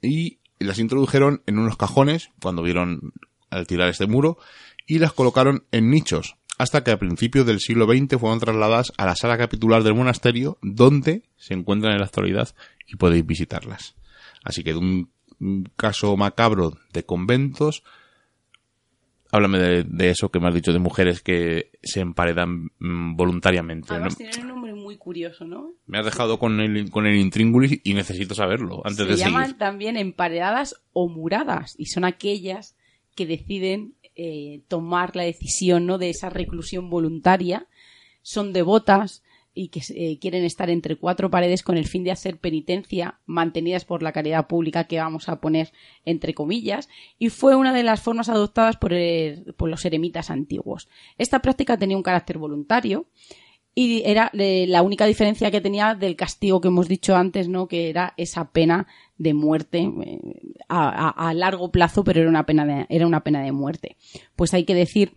y 0.00 0.38
las 0.58 0.78
introdujeron 0.78 1.42
en 1.46 1.58
unos 1.58 1.76
cajones 1.76 2.30
cuando 2.40 2.62
vieron 2.62 3.12
al 3.50 3.66
tirar 3.66 3.88
este 3.88 4.06
muro 4.06 4.38
y 4.86 4.98
las 4.98 5.12
colocaron 5.12 5.64
en 5.70 5.90
nichos 5.90 6.36
hasta 6.58 6.84
que 6.84 6.92
a 6.92 6.98
principios 6.98 7.46
del 7.46 7.60
siglo 7.60 7.86
XX 7.86 8.18
fueron 8.18 8.38
trasladadas 8.38 8.92
a 8.96 9.06
la 9.06 9.16
sala 9.16 9.36
capitular 9.36 9.82
del 9.82 9.94
monasterio 9.94 10.58
donde 10.62 11.24
se 11.36 11.54
encuentran 11.54 11.92
en 11.92 11.98
la 11.98 12.06
actualidad 12.06 12.54
y 12.86 12.96
podéis 12.96 13.26
visitarlas. 13.26 13.96
Así 14.44 14.62
que 14.62 14.72
de 14.72 14.78
un, 14.78 15.10
un 15.40 15.64
caso 15.76 16.16
macabro 16.16 16.78
de 16.92 17.04
conventos, 17.04 17.82
háblame 19.32 19.58
de, 19.58 19.84
de 19.84 20.10
eso 20.10 20.30
que 20.30 20.38
me 20.38 20.48
has 20.48 20.54
dicho 20.54 20.72
de 20.72 20.78
mujeres 20.78 21.22
que 21.22 21.72
se 21.82 22.00
emparedan 22.00 22.70
mm, 22.78 23.16
voluntariamente. 23.16 23.88
¿no? 23.88 23.96
Además 23.96 24.16
tienen 24.16 24.42
un 24.42 24.48
nombre 24.48 24.63
muy 24.84 24.96
curioso, 24.96 25.44
¿no? 25.44 25.72
Me 25.86 25.98
has 25.98 26.04
dejado 26.04 26.38
con 26.38 26.60
el, 26.60 26.90
con 26.90 27.06
el 27.06 27.16
intríngulis 27.16 27.80
y 27.82 27.94
necesito 27.94 28.34
saberlo 28.36 28.82
antes 28.84 29.06
Se 29.06 29.12
de 29.12 29.16
llaman 29.18 29.58
también 29.58 29.96
emparedadas 29.96 30.76
o 30.92 31.08
muradas 31.08 31.74
y 31.78 31.86
son 31.86 32.04
aquellas 32.04 32.76
que 33.16 33.26
deciden 33.26 33.94
eh, 34.14 34.60
tomar 34.68 35.16
la 35.16 35.24
decisión 35.24 35.86
¿no? 35.86 35.98
de 35.98 36.10
esa 36.10 36.30
reclusión 36.30 36.88
voluntaria, 36.90 37.66
son 38.22 38.52
devotas 38.52 39.24
y 39.56 39.68
que 39.68 39.80
eh, 39.94 40.18
quieren 40.18 40.44
estar 40.44 40.68
entre 40.68 40.96
cuatro 40.96 41.30
paredes 41.30 41.62
con 41.62 41.76
el 41.76 41.86
fin 41.86 42.02
de 42.02 42.10
hacer 42.10 42.38
penitencia, 42.38 43.20
mantenidas 43.24 43.84
por 43.84 44.02
la 44.02 44.10
caridad 44.12 44.48
pública 44.48 44.84
que 44.88 44.98
vamos 44.98 45.28
a 45.28 45.40
poner 45.40 45.72
entre 46.04 46.34
comillas, 46.34 46.88
y 47.20 47.28
fue 47.28 47.54
una 47.54 47.72
de 47.72 47.84
las 47.84 48.00
formas 48.02 48.28
adoptadas 48.28 48.76
por, 48.76 48.92
el- 48.92 49.54
por 49.56 49.68
los 49.70 49.84
eremitas 49.84 50.30
antiguos. 50.30 50.88
Esta 51.18 51.40
práctica 51.40 51.76
tenía 51.76 51.96
un 51.96 52.02
carácter 52.02 52.36
voluntario, 52.38 53.06
y 53.74 54.02
era 54.04 54.30
la 54.32 54.82
única 54.82 55.06
diferencia 55.06 55.50
que 55.50 55.60
tenía 55.60 55.94
del 55.94 56.16
castigo 56.16 56.60
que 56.60 56.68
hemos 56.68 56.86
dicho 56.88 57.16
antes, 57.16 57.48
¿no? 57.48 57.66
Que 57.66 57.90
era 57.90 58.14
esa 58.16 58.50
pena 58.50 58.86
de 59.18 59.34
muerte 59.34 59.90
eh, 60.04 60.18
a, 60.68 61.08
a- 61.08 61.28
a 61.30 61.34
largo 61.34 61.70
plazo, 61.70 62.04
pero 62.04 62.20
era 62.20 62.28
una 62.30 62.46
pena 62.46 62.64
de, 62.64 62.86
era 62.88 63.06
una 63.06 63.24
pena 63.24 63.42
de 63.42 63.52
muerte. 63.52 63.96
Pues 64.36 64.54
hay 64.54 64.64
que 64.64 64.74
decir 64.74 65.14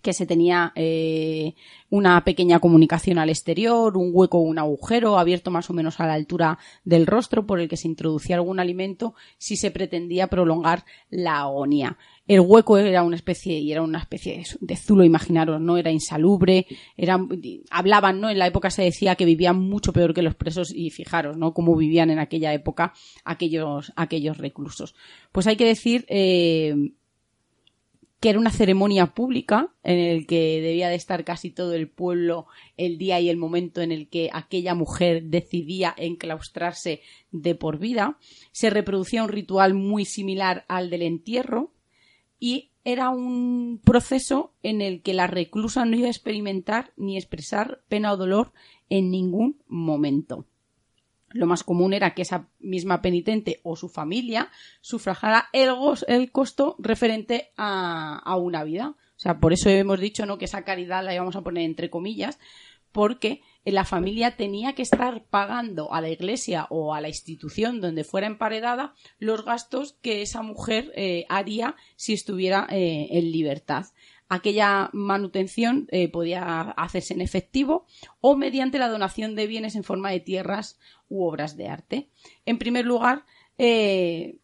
que 0.00 0.12
se 0.12 0.26
tenía 0.26 0.72
eh, 0.74 1.54
una 1.90 2.22
pequeña 2.24 2.60
comunicación 2.60 3.18
al 3.18 3.30
exterior, 3.30 3.96
un 3.96 4.10
hueco 4.12 4.38
un 4.38 4.58
agujero 4.58 5.18
abierto 5.18 5.50
más 5.50 5.70
o 5.70 5.72
menos 5.72 6.00
a 6.00 6.06
la 6.06 6.14
altura 6.14 6.58
del 6.84 7.06
rostro 7.06 7.46
por 7.46 7.60
el 7.60 7.68
que 7.68 7.76
se 7.76 7.88
introducía 7.88 8.36
algún 8.36 8.60
alimento 8.60 9.14
si 9.38 9.56
se 9.56 9.70
pretendía 9.70 10.28
prolongar 10.28 10.84
la 11.10 11.40
agonía. 11.40 11.96
El 12.28 12.40
hueco 12.40 12.76
era 12.76 13.02
una 13.02 13.16
especie, 13.16 13.58
y 13.58 13.72
era 13.72 13.80
una 13.80 14.00
especie 14.00 14.44
de 14.60 14.76
zulo, 14.76 15.02
imaginaros, 15.02 15.62
¿no? 15.62 15.78
Era 15.78 15.90
insalubre, 15.90 16.66
eran, 16.94 17.26
hablaban, 17.70 18.20
¿no? 18.20 18.28
En 18.28 18.38
la 18.38 18.46
época 18.46 18.70
se 18.70 18.82
decía 18.82 19.16
que 19.16 19.24
vivían 19.24 19.58
mucho 19.58 19.94
peor 19.94 20.12
que 20.12 20.20
los 20.20 20.34
presos 20.34 20.70
y 20.74 20.90
fijaros, 20.90 21.38
¿no? 21.38 21.54
Cómo 21.54 21.74
vivían 21.74 22.10
en 22.10 22.18
aquella 22.18 22.52
época 22.52 22.92
aquellos, 23.24 23.92
aquellos 23.96 24.36
reclusos. 24.36 24.94
Pues 25.32 25.46
hay 25.46 25.56
que 25.56 25.64
decir, 25.64 26.04
eh, 26.08 26.92
que 28.20 28.30
era 28.30 28.38
una 28.38 28.50
ceremonia 28.50 29.14
pública 29.14 29.72
en 29.84 29.98
el 29.98 30.26
que 30.26 30.60
debía 30.60 30.88
de 30.88 30.96
estar 30.96 31.24
casi 31.24 31.50
todo 31.50 31.74
el 31.74 31.88
pueblo 31.88 32.46
el 32.76 32.98
día 32.98 33.20
y 33.20 33.28
el 33.28 33.36
momento 33.36 33.80
en 33.80 33.92
el 33.92 34.08
que 34.08 34.30
aquella 34.32 34.74
mujer 34.74 35.24
decidía 35.24 35.94
enclaustrarse 35.96 37.00
de 37.30 37.54
por 37.54 37.78
vida. 37.78 38.18
Se 38.50 38.70
reproducía 38.70 39.22
un 39.22 39.28
ritual 39.28 39.74
muy 39.74 40.04
similar 40.04 40.64
al 40.68 40.90
del 40.90 41.02
entierro 41.02 41.72
y 42.40 42.70
era 42.84 43.10
un 43.10 43.80
proceso 43.84 44.54
en 44.62 44.80
el 44.80 45.02
que 45.02 45.14
la 45.14 45.26
reclusa 45.26 45.84
no 45.84 45.96
iba 45.96 46.06
a 46.06 46.10
experimentar 46.10 46.92
ni 46.96 47.16
expresar 47.16 47.82
pena 47.88 48.12
o 48.12 48.16
dolor 48.16 48.52
en 48.88 49.10
ningún 49.10 49.62
momento. 49.68 50.46
Lo 51.30 51.46
más 51.46 51.62
común 51.62 51.92
era 51.92 52.14
que 52.14 52.22
esa 52.22 52.48
misma 52.58 53.02
penitente 53.02 53.60
o 53.62 53.76
su 53.76 53.88
familia 53.88 54.50
sufragara 54.80 55.48
el, 55.52 55.70
el 56.06 56.32
costo 56.32 56.76
referente 56.78 57.52
a, 57.56 58.36
una 58.36 58.64
vida. 58.64 58.94
O 59.16 59.20
sea, 59.20 59.38
por 59.40 59.52
eso 59.52 59.68
hemos 59.68 60.00
dicho 60.00 60.26
¿no? 60.26 60.38
que 60.38 60.46
esa 60.46 60.64
caridad 60.64 61.04
la 61.04 61.14
íbamos 61.14 61.36
a 61.36 61.42
poner 61.42 61.64
entre 61.64 61.90
comillas, 61.90 62.38
porque 62.92 63.42
la 63.64 63.84
familia 63.84 64.36
tenía 64.36 64.74
que 64.74 64.82
estar 64.82 65.24
pagando 65.24 65.92
a 65.92 66.00
la 66.00 66.08
iglesia 66.08 66.66
o 66.70 66.94
a 66.94 67.00
la 67.00 67.08
institución 67.08 67.80
donde 67.80 68.04
fuera 68.04 68.26
emparedada 68.26 68.94
los 69.18 69.44
gastos 69.44 69.92
que 70.00 70.22
esa 70.22 70.42
mujer 70.42 70.92
eh, 70.96 71.26
haría 71.28 71.76
si 71.96 72.14
estuviera 72.14 72.66
eh, 72.70 73.08
en 73.10 73.30
libertad 73.30 73.86
aquella 74.28 74.90
manutención 74.92 75.88
eh, 75.90 76.08
podía 76.08 76.60
hacerse 76.60 77.14
en 77.14 77.20
efectivo 77.20 77.86
o 78.20 78.36
mediante 78.36 78.78
la 78.78 78.88
donación 78.88 79.34
de 79.34 79.46
bienes 79.46 79.74
en 79.74 79.84
forma 79.84 80.10
de 80.10 80.20
tierras 80.20 80.78
u 81.08 81.24
obras 81.24 81.56
de 81.56 81.68
arte. 81.68 82.08
En 82.44 82.58
primer 82.58 82.84
lugar, 82.84 83.24
eh, 83.56 84.38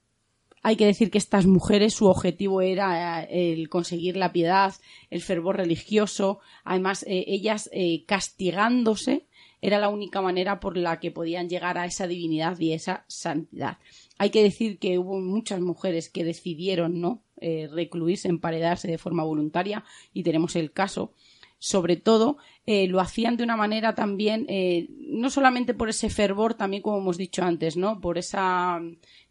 hay 0.63 0.77
que 0.77 0.87
decir 0.87 1.11
que 1.11 1.19
estas 1.19 1.47
mujeres 1.47 1.95
su 1.95 2.07
objetivo 2.07 2.63
era 2.63 3.23
eh, 3.23 3.53
el 3.53 3.69
conseguir 3.69 4.17
la 4.17 4.33
piedad, 4.33 4.75
el 5.11 5.21
fervor 5.21 5.59
religioso, 5.59 6.41
además 6.65 7.05
ellas 7.07 7.71
castigándose 8.07 9.27
era 9.61 9.79
la 9.79 9.89
única 9.89 10.21
manera 10.21 10.61
por 10.61 10.77
la 10.77 11.01
que 11.01 11.11
podían 11.11 11.49
llegar 11.49 11.79
a 11.79 11.87
esa 11.87 12.07
divinidad 12.07 12.59
y 12.61 12.75
esa 12.75 13.07
santidad. 13.09 13.79
Hay 14.19 14.29
que 14.29 14.43
decir 14.43 14.79
que 14.79 14.99
hubo 14.99 15.19
muchas 15.21 15.61
mujeres 15.61 16.11
que 16.11 16.23
decidieron 16.23 17.01
no 17.01 17.24
eh, 17.41 17.69
recluirse, 17.71 18.29
emparedarse 18.29 18.89
de 18.89 18.99
forma 18.99 19.25
voluntaria 19.25 19.85
y 20.13 20.23
tenemos 20.23 20.57
el 20.57 20.73
caso. 20.73 21.13
Sobre 21.59 21.97
todo, 21.97 22.37
eh, 22.67 22.89
lo 22.89 23.01
hacían 23.01 23.39
de 23.39 23.45
una 23.45 23.57
manera 23.57 23.95
también, 23.95 24.45
eh, 24.51 24.87
no 24.99 25.31
solamente 25.31 25.73
por 25.73 25.89
ese 25.89 26.11
fervor, 26.11 26.53
también 26.55 26.83
como 26.83 26.99
hemos 26.99 27.17
dicho 27.17 27.43
antes, 27.43 27.79
¿no? 27.79 28.03
Por 28.03 28.19
esa, 28.19 28.83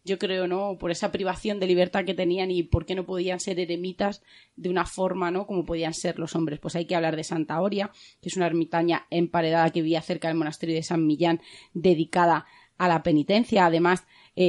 yo 0.04 0.18
creo, 0.18 0.48
¿no? 0.48 0.76
Por 0.76 0.90
esa 0.90 1.12
privación 1.12 1.60
de 1.60 1.68
libertad 1.68 2.04
que 2.04 2.12
tenían 2.14 2.50
y 2.50 2.64
por 2.64 2.86
qué 2.86 2.96
no 2.96 3.06
podían 3.06 3.38
ser 3.38 3.60
eremitas 3.60 4.20
de 4.56 4.68
una 4.68 4.84
forma, 4.84 5.30
¿no? 5.30 5.46
Como 5.46 5.64
podían 5.64 5.94
ser 5.94 6.18
los 6.18 6.34
hombres. 6.34 6.58
Pues 6.58 6.74
hay 6.74 6.86
que 6.86 6.96
hablar 6.96 7.14
de 7.14 7.22
Santa 7.22 7.60
Oria, 7.60 7.92
que 8.20 8.30
es 8.30 8.36
una 8.36 8.46
ermitaña 8.46 9.06
emparedada 9.10 9.70
que 9.70 9.82
vivía 9.82 10.02
cerca 10.02 10.26
del 10.26 10.36
monasterio 10.36 10.74
de 10.74 10.82
San 10.82 11.06
Millán, 11.06 11.40
dedicada 11.72 12.46
a 12.78 12.88
la 12.88 13.04
penitencia. 13.04 13.66
Además, 13.66 14.06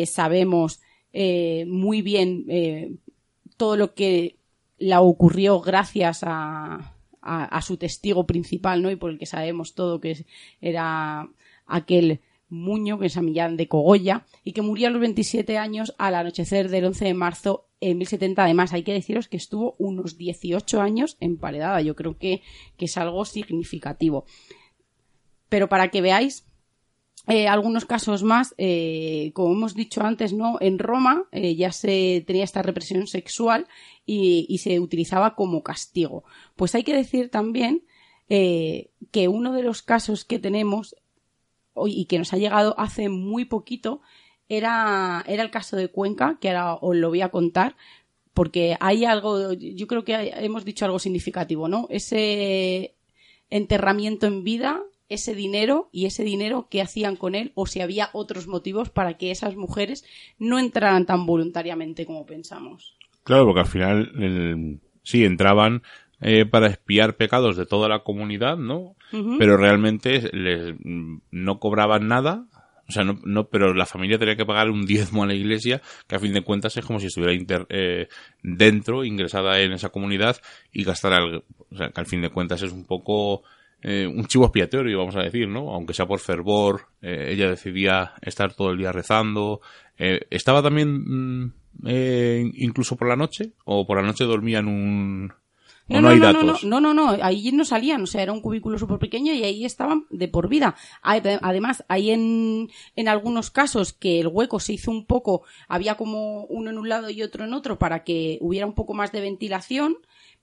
sabemos 0.08 0.82
muy 1.14 2.02
bien 2.02 3.00
todo 3.58 3.78
lo 3.78 3.94
que 3.94 4.38
la 4.78 5.02
ocurrió 5.02 5.62
gracias 5.62 6.22
a, 6.24 6.96
a, 7.22 7.62
su 7.62 7.78
testigo 7.78 8.26
principal, 8.28 8.82
¿no? 8.82 8.92
Y 8.92 8.96
por 8.96 9.12
el 9.12 9.18
que 9.18 9.26
sabemos 9.26 9.74
todo 9.74 10.00
que 10.00 10.26
era 10.62 11.28
aquel 11.66 12.22
Muño, 12.48 13.00
que 13.00 13.08
es 13.08 13.18
Millán 13.18 13.58
de 13.58 13.68
Cogolla, 13.68 14.26
y 14.44 14.54
que 14.54 14.62
murió 14.62 14.88
a 14.88 14.92
los 14.92 15.02
27 15.02 15.58
años 15.58 15.96
al 15.98 16.14
anochecer 16.14 16.70
del 16.70 16.86
11 16.86 17.06
de 17.06 17.14
marzo 17.16 17.68
en 17.82 17.98
1070. 17.98 18.44
Además, 18.44 18.74
hay 18.74 18.84
que 18.84 18.94
deciros 18.94 19.28
que 19.28 19.38
estuvo 19.38 19.76
unos 19.80 20.18
18 20.18 20.80
años 20.80 21.18
emparedada. 21.20 21.82
Yo 21.82 21.96
creo 21.96 22.18
que, 22.18 22.44
que 22.78 22.86
es 22.86 22.98
algo 22.98 23.26
significativo. 23.26 24.26
Pero 25.50 25.70
para 25.70 25.90
que 25.90 26.02
veáis 26.02 26.46
eh, 27.28 27.48
algunos 27.48 27.86
casos 27.86 28.24
más, 28.24 28.54
eh, 28.58 29.32
como 29.34 29.54
hemos 29.54 29.74
dicho 29.74 30.02
antes, 30.02 30.32
¿no? 30.32 30.58
En 30.62 30.78
Roma 30.78 31.26
eh, 31.32 31.56
ya 31.56 31.72
se 31.72 32.24
tenía 32.28 32.44
esta 32.44 32.62
represión 32.62 33.08
sexual 33.08 33.68
y, 34.06 34.60
se 34.60 34.80
utilizaba 34.80 35.36
como 35.36 35.64
castigo. 35.64 36.24
Pues 36.56 36.76
hay 36.76 36.84
que 36.84 36.96
decir 36.96 37.30
también 37.30 37.84
que 38.28 39.28
uno 39.28 39.54
de 39.54 39.62
los 39.62 39.84
casos 39.84 40.26
que 40.26 40.40
tenemos 40.40 40.96
y 41.86 42.06
que 42.06 42.18
nos 42.18 42.34
ha 42.34 42.38
llegado 42.38 42.74
hace 42.80 43.08
muy 43.08 43.46
poquito 43.46 44.02
era, 44.50 45.24
era 45.28 45.44
el 45.44 45.52
caso 45.52 45.78
de 45.78 45.90
Cuenca, 45.90 46.38
que 46.42 46.50
ahora 46.50 46.76
os 46.82 46.96
lo 46.96 47.10
voy 47.10 47.22
a 47.22 47.30
contar, 47.30 47.76
porque 48.34 48.78
hay 48.80 49.06
algo, 49.06 49.54
yo 49.54 49.86
creo 49.86 50.04
que 50.04 50.34
hemos 50.38 50.66
dicho 50.66 50.86
algo 50.86 50.98
significativo, 50.98 51.68
¿no? 51.68 51.88
Ese 51.90 52.96
enterramiento 53.50 54.26
en 54.26 54.44
vida 54.44 54.84
ese 55.10 55.36
dinero 55.36 55.90
y 55.92 56.06
ese 56.06 56.24
dinero 56.24 56.68
que 56.70 56.82
hacían 56.82 57.16
con 57.16 57.36
él 57.36 57.52
o 57.56 57.68
si 57.68 57.82
había 57.82 58.10
otros 58.14 58.48
motivos 58.48 58.90
para 58.90 59.18
que 59.18 59.32
esas 59.32 59.56
mujeres 59.56 60.06
no 60.40 60.60
entraran 60.60 61.06
tan 61.06 61.26
voluntariamente 61.26 62.06
como 62.06 62.26
pensamos. 62.26 62.98
Claro, 63.24 63.46
porque 63.46 63.62
al 63.62 63.68
final 63.68 64.80
sí 65.04 65.24
entraban 65.24 65.84
eh, 66.22 66.46
para 66.46 66.68
espiar 66.68 67.18
pecados 67.18 67.58
de 67.58 67.66
toda 67.66 67.90
la 67.90 68.00
comunidad, 68.00 68.58
¿no? 68.58 68.96
Pero 69.38 69.58
realmente 69.58 70.30
les, 70.34 70.76
no 70.84 71.60
cobraban 71.60 72.08
nada. 72.08 72.46
O 72.88 72.92
sea, 72.92 73.04
no, 73.04 73.20
no, 73.24 73.48
pero 73.48 73.74
la 73.74 73.86
familia 73.86 74.20
tenía 74.20 74.36
que 74.36 74.46
pagar 74.46 74.70
un 74.70 74.86
diezmo 74.86 75.24
a 75.24 75.28
la 75.28 75.34
iglesia, 75.34 75.82
que 76.08 76.16
a 76.16 76.20
fin 76.20 76.34
de 76.34 76.42
cuentas 76.42 76.78
es 76.78 76.86
como 76.86 77.00
si 77.00 77.08
estuviera 77.08 77.66
eh, 77.70 78.08
dentro, 78.44 79.04
ingresada 79.04 79.60
en 79.62 79.74
esa 79.74 79.90
comunidad 79.90 80.38
y 80.72 80.84
gastar 80.84 81.14
algo. 81.14 81.44
O 81.72 81.78
sea, 81.78 81.90
que 81.90 82.00
al 82.00 82.08
fin 82.08 82.22
de 82.22 82.30
cuentas 82.30 82.62
es 82.62 82.72
un 82.72 82.86
poco 82.86 83.44
eh, 83.82 84.08
un 84.08 84.26
chivo 84.26 84.46
expiatorio, 84.46 84.98
vamos 84.98 85.16
a 85.16 85.22
decir, 85.22 85.48
¿no? 85.48 85.72
Aunque 85.72 85.94
sea 85.94 86.08
por 86.08 86.20
fervor, 86.20 86.88
eh, 87.02 87.30
ella 87.32 87.50
decidía 87.50 88.14
estar 88.22 88.54
todo 88.54 88.72
el 88.72 88.78
día 88.78 88.92
rezando. 88.92 89.62
Eh, 89.98 90.22
¿Estaba 90.30 90.64
también 90.64 91.44
mm, 91.44 91.54
incluso 92.56 92.96
por 92.96 93.08
la 93.08 93.16
noche? 93.16 93.52
¿O 93.64 93.86
por 93.86 93.98
la 93.98 94.08
noche 94.08 94.24
dormía 94.24 94.60
en 94.60 94.68
un...? 94.68 95.34
No, 95.88 96.02
no, 96.02 96.10
hay 96.10 96.18
no, 96.20 96.34
datos? 96.34 96.64
no, 96.64 96.82
no, 96.82 96.96
no, 96.96 97.10
ahí 97.22 97.52
no 97.52 97.64
salían, 97.64 98.02
o 98.02 98.08
sea, 98.08 98.24
era 98.24 98.32
un 98.32 98.42
cubículo 98.42 98.80
súper 98.80 98.98
pequeño 98.98 99.34
y 99.34 99.44
ahí 99.44 99.66
estaban 99.66 100.08
de 100.10 100.28
por 100.28 100.50
vida. 100.50 100.76
Además, 101.04 101.86
hay 101.88 102.10
en, 102.10 102.70
en 102.96 103.08
algunos 103.08 103.52
casos 103.52 103.94
que 103.94 104.20
el 104.20 104.28
hueco 104.28 104.60
se 104.60 104.74
hizo 104.74 104.90
un 104.90 105.06
poco, 105.06 105.44
había 105.68 105.94
como 105.94 106.46
uno 106.46 106.72
en 106.72 106.80
un 106.80 106.90
lado 106.90 107.12
y 107.12 107.22
otro 107.22 107.46
en 107.46 107.54
otro 107.54 107.78
para 107.78 108.04
que 108.04 108.40
hubiera 108.42 108.66
un 108.66 108.74
poco 108.74 108.96
más 108.96 109.12
de 109.12 109.22
ventilación, 109.22 109.98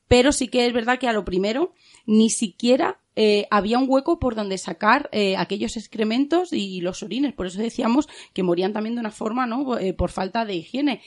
pero 0.06 0.30
sí 0.30 0.46
que 0.46 0.64
es 0.66 0.72
verdad 0.72 1.00
que 1.00 1.08
a 1.08 1.12
lo 1.12 1.24
primero 1.24 1.74
ni 2.06 2.30
siquiera 2.30 3.00
eh, 3.14 3.46
había 3.50 3.78
un 3.78 3.86
hueco 3.88 4.18
por 4.18 4.34
donde 4.34 4.58
sacar 4.58 5.08
eh, 5.12 5.36
aquellos 5.36 5.76
excrementos 5.76 6.52
y 6.52 6.80
los 6.80 7.02
orines. 7.02 7.32
Por 7.34 7.46
eso 7.46 7.60
decíamos 7.60 8.08
que 8.32 8.42
morían 8.42 8.72
también 8.72 8.94
de 8.94 9.00
una 9.00 9.10
forma, 9.10 9.46
¿no? 9.46 9.78
Eh, 9.78 9.92
por 9.92 10.10
falta 10.10 10.44
de 10.44 10.54
higiene. 10.54 11.02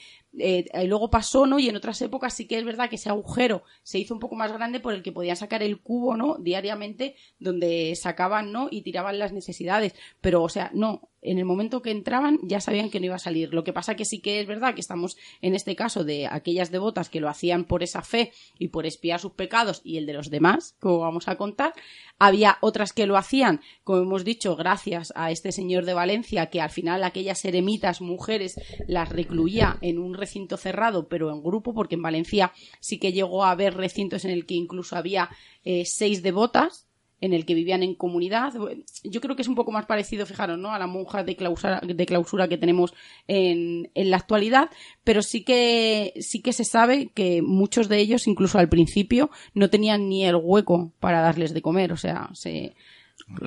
Luego 0.84 1.10
pasó, 1.10 1.46
¿no? 1.46 1.58
Y 1.58 1.68
en 1.68 1.76
otras 1.76 2.00
épocas 2.02 2.34
sí 2.34 2.46
que 2.46 2.58
es 2.58 2.64
verdad 2.64 2.88
que 2.88 2.96
ese 2.96 3.08
agujero 3.08 3.62
se 3.82 3.98
hizo 3.98 4.14
un 4.14 4.20
poco 4.20 4.36
más 4.36 4.52
grande 4.52 4.80
por 4.80 4.94
el 4.94 5.02
que 5.02 5.12
podían 5.12 5.36
sacar 5.36 5.62
el 5.62 5.80
cubo, 5.80 6.16
¿no? 6.16 6.36
Diariamente, 6.38 7.16
donde 7.38 7.94
sacaban, 7.96 8.52
¿no? 8.52 8.68
Y 8.70 8.82
tiraban 8.82 9.18
las 9.18 9.32
necesidades. 9.32 9.94
Pero, 10.20 10.42
o 10.42 10.48
sea, 10.48 10.70
no, 10.74 11.08
en 11.26 11.38
el 11.38 11.44
momento 11.44 11.82
que 11.82 11.90
entraban 11.90 12.38
ya 12.42 12.60
sabían 12.60 12.90
que 12.90 13.00
no 13.00 13.06
iba 13.06 13.16
a 13.16 13.20
salir. 13.20 13.52
Lo 13.52 13.64
que 13.64 13.72
pasa 13.72 13.96
que 13.96 14.04
sí 14.04 14.20
que 14.20 14.40
es 14.40 14.46
verdad 14.46 14.74
que 14.74 14.80
estamos 14.80 15.16
en 15.42 15.54
este 15.54 15.74
caso 15.74 16.04
de 16.04 16.26
aquellas 16.26 16.70
devotas 16.70 17.10
que 17.10 17.20
lo 17.20 17.28
hacían 17.28 17.64
por 17.64 17.82
esa 17.82 18.02
fe 18.02 18.32
y 18.58 18.68
por 18.68 18.86
espiar 18.86 19.20
sus 19.20 19.32
pecados 19.32 19.80
y 19.84 19.98
el 19.98 20.06
de 20.06 20.12
los 20.12 20.30
demás, 20.30 20.76
como 20.80 21.00
vamos 21.00 21.28
a 21.28 21.36
contar. 21.36 21.72
Había 22.18 22.56
otras 22.60 22.92
que 22.92 23.06
lo 23.06 23.16
hacían, 23.16 23.60
como 23.84 24.00
hemos 24.00 24.24
dicho, 24.24 24.56
gracias 24.56 25.12
a 25.16 25.30
este 25.30 25.52
señor 25.52 25.84
de 25.84 25.94
Valencia 25.94 26.46
que 26.46 26.60
al 26.62 26.70
final 26.70 27.04
aquellas 27.04 27.44
eremitas 27.44 28.00
mujeres 28.00 28.58
las 28.88 29.10
recluía 29.10 29.76
en 29.82 29.98
un 29.98 30.14
recinto 30.14 30.56
cerrado, 30.56 31.08
pero 31.08 31.30
en 31.30 31.42
grupo, 31.42 31.74
porque 31.74 31.96
en 31.96 32.02
Valencia 32.02 32.52
sí 32.80 32.98
que 32.98 33.12
llegó 33.12 33.44
a 33.44 33.50
haber 33.50 33.74
recintos 33.74 34.24
en 34.24 34.30
el 34.30 34.46
que 34.46 34.54
incluso 34.54 34.96
había 34.96 35.28
eh, 35.64 35.84
seis 35.84 36.22
devotas 36.22 36.85
en 37.20 37.32
el 37.32 37.46
que 37.46 37.54
vivían 37.54 37.82
en 37.82 37.94
comunidad. 37.94 38.52
Yo 39.04 39.20
creo 39.20 39.36
que 39.36 39.42
es 39.42 39.48
un 39.48 39.54
poco 39.54 39.72
más 39.72 39.86
parecido, 39.86 40.26
fijaros, 40.26 40.58
¿no? 40.58 40.72
A 40.72 40.78
la 40.78 40.86
monja 40.86 41.24
de 41.24 41.36
clausura, 41.36 41.80
de 41.82 42.06
clausura 42.06 42.48
que 42.48 42.58
tenemos 42.58 42.94
en, 43.26 43.90
en 43.94 44.10
la 44.10 44.18
actualidad, 44.18 44.70
pero 45.04 45.22
sí 45.22 45.42
que, 45.42 46.14
sí 46.20 46.42
que 46.42 46.52
se 46.52 46.64
sabe 46.64 47.10
que 47.14 47.42
muchos 47.42 47.88
de 47.88 47.98
ellos, 47.98 48.26
incluso 48.26 48.58
al 48.58 48.68
principio, 48.68 49.30
no 49.54 49.70
tenían 49.70 50.08
ni 50.08 50.24
el 50.24 50.36
hueco 50.36 50.92
para 51.00 51.20
darles 51.20 51.54
de 51.54 51.62
comer, 51.62 51.92
o 51.92 51.96
sea, 51.96 52.28
se, 52.34 52.74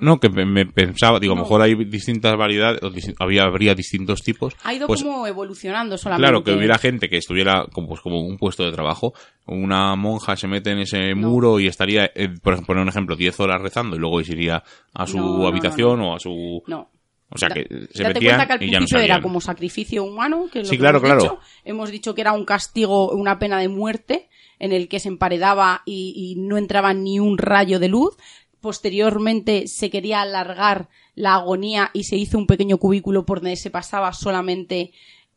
No, 0.02 0.20
que 0.20 0.30
me, 0.30 0.46
me 0.46 0.66
pensaba, 0.66 1.20
digo, 1.22 1.32
a 1.34 1.36
lo 1.36 1.42
No. 1.42 1.46
mejor 1.46 1.62
hay 1.62 1.74
distintas 1.86 2.36
variedades, 2.36 2.82
o 2.84 2.92
había, 3.24 3.44
habría 3.44 3.74
distintos 3.76 4.22
tipos. 4.22 4.54
ha 4.64 4.74
ido 4.74 4.88
Pues, 4.88 5.02
como 5.02 5.26
evolucionando 5.26 5.98
solamente. 5.98 6.28
Claro, 6.30 6.44
que 6.44 6.52
hubiera 6.52 6.78
gente 6.78 7.08
que 7.08 7.16
estuviera 7.18 7.66
como, 7.72 7.88
pues, 7.88 8.02
como 8.02 8.20
un 8.20 8.38
puesto 8.38 8.66
de 8.66 8.74
trabajo. 8.74 9.14
Una 9.46 9.96
monja 9.96 10.36
se 10.36 10.48
mete 10.50 10.72
en 10.72 10.80
ese 10.80 11.16
No. 11.16 11.30
muro 11.30 11.60
y 11.62 11.68
estaría, 11.68 12.12
eh, 12.14 12.28
por 12.44 12.54
ejemplo, 12.54 12.68
poner 12.68 12.84
un 12.84 12.90
ejemplo, 12.90 13.16
10 13.16 13.40
horas 13.40 13.62
rezando 13.62 13.96
y 13.96 14.00
luego 14.00 14.22
se 14.22 14.34
iría 14.34 14.64
a 14.94 15.08
su 15.08 15.18
No, 15.18 15.48
habitación 15.48 16.02
o 16.02 16.14
a 16.16 16.20
su... 16.20 16.62
No. 16.68 16.90
O 17.32 17.38
sea, 17.38 17.48
Da- 17.50 17.56
que 17.56 17.68
se 17.94 18.04
Date 18.04 18.16
metían 18.16 18.36
cuenta 18.38 18.48
que 18.48 18.54
al 18.54 18.64
y 18.64 18.72
ya 18.72 18.80
no 18.80 19.00
era 19.00 19.22
como 19.22 19.40
sacrificio 19.40 20.04
humano, 20.04 20.48
que 20.52 20.60
es 20.60 20.66
lo 20.66 20.70
Sí, 20.72 20.76
que 20.78 20.80
claro, 20.82 20.98
hemos 20.98 21.08
claro. 21.08 21.22
dicho. 21.22 21.40
Hemos 21.64 21.92
dicho 21.92 22.16
que 22.16 22.22
era 22.22 22.34
un 22.34 22.44
castigo, 22.44 23.12
una 23.12 23.40
pena 23.40 23.60
de 23.60 23.70
muerte, 23.70 24.30
en 24.58 24.74
el 24.74 24.90
que 24.90 25.00
se 25.00 25.08
emparedaba 25.10 25.84
y, 25.86 26.14
y 26.16 26.42
no 26.42 26.58
entraba 26.58 26.94
ni 26.94 27.20
un 27.20 27.38
rayo 27.38 27.80
de 27.80 27.88
luz. 27.88 28.18
Posteriormente 28.62 29.68
se 29.68 29.90
quería 29.90 30.22
alargar 30.22 30.90
la 31.16 31.36
agonía 31.36 31.92
y 31.94 32.04
se 32.04 32.16
hizo 32.16 32.38
un 32.38 32.48
pequeño 32.48 32.78
cubículo 32.78 33.26
por 33.26 33.42
donde 33.42 33.56
se 33.56 33.70
pasaba 33.70 34.14
solamente 34.14 34.92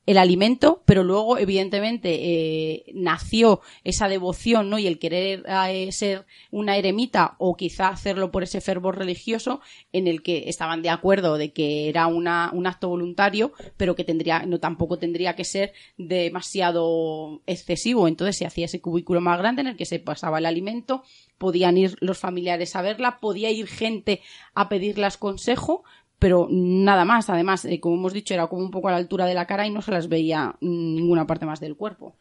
el 0.05 0.19
alimento, 0.19 0.83
pero 0.85 1.05
luego, 1.05 1.39
evidentemente, 1.39 2.11
eh, 2.13 2.85
nació 2.93 3.61
esa 3.85 4.09
devoción, 4.09 4.69
¿no? 4.69 4.79
Y 4.79 4.89
el 4.89 4.99
querer 4.99 5.45
eh, 5.47 5.93
ser 5.93 6.27
una 6.51 6.77
eremita 6.77 7.37
o 7.39 7.57
quizá 7.57 7.89
hacerlo 7.89 8.33
por 8.33 8.43
ese 8.43 8.61
fervor 8.61 8.99
religioso 8.99 9.61
en 9.93 10.09
el 10.09 10.23
que 10.23 10.49
estaban 10.49 10.83
de 10.83 10.91
acuerdo 10.91 11.39
de 11.39 11.53
que 11.53 11.89
era 11.89 12.09
una, 12.09 12.51
un 12.53 12.67
acto 12.67 12.89
voluntario, 12.89 13.53
pero 13.77 13.95
que 13.95 14.03
tendría, 14.03 14.45
no 14.45 14.59
tampoco 14.59 14.99
tendría 14.99 15.37
que 15.37 15.45
ser 15.45 15.73
demasiado 15.97 17.41
excesivo. 17.47 18.09
Entonces 18.09 18.37
se 18.37 18.47
hacía 18.47 18.65
ese 18.65 18.81
cubículo 18.81 19.21
más 19.21 19.39
grande 19.39 19.63
en 19.63 19.69
el 19.69 19.77
que 19.77 19.87
se 19.87 20.01
pasaba 20.01 20.39
el 20.39 20.47
alimento, 20.47 21.05
podían 21.39 21.79
ir 21.79 21.97
los 22.01 22.19
familiares 22.19 22.75
a 22.75 22.83
verla, 22.83 23.21
podía 23.21 23.51
ir 23.51 23.69
gente 23.69 24.21
a 24.55 24.69
pedirles 24.69 25.17
consejo, 25.17 25.85
pero 26.23 26.47
nada 26.49 27.05
más. 27.05 27.29
Además, 27.31 27.65
eh, 27.65 27.81
como 27.81 27.97
hemos 27.97 28.13
dicho, 28.13 28.33
era 28.33 28.47
como 28.47 28.63
un 28.63 28.71
poco 28.71 28.87
a 28.87 28.93
la 28.93 28.99
altura 28.99 29.27
de 29.27 29.35
la 29.35 29.45
cara 29.45 29.67
y 29.67 29.73
no 29.73 29.83
se 29.83 29.91
las 29.91 30.09
veía 30.09 30.55
ninguna 30.61 31.27
parte 31.27 31.47
más 31.47 31.59
del 31.59 31.75
cuerpo. 31.75 32.15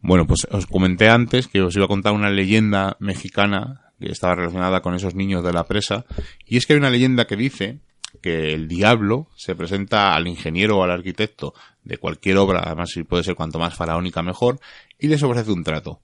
Bueno, 0.00 0.26
pues 0.26 0.46
os 0.50 0.66
comenté 0.66 1.10
antes 1.10 1.48
que 1.48 1.60
os 1.60 1.76
iba 1.76 1.84
a 1.84 1.88
contar 1.88 2.14
una 2.14 2.30
leyenda 2.30 2.96
mexicana 2.98 3.92
que 4.00 4.10
estaba 4.10 4.36
relacionada 4.36 4.80
con 4.80 4.94
esos 4.94 5.14
niños 5.14 5.44
de 5.44 5.52
la 5.52 5.64
presa. 5.64 6.06
Y 6.46 6.56
es 6.56 6.64
que 6.64 6.72
hay 6.72 6.78
una 6.78 6.88
leyenda 6.88 7.26
que 7.26 7.36
dice 7.36 7.80
que 8.22 8.54
el 8.54 8.68
diablo 8.68 9.28
se 9.36 9.54
presenta 9.54 10.14
al 10.14 10.28
ingeniero 10.28 10.78
o 10.78 10.84
al 10.84 10.90
arquitecto 10.90 11.52
de 11.84 11.98
cualquier 11.98 12.38
obra, 12.38 12.62
además 12.64 12.88
si 12.88 13.02
puede 13.02 13.22
ser 13.22 13.34
cuanto 13.34 13.58
más 13.58 13.74
faraónica 13.74 14.22
mejor, 14.22 14.60
y 14.98 15.08
les 15.08 15.22
ofrece 15.22 15.52
un 15.52 15.62
trato. 15.62 16.00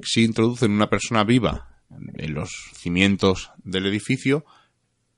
Si 0.00 0.24
introducen 0.24 0.72
una 0.72 0.90
persona 0.90 1.22
viva 1.22 1.68
en 2.16 2.34
los 2.34 2.50
cimientos 2.74 3.52
del 3.62 3.86
edificio, 3.86 4.44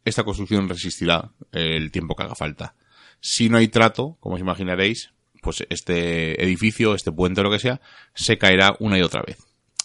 esta 0.04 0.24
construcción 0.24 0.68
resistirá 0.68 1.30
el 1.52 1.90
tiempo 1.90 2.14
que 2.14 2.24
haga 2.24 2.34
falta. 2.34 2.74
Si 3.20 3.48
no 3.48 3.58
hay 3.58 3.68
trato, 3.68 4.16
como 4.20 4.34
os 4.34 4.40
imaginaréis, 4.40 5.12
pues 5.40 5.64
este 5.68 6.42
edificio, 6.42 6.94
este 6.94 7.12
puente 7.12 7.40
o 7.40 7.44
lo 7.44 7.50
que 7.50 7.58
sea, 7.58 7.80
se 8.14 8.38
caerá 8.38 8.76
una 8.80 8.98
y 8.98 9.02
otra 9.02 9.22
vez. 9.22 9.38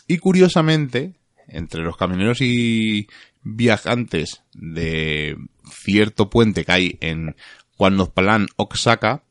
Y 0.07 0.17
curiosamente, 0.17 1.15
entre 1.47 1.81
los 1.81 1.97
camioneros 1.97 2.41
y 2.41 3.07
viajantes 3.43 4.43
de 4.53 5.37
cierto 5.71 6.29
puente 6.29 6.65
que 6.65 6.71
hay 6.71 6.97
en 7.01 7.35
Cuanozpalán, 7.77 8.47
Oaxaca, 8.57 9.23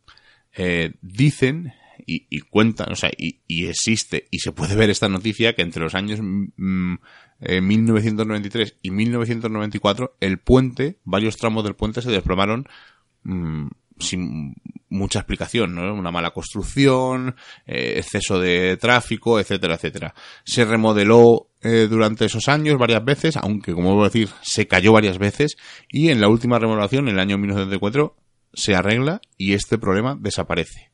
eh, 0.57 0.93
dicen 1.03 1.75
y, 2.09 2.27
y 2.31 2.41
o 2.41 2.97
sea, 2.97 3.11
y, 3.17 3.41
y 3.47 3.67
existe, 3.67 4.27
y 4.31 4.39
se 4.39 4.53
puede 4.53 4.75
ver 4.75 4.89
esta 4.89 5.11
noticia, 5.11 5.53
que 5.53 5.61
entre 5.61 5.83
los 5.83 5.95
años 5.95 6.21
mm, 6.23 6.95
eh, 7.41 7.61
1993 7.61 8.77
y 8.83 8.91
1994, 8.91 10.17
el 10.21 10.39
puente, 10.39 10.99
varios 11.05 11.37
tramos 11.37 11.65
del 11.65 11.75
puente 11.75 12.01
se 12.01 12.11
desplomaron 12.11 12.67
mm, 13.25 13.67
sin 13.99 14.55
mucha 14.89 15.19
explicación, 15.19 15.75
¿no? 15.75 15.93
Una 15.95 16.11
mala 16.11 16.31
construcción, 16.31 17.37
eh, 17.67 17.95
exceso 17.99 18.41
de 18.41 18.79
tráfico, 18.79 19.39
etcétera, 19.39 19.75
etcétera. 19.75 20.15
Se 20.45 20.65
remodeló 20.65 21.51
eh, 21.61 21.89
durante 21.91 22.25
esos 22.25 22.49
años 22.49 22.79
varias 22.79 23.05
veces, 23.05 23.37
aunque, 23.37 23.75
como 23.75 23.89
vuelvo 23.89 24.05
a 24.05 24.09
decir, 24.09 24.31
se 24.41 24.67
cayó 24.67 24.93
varias 24.93 25.19
veces, 25.19 25.59
y 25.91 26.09
en 26.09 26.23
la 26.23 26.29
última 26.29 26.59
remodelación, 26.59 27.09
en 27.09 27.17
el 27.17 27.21
año 27.21 27.37
1994, 27.37 28.17
se 28.55 28.75
arregla 28.75 29.21
y 29.37 29.53
este 29.53 29.77
problema 29.77 30.17
desaparece. 30.19 30.91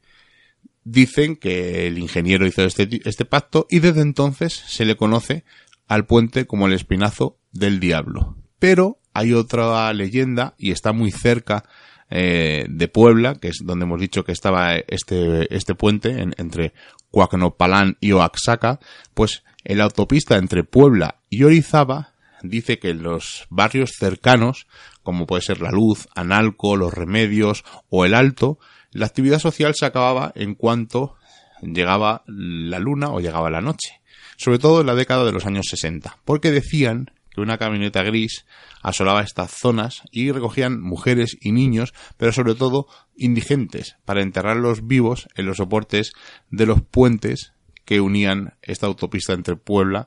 Dicen 0.85 1.37
que 1.37 1.87
el 1.87 1.99
ingeniero 1.99 2.47
hizo 2.47 2.63
este, 2.63 2.89
este 3.05 3.25
pacto 3.25 3.67
y 3.71 3.79
desde 3.81 4.03
entonces 4.03 4.53
se 4.53 4.85
le 4.85 4.97
conoce 4.97 5.45
al 5.89 6.05
puente 6.07 6.47
como 6.47 6.67
el 6.67 6.73
espinazo 6.75 7.39
del 7.53 7.81
diablo. 7.81 8.37
Pero 8.59 8.99
hay 9.15 9.33
otra 9.33 9.93
leyenda 9.95 10.55
y 10.59 10.71
está 10.73 10.93
muy 10.93 11.11
cerca 11.11 11.65
eh, 12.11 12.67
de 12.69 12.89
Puebla, 12.89 13.37
que 13.37 13.49
es 13.49 13.59
donde 13.65 13.85
hemos 13.87 14.01
dicho 14.01 14.25
que 14.25 14.33
estaba 14.33 14.77
este, 14.77 15.55
este 15.55 15.75
puente 15.75 16.21
en- 16.21 16.35
entre 16.37 16.75
Coacnopalán 17.11 17.97
y 18.01 18.13
Oaxaca, 18.13 18.79
pues 19.15 19.43
en 19.65 19.79
la 19.79 19.85
autopista 19.85 20.37
entre 20.37 20.65
Puebla 20.65 21.21
y 21.31 21.45
Orizaba 21.45 22.13
dice 22.43 22.79
que 22.79 22.91
en 22.91 23.03
los 23.03 23.47
barrios 23.49 23.93
cercanos, 23.99 24.67
como 25.03 25.27
puede 25.27 25.41
ser 25.43 25.61
La 25.63 25.71
Luz, 25.71 26.09
Analco, 26.15 26.77
Los 26.77 26.93
Remedios 26.93 27.65
o 27.89 28.05
El 28.05 28.15
Alto, 28.15 28.59
la 28.95 29.07
actividad 29.07 29.41
social 29.41 29.75
se 29.75 29.85
acababa 29.85 30.33
en 30.37 30.55
cuanto 30.55 31.17
llegaba 31.61 32.23
la 32.27 32.79
luna 32.79 33.11
o 33.11 33.21
llegaba 33.21 33.51
la 33.51 33.61
noche. 33.61 34.01
Sobre 34.37 34.59
todo 34.59 34.81
en 34.81 34.87
la 34.87 34.95
década 34.95 35.25
de 35.25 35.33
los 35.33 35.47
años 35.47 35.67
60, 35.69 36.19
porque 36.25 36.53
decían 36.53 37.11
que 37.31 37.41
una 37.41 37.59
camioneta 37.59 38.05
gris 38.05 38.47
asolaba 38.83 39.23
estas 39.23 39.51
zonas 39.51 40.03
y 40.13 40.31
recogían 40.31 40.81
mujeres 40.81 41.37
y 41.41 41.51
niños, 41.51 41.93
pero 42.17 42.33
sobre 42.33 42.55
todo 42.55 42.87
indigentes, 43.17 43.97
para 44.05 44.23
enterrarlos 44.23 44.87
vivos 44.87 45.29
en 45.35 45.47
los 45.47 45.57
soportes 45.57 46.13
de 46.51 46.67
los 46.67 46.81
puentes 46.83 47.53
que 47.85 48.01
unían 48.01 48.55
esta 48.63 48.87
autopista 48.87 49.33
entre 49.33 49.57
Puebla 49.57 50.07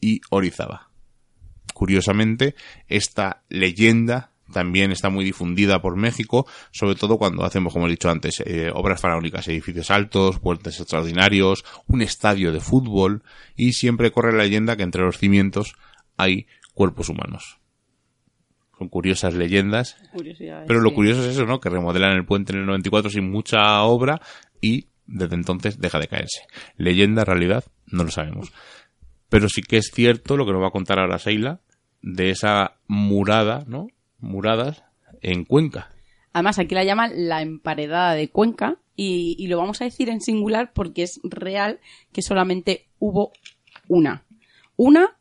y 0.00 0.20
Orizaba. 0.30 0.90
Curiosamente, 1.74 2.54
esta 2.86 3.42
leyenda 3.48 4.32
también 4.52 4.90
está 4.92 5.10
muy 5.10 5.24
difundida 5.24 5.80
por 5.80 5.96
México, 5.96 6.46
sobre 6.70 6.94
todo 6.94 7.18
cuando 7.18 7.44
hacemos, 7.44 7.72
como 7.72 7.86
he 7.86 7.90
dicho 7.90 8.10
antes, 8.10 8.40
eh, 8.44 8.70
obras 8.74 9.00
faraónicas, 9.00 9.48
edificios 9.48 9.90
altos, 9.90 10.38
puentes 10.38 10.80
extraordinarios, 10.80 11.64
un 11.86 12.02
estadio 12.02 12.52
de 12.52 12.60
fútbol, 12.60 13.22
y 13.56 13.72
siempre 13.72 14.10
corre 14.10 14.32
la 14.32 14.44
leyenda 14.44 14.76
que 14.76 14.82
entre 14.82 15.02
los 15.02 15.18
cimientos 15.18 15.74
hay 16.16 16.46
cuerpos 16.74 17.08
humanos. 17.08 17.58
Son 18.78 18.88
curiosas 18.88 19.34
leyendas, 19.34 19.96
pero 20.66 20.80
lo 20.80 20.94
curioso 20.94 21.22
es 21.22 21.34
eso, 21.34 21.44
¿no? 21.44 21.58
Que 21.58 21.68
remodelan 21.68 22.12
el 22.12 22.24
puente 22.24 22.52
en 22.52 22.60
el 22.60 22.66
94 22.66 23.10
sin 23.10 23.28
mucha 23.28 23.82
obra 23.82 24.20
y 24.60 24.86
desde 25.04 25.34
entonces 25.34 25.80
deja 25.80 25.98
de 25.98 26.06
caerse. 26.06 26.42
Leyenda, 26.76 27.24
realidad, 27.24 27.64
no 27.86 28.04
lo 28.04 28.10
sabemos. 28.10 28.52
Pero 29.28 29.48
sí 29.48 29.62
que 29.62 29.78
es 29.78 29.90
cierto 29.92 30.36
lo 30.36 30.46
que 30.46 30.52
nos 30.52 30.62
va 30.62 30.68
a 30.68 30.72
contar 30.72 31.00
ahora 31.00 31.18
Seila 31.18 31.60
de 32.02 32.30
esa 32.30 32.76
murada, 32.86 33.64
¿no? 33.66 33.88
Muradas 34.18 34.84
en 35.22 35.44
Cuenca. 35.44 35.90
Además, 36.32 36.58
aquí 36.58 36.74
la 36.74 36.84
llaman 36.84 37.28
la 37.28 37.42
emparedada 37.42 38.14
de 38.14 38.28
Cuenca 38.28 38.78
y, 38.94 39.46
lo 39.46 39.58
vamos 39.58 39.80
a 39.80 39.84
decir 39.84 40.08
en 40.08 40.20
singular 40.20 40.72
porque 40.72 41.02
es 41.04 41.20
real 41.22 41.80
que 42.12 42.22
solamente 42.22 42.88
hubo 42.98 43.32
una. 43.88 44.24
Una 44.76 45.16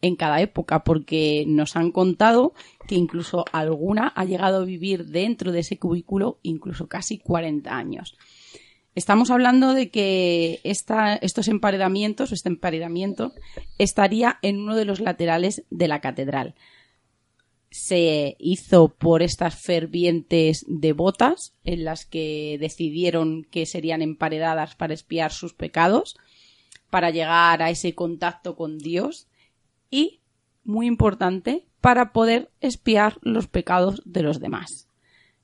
en 0.00 0.14
cada 0.16 0.40
época, 0.40 0.84
porque 0.84 1.44
nos 1.46 1.74
han 1.74 1.90
contado 1.90 2.54
que 2.86 2.94
incluso 2.94 3.44
alguna 3.52 4.08
ha 4.08 4.24
llegado 4.24 4.62
a 4.62 4.64
vivir 4.64 5.06
dentro 5.06 5.52
de 5.52 5.60
ese 5.60 5.78
cubículo 5.78 6.38
incluso 6.42 6.86
casi 6.86 7.18
40 7.18 7.76
años. 7.76 8.16
Estamos 8.94 9.30
hablando 9.30 9.74
de 9.74 9.90
que 9.90 10.60
esta, 10.64 11.16
estos 11.16 11.48
emparedamientos, 11.48 12.32
este 12.32 12.48
emparedamiento, 12.48 13.32
estaría 13.78 14.38
en 14.42 14.60
uno 14.60 14.76
de 14.76 14.84
los 14.84 15.00
laterales 15.00 15.64
de 15.70 15.88
la 15.88 16.00
catedral 16.00 16.54
se 17.76 18.36
hizo 18.38 18.88
por 18.88 19.22
estas 19.22 19.54
fervientes 19.54 20.64
devotas 20.66 21.52
en 21.62 21.84
las 21.84 22.06
que 22.06 22.56
decidieron 22.58 23.44
que 23.44 23.66
serían 23.66 24.00
emparedadas 24.00 24.74
para 24.76 24.94
espiar 24.94 25.30
sus 25.30 25.52
pecados, 25.52 26.16
para 26.88 27.10
llegar 27.10 27.62
a 27.62 27.68
ese 27.68 27.94
contacto 27.94 28.56
con 28.56 28.78
Dios 28.78 29.28
y, 29.90 30.20
muy 30.64 30.86
importante, 30.86 31.66
para 31.82 32.14
poder 32.14 32.50
espiar 32.60 33.18
los 33.20 33.46
pecados 33.46 34.00
de 34.06 34.22
los 34.22 34.40
demás. 34.40 34.88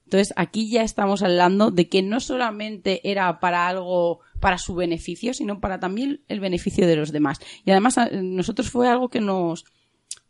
Entonces 0.05 0.33
aquí 0.37 0.71
ya 0.71 0.83
estamos 0.83 1.23
hablando 1.23 1.71
de 1.71 1.89
que 1.91 2.01
no 2.01 2.19
solamente 2.19 3.11
era 3.11 3.41
para 3.41 3.69
algo, 3.69 4.21
para 4.41 4.57
su 4.57 4.75
beneficio, 4.75 5.35
sino 5.35 5.61
para 5.61 5.81
también 5.81 6.23
el 6.29 6.41
beneficio 6.41 6.87
de 6.87 6.97
los 6.97 7.13
demás. 7.13 7.41
Y 7.67 7.73
además 7.73 7.99
nosotros 8.11 8.71
fue 8.71 8.89
algo 8.89 9.11
que 9.11 9.21
nos, 9.21 9.67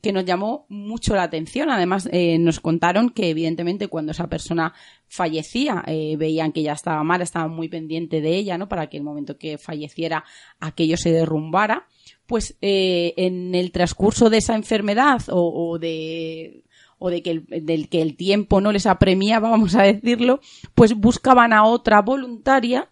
que 0.02 0.12
nos 0.12 0.24
llamó 0.24 0.66
mucho 0.68 1.14
la 1.14 1.22
atención. 1.22 1.70
Además, 1.70 2.08
eh, 2.12 2.36
nos 2.38 2.58
contaron 2.58 3.10
que 3.10 3.30
evidentemente 3.30 3.86
cuando 3.86 4.10
esa 4.10 4.26
persona 4.26 4.74
fallecía, 5.06 5.84
eh, 5.86 6.16
veían 6.18 6.52
que 6.52 6.62
ya 6.62 6.72
estaba 6.72 7.04
mal, 7.04 7.22
estaban 7.22 7.52
muy 7.52 7.68
pendiente 7.68 8.20
de 8.20 8.36
ella, 8.36 8.58
¿no? 8.58 8.68
Para 8.68 8.88
que 8.88 8.96
el 8.96 9.04
momento 9.04 9.38
que 9.38 9.58
falleciera 9.58 10.24
aquello 10.58 10.96
se 10.96 11.12
derrumbara. 11.12 11.86
Pues 12.26 12.56
eh, 12.60 13.14
en 13.16 13.54
el 13.54 13.70
transcurso 13.70 14.28
de 14.28 14.38
esa 14.38 14.56
enfermedad 14.56 15.22
o, 15.28 15.78
de 15.78 16.64
o 16.98 17.10
de 17.10 17.22
que 17.22 17.30
el, 17.30 17.46
del 17.64 17.88
que 17.88 18.02
el 18.02 18.16
tiempo 18.16 18.60
no 18.60 18.72
les 18.72 18.86
apremiaba, 18.86 19.50
vamos 19.50 19.76
a 19.76 19.84
decirlo, 19.84 20.40
pues 20.74 20.94
buscaban 20.94 21.52
a 21.52 21.64
otra 21.64 22.02
voluntaria 22.02 22.90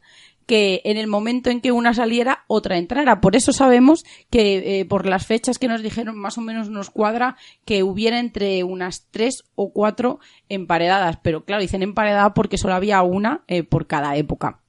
que 0.51 0.83
en 0.85 0.97
el 0.97 1.07
momento 1.07 1.49
en 1.49 1.61
que 1.61 1.71
una 1.71 1.95
saliera, 1.95 2.43
otra 2.49 2.77
entrara. 2.77 3.21
Por 3.21 3.37
eso 3.37 3.53
sabemos 3.53 4.03
que 4.31 4.81
eh, 4.81 4.85
por 4.85 5.07
las 5.07 5.25
fechas 5.25 5.61
que 5.61 5.69
nos 5.69 5.81
dijeron 5.81 6.19
más 6.19 6.39
o 6.39 6.41
menos 6.41 6.69
nos 6.71 6.91
cuadra 6.91 7.37
que 7.65 7.85
hubiera 7.85 8.19
entre 8.19 8.65
unas 8.65 9.07
tres 9.13 9.45
o 9.55 9.73
cuatro 9.73 10.19
emparedadas. 10.49 11.19
Pero 11.23 11.45
claro, 11.45 11.63
dicen 11.63 11.85
emparedada 11.85 12.35
porque 12.35 12.59
solo 12.59 12.75
había 12.75 13.01
una 13.03 13.45
eh, 13.47 13.63
por 13.63 13.87
cada 13.87 14.17
época. 14.17 14.61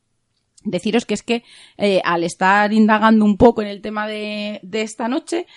Deciros 0.63 1.07
que 1.07 1.15
es 1.15 1.23
que 1.23 1.43
eh, 1.79 1.99
al 2.05 2.23
estar 2.23 2.71
indagando 2.73 3.25
un 3.25 3.38
poco 3.38 3.63
en 3.63 3.67
el 3.67 3.82
tema 3.82 4.05
de, 4.05 4.59
de 4.61 4.84
esta 4.84 5.07
noche, 5.07 5.47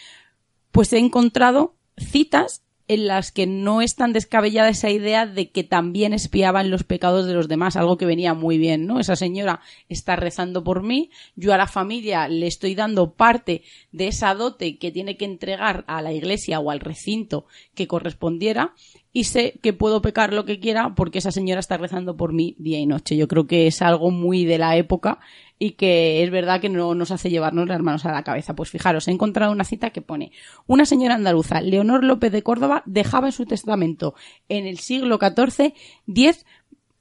pues 0.73 0.91
he 0.95 0.99
encontrado 0.99 1.77
citas 1.99 2.64
en 2.87 3.07
las 3.07 3.33
que 3.33 3.47
no 3.47 3.81
es 3.81 3.95
tan 3.97 4.13
descabellada 4.13 4.69
esa 4.69 4.91
idea 4.91 5.27
de 5.27 5.51
que 5.51 5.65
también 5.65 6.13
espiaban 6.13 6.71
los 6.71 6.85
pecados 6.85 7.27
de 7.27 7.35
los 7.35 7.49
demás, 7.49 7.77
algo 7.77 7.97
que 7.97 8.07
venía 8.07 8.35
muy 8.35 8.59
bien, 8.59 8.87
¿no? 8.87 9.01
Esa 9.01 9.17
señora 9.17 9.61
está 9.89 10.17
rezando 10.17 10.65
por 10.65 10.83
mí, 10.83 11.11
yo 11.35 11.55
a 11.55 11.59
la 11.59 11.67
familia 11.67 12.29
le 12.29 12.47
estoy 12.47 12.75
dando 12.75 13.13
parte 13.13 13.63
de 13.93 14.09
esa 14.09 14.35
dote 14.35 14.79
que 14.79 14.93
tiene 14.93 15.17
que 15.17 15.25
entregar 15.25 15.85
a 15.87 16.03
la 16.03 16.13
iglesia 16.13 16.61
o 16.61 16.71
al 16.71 16.81
recinto 16.81 17.47
que 17.75 17.87
correspondiera 17.87 18.75
y 19.17 19.25
sé 19.25 19.61
que 19.63 19.73
puedo 19.73 20.03
pecar 20.03 20.33
lo 20.33 20.45
que 20.45 20.59
quiera 20.59 20.95
porque 20.97 21.19
esa 21.19 21.31
señora 21.31 21.61
está 21.61 21.77
rezando 21.77 22.17
por 22.17 22.33
mí 22.33 22.57
día 22.59 22.81
y 22.81 22.87
noche. 22.87 23.17
Yo 23.17 23.29
creo 23.29 23.47
que 23.47 23.69
es 23.69 23.81
algo 23.81 24.11
muy 24.11 24.45
de 24.45 24.59
la 24.59 24.77
época 24.77 25.21
y 25.57 25.73
que 25.73 26.25
es 26.25 26.31
verdad 26.33 26.61
que 26.61 26.69
no 26.69 26.97
nos 26.97 27.13
hace 27.13 27.31
llevarnos 27.31 27.69
las 27.69 27.81
manos 27.81 28.05
a 28.05 28.13
la 28.13 28.25
cabeza. 28.25 28.57
Pues 28.57 28.71
fijaros, 28.71 29.07
he 29.07 29.13
encontrado 29.13 29.53
una 29.53 29.63
cita 29.63 29.91
que 29.91 30.03
pone 30.03 30.33
una 30.67 30.85
señora 30.85 31.15
andaluza, 31.15 31.61
Leonor 31.61 32.03
López 32.03 32.33
de 32.33 32.43
Córdoba, 32.43 32.83
dejaba 32.87 33.29
en 33.29 33.33
su 33.33 33.47
testamento 33.47 34.15
en 34.49 34.67
el 34.67 34.79
siglo 34.79 35.21
XIV 35.21 35.75
diez 36.07 36.45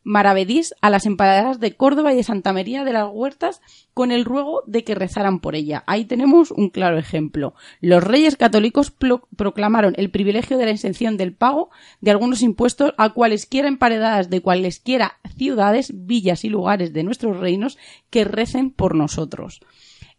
maravedís 0.04 0.74
a 0.82 0.90
las 0.90 1.06
empanadas 1.06 1.60
de 1.60 1.76
Córdoba 1.76 2.14
y 2.14 2.16
de 2.16 2.24
Santa 2.24 2.54
María 2.54 2.84
de 2.84 2.94
las 2.94 3.10
Huertas 3.12 3.62
con 3.94 4.12
el 4.12 4.26
ruego 4.26 4.64
de 4.66 4.84
que 4.84 4.96
rezaran 4.96 5.40
por 5.40 5.56
ella. 5.56 5.84
Ahí 5.88 6.06
tenemos 6.06 6.52
un 6.52 6.70
claro 6.70 6.98
ejemplo. 6.98 7.54
Los 7.82 8.04
reyes 8.04 8.36
católicos 8.36 8.94
proclamaron 9.36 9.94
el 9.98 10.12
privilegio 10.12 10.58
de 10.58 10.66
la 10.66 10.72
exención 10.72 11.18
del 11.18 11.34
pago 11.34 11.70
de 12.02 12.12
algunos 12.12 12.42
impuestos 12.42 12.94
a 12.98 13.10
cualesquiera 13.10 13.68
emparedadas 13.68 14.30
de 14.30 14.42
cualesquiera 14.42 15.20
ciudades, 15.38 15.92
villas 15.94 16.44
y 16.44 16.50
lugares 16.50 16.94
de 16.94 17.04
nuestros 17.04 17.40
reinos 17.40 17.78
que 18.10 18.26
recen 18.26 18.72
por 18.72 18.96
nosotros. 18.96 19.62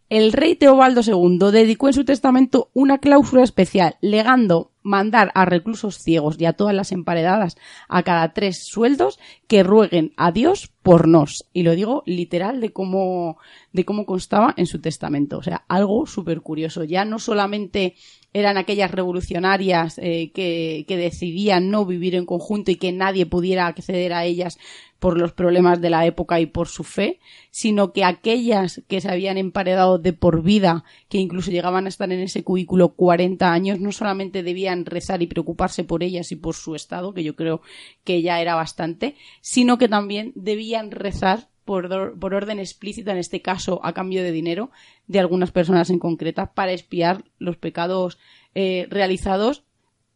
El 0.07 0.33
rey 0.33 0.55
Teobaldo 0.55 1.01
II 1.01 1.51
dedicó 1.51 1.87
en 1.87 1.93
su 1.93 2.05
testamento 2.05 2.69
una 2.73 2.99
cláusula 2.99 3.43
especial, 3.43 3.97
legando 4.01 4.71
mandar 4.83 5.31
a 5.33 5.45
reclusos 5.45 5.97
ciegos 5.97 6.35
y 6.39 6.45
a 6.45 6.53
todas 6.53 6.75
las 6.75 6.91
emparedadas 6.91 7.57
a 7.89 8.03
cada 8.03 8.33
tres 8.33 8.67
sueldos 8.67 9.17
que 9.47 9.63
rueguen 9.63 10.13
a 10.15 10.31
Dios 10.31 10.71
por 10.83 11.07
nos. 11.07 11.49
Y 11.53 11.63
lo 11.63 11.75
digo 11.75 12.03
literal 12.05 12.61
de 12.61 12.71
cómo, 12.71 13.39
de 13.73 13.83
cómo 13.83 14.05
constaba 14.05 14.53
en 14.57 14.67
su 14.67 14.79
testamento. 14.79 15.39
O 15.39 15.43
sea, 15.43 15.65
algo 15.67 16.05
súper 16.05 16.41
curioso. 16.41 16.83
Ya 16.83 17.03
no 17.03 17.17
solamente 17.17 17.95
eran 18.31 18.57
aquellas 18.57 18.91
revolucionarias 18.91 19.97
eh, 19.97 20.31
que, 20.33 20.85
que 20.87 20.97
decidían 20.97 21.71
no 21.71 21.83
vivir 21.87 22.13
en 22.13 22.27
conjunto 22.27 22.69
y 22.69 22.75
que 22.75 22.91
nadie 22.91 23.25
pudiera 23.25 23.65
acceder 23.65 24.13
a 24.13 24.25
ellas 24.25 24.59
por 24.99 25.17
los 25.17 25.33
problemas 25.33 25.81
de 25.81 25.89
la 25.89 26.05
época 26.05 26.39
y 26.39 26.45
por 26.45 26.67
su 26.67 26.83
fe, 26.83 27.19
sino 27.51 27.91
que 27.91 28.03
aquellas 28.03 28.81
que 28.87 29.01
se 29.01 29.11
habían 29.11 29.37
emparedado 29.37 29.99
de 29.99 30.13
por 30.13 30.41
vida, 30.41 30.83
que 31.09 31.17
incluso 31.17 31.51
llegaban 31.51 31.85
a 31.85 31.89
estar 31.89 32.11
en 32.11 32.19
ese 32.19 32.43
cubículo 32.43 32.89
40 32.89 33.51
años, 33.51 33.79
no 33.79 33.91
solamente 33.91 34.43
debían 34.43 34.85
rezar 34.85 35.21
y 35.21 35.27
preocuparse 35.27 35.83
por 35.83 36.03
ellas 36.03 36.31
y 36.31 36.35
por 36.35 36.55
su 36.55 36.75
estado, 36.75 37.13
que 37.13 37.23
yo 37.23 37.35
creo 37.35 37.61
que 38.03 38.21
ya 38.21 38.41
era 38.41 38.55
bastante, 38.55 39.15
sino 39.41 39.77
que 39.77 39.89
también 39.89 40.31
debían 40.35 40.91
rezar 40.91 41.49
por, 41.65 42.17
por, 42.19 42.33
orden 42.33 42.59
explícita, 42.59 43.11
en 43.11 43.17
este 43.17 43.41
caso 43.41 43.81
a 43.83 43.93
cambio 43.93 44.23
de 44.23 44.31
dinero, 44.31 44.69
de 45.07 45.19
algunas 45.19 45.51
personas 45.51 45.89
en 45.89 45.99
concreta, 45.99 46.53
para 46.53 46.71
espiar 46.71 47.25
los 47.39 47.57
pecados 47.57 48.17
eh, 48.53 48.87
realizados 48.89 49.63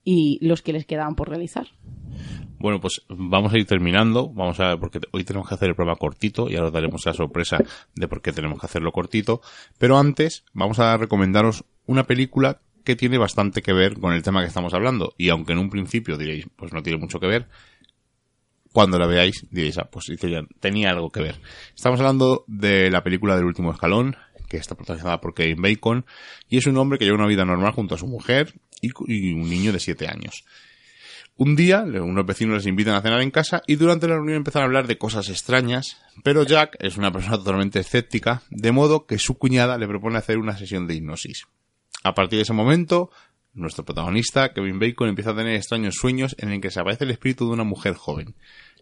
y 0.04 0.40
los 0.42 0.62
que 0.62 0.74
les 0.74 0.86
quedaban 0.86 1.16
por 1.16 1.30
realizar. 1.30 1.68
Bueno, 2.60 2.82
pues 2.82 3.02
vamos 3.08 3.54
a 3.54 3.58
ir 3.58 3.66
terminando. 3.66 4.30
Vamos 4.30 4.60
a 4.60 4.70
ver, 4.70 4.80
porque 4.80 5.00
hoy 5.12 5.24
tenemos 5.24 5.48
que 5.48 5.56
hacer 5.56 5.70
el 5.70 5.76
programa 5.76 5.98
cortito 5.98 6.50
y 6.50 6.58
ahora 6.58 6.72
daremos 6.72 7.06
la 7.06 7.14
sorpresa 7.14 7.58
de 7.96 8.08
por 8.08 8.22
qué 8.22 8.34
tenemos 8.34 8.60
que 8.60 8.66
hacerlo 8.66 8.92
cortito. 8.92 9.42
Pero 9.78 9.98
antes, 9.98 10.44
vamos 10.54 10.80
a 10.80 10.98
recomendaros 10.98 11.64
una 11.86 12.04
película 12.04 12.62
que 12.84 12.96
tiene 12.96 13.18
bastante 13.18 13.62
que 13.62 13.74
ver 13.74 14.00
con 14.00 14.14
el 14.14 14.24
tema 14.24 14.42
que 14.42 14.48
estamos 14.48 14.74
hablando. 14.74 15.14
Y 15.18 15.30
aunque 15.30 15.54
en 15.54 15.60
un 15.60 15.70
principio 15.70 16.18
diréis, 16.18 16.48
pues 16.56 16.74
no 16.74 16.84
tiene 16.84 17.00
mucho 17.00 17.20
que 17.20 17.28
ver, 17.28 17.48
cuando 18.72 19.00
la 19.00 19.08
veáis 19.08 19.48
diréis, 19.50 19.78
ah, 19.78 19.90
pues 19.92 20.12
tenía 20.60 20.90
algo 20.92 21.12
que 21.12 21.22
ver. 21.22 21.36
Estamos 21.76 22.00
hablando 22.00 22.44
de 22.48 22.92
la 22.92 23.04
película 23.04 23.36
del 23.36 23.46
último 23.46 23.72
escalón, 23.72 24.16
que 24.48 24.58
está 24.58 24.76
protagonizada 24.76 25.22
por 25.22 25.34
Kevin 25.34 25.62
Bacon, 25.62 26.06
y 26.50 26.58
es 26.58 26.68
un 26.68 26.78
hombre 26.78 26.98
que 26.98 27.06
lleva 27.06 27.18
una 27.18 27.28
vida 27.28 27.46
normal 27.46 27.72
junto 27.74 27.96
a 27.96 27.98
su 27.98 28.08
mujer 28.08 28.54
y, 28.82 28.90
y 29.08 29.34
un 29.34 29.50
niño 29.50 29.72
de 29.72 29.80
7 29.80 30.08
años. 30.08 30.46
Un 31.42 31.56
día, 31.56 31.84
unos 31.84 32.26
vecinos 32.26 32.58
les 32.58 32.66
invitan 32.66 32.96
a 32.96 33.02
cenar 33.02 33.22
en 33.22 33.32
casa 33.32 33.62
y 33.66 33.78
durante 33.78 34.10
la 34.10 34.16
reunión 34.16 34.40
empiezan 34.40 34.62
a 34.62 34.66
hablar 34.66 34.88
de 34.88 34.98
cosas 34.98 35.30
extrañas, 35.30 35.96
pero 36.22 36.44
Jack 36.44 36.76
es 36.82 36.98
una 36.98 37.14
persona 37.14 37.38
totalmente 37.38 37.80
escéptica, 37.80 38.42
de 38.50 38.74
modo 38.74 39.06
que 39.06 39.18
su 39.20 39.38
cuñada 39.38 39.78
le 39.78 39.88
propone 39.88 40.18
hacer 40.18 40.38
una 40.38 40.58
sesión 40.58 40.86
de 40.86 40.96
hipnosis. 40.96 41.46
A 42.04 42.14
partir 42.14 42.40
de 42.40 42.44
ese 42.44 42.52
momento, 42.52 43.10
nuestro 43.54 43.86
protagonista, 43.86 44.52
Kevin 44.52 44.80
Bacon, 44.80 45.08
empieza 45.08 45.32
a 45.32 45.36
tener 45.38 45.56
extraños 45.56 45.96
sueños 45.96 46.36
en 46.40 46.50
el 46.52 46.60
que 46.60 46.72
se 46.72 46.82
aparece 46.82 47.06
el 47.06 47.12
espíritu 47.12 47.48
de 47.48 47.54
una 47.54 47.64
mujer 47.64 47.94
joven. 47.94 48.36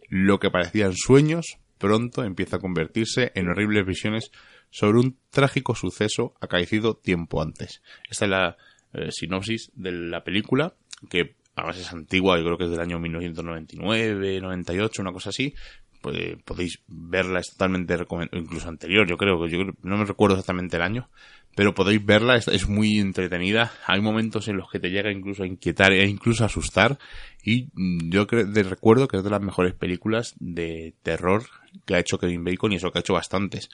Lo 0.08 0.40
que 0.40 0.50
parecían 0.50 0.94
sueños, 0.96 1.58
pronto 1.78 2.24
empieza 2.24 2.56
a 2.56 2.60
convertirse 2.60 3.30
en 3.36 3.50
horribles 3.50 3.86
visiones 3.86 4.32
sobre 4.70 4.98
un 4.98 5.16
trágico 5.30 5.76
suceso 5.76 6.34
acaecido 6.40 6.96
tiempo 6.96 7.40
antes. 7.40 7.82
Esta 8.10 8.24
es 8.24 8.30
la 8.32 8.56
eh, 8.94 9.12
sinopsis 9.12 9.70
de 9.76 9.92
la 9.92 10.24
película, 10.24 10.74
que 11.08 11.36
además 11.58 11.78
es 11.78 11.92
antigua, 11.92 12.38
yo 12.38 12.44
creo 12.44 12.58
que 12.58 12.64
es 12.64 12.70
del 12.70 12.80
año 12.80 12.98
1999, 12.98 14.40
98, 14.40 15.02
una 15.02 15.12
cosa 15.12 15.30
así, 15.30 15.54
pues, 16.00 16.36
podéis 16.44 16.80
verla, 16.86 17.40
es 17.40 17.50
totalmente 17.50 17.96
recomendable, 17.96 18.44
incluso 18.44 18.68
anterior, 18.68 19.06
yo 19.06 19.16
creo, 19.16 19.42
que 19.42 19.50
yo 19.50 19.58
no 19.82 19.96
me 19.96 20.04
recuerdo 20.04 20.36
exactamente 20.36 20.76
el 20.76 20.82
año, 20.82 21.08
pero 21.56 21.74
podéis 21.74 22.04
verla, 22.04 22.36
es, 22.36 22.68
muy 22.68 23.00
entretenida, 23.00 23.72
hay 23.86 24.00
momentos 24.00 24.46
en 24.46 24.56
los 24.56 24.70
que 24.70 24.78
te 24.78 24.90
llega 24.90 25.10
incluso 25.10 25.42
a 25.42 25.46
inquietar 25.46 25.92
e 25.92 26.06
incluso 26.06 26.44
a 26.44 26.46
asustar, 26.46 26.98
y 27.42 27.68
yo 28.10 28.26
recuerdo 28.26 29.08
que 29.08 29.16
es 29.16 29.24
de 29.24 29.30
las 29.30 29.42
mejores 29.42 29.74
películas 29.74 30.34
de 30.38 30.94
terror 31.02 31.44
que 31.84 31.96
ha 31.96 31.98
hecho 31.98 32.18
Kevin 32.18 32.44
Bacon 32.44 32.72
y 32.72 32.76
eso 32.76 32.92
que 32.92 32.98
ha 32.98 33.00
hecho 33.00 33.14
bastantes, 33.14 33.70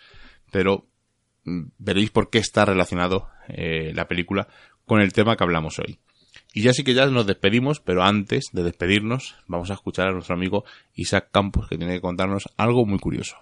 pero 0.51 0.87
mm, 1.45 1.63
veréis 1.79 2.11
por 2.11 2.31
qué 2.31 2.39
está 2.39 2.65
relacionado 2.65 3.29
eh, 3.49 3.93
la 3.95 4.09
película 4.09 4.49
con 4.87 5.01
el 5.01 5.13
tema 5.13 5.37
que 5.37 5.45
hablamos 5.45 5.79
hoy. 5.79 5.99
Y 6.57 6.63
ya 6.63 6.73
sí 6.73 6.85
que 6.85 6.95
ya 6.95 7.07
nos 7.07 7.27
despedimos, 7.27 7.81
pero 7.81 8.05
antes 8.05 8.51
de 8.53 8.63
despedirnos, 8.63 9.35
vamos 9.49 9.71
a 9.71 9.75
escuchar 9.75 10.07
a 10.07 10.13
nuestro 10.13 10.37
amigo 10.37 10.65
Isaac 10.95 11.27
Campos, 11.33 11.67
que 11.69 11.77
tiene 11.77 11.95
que 11.95 12.01
contarnos 12.01 12.49
algo 12.57 12.87
muy 12.87 13.01
curioso. 13.01 13.37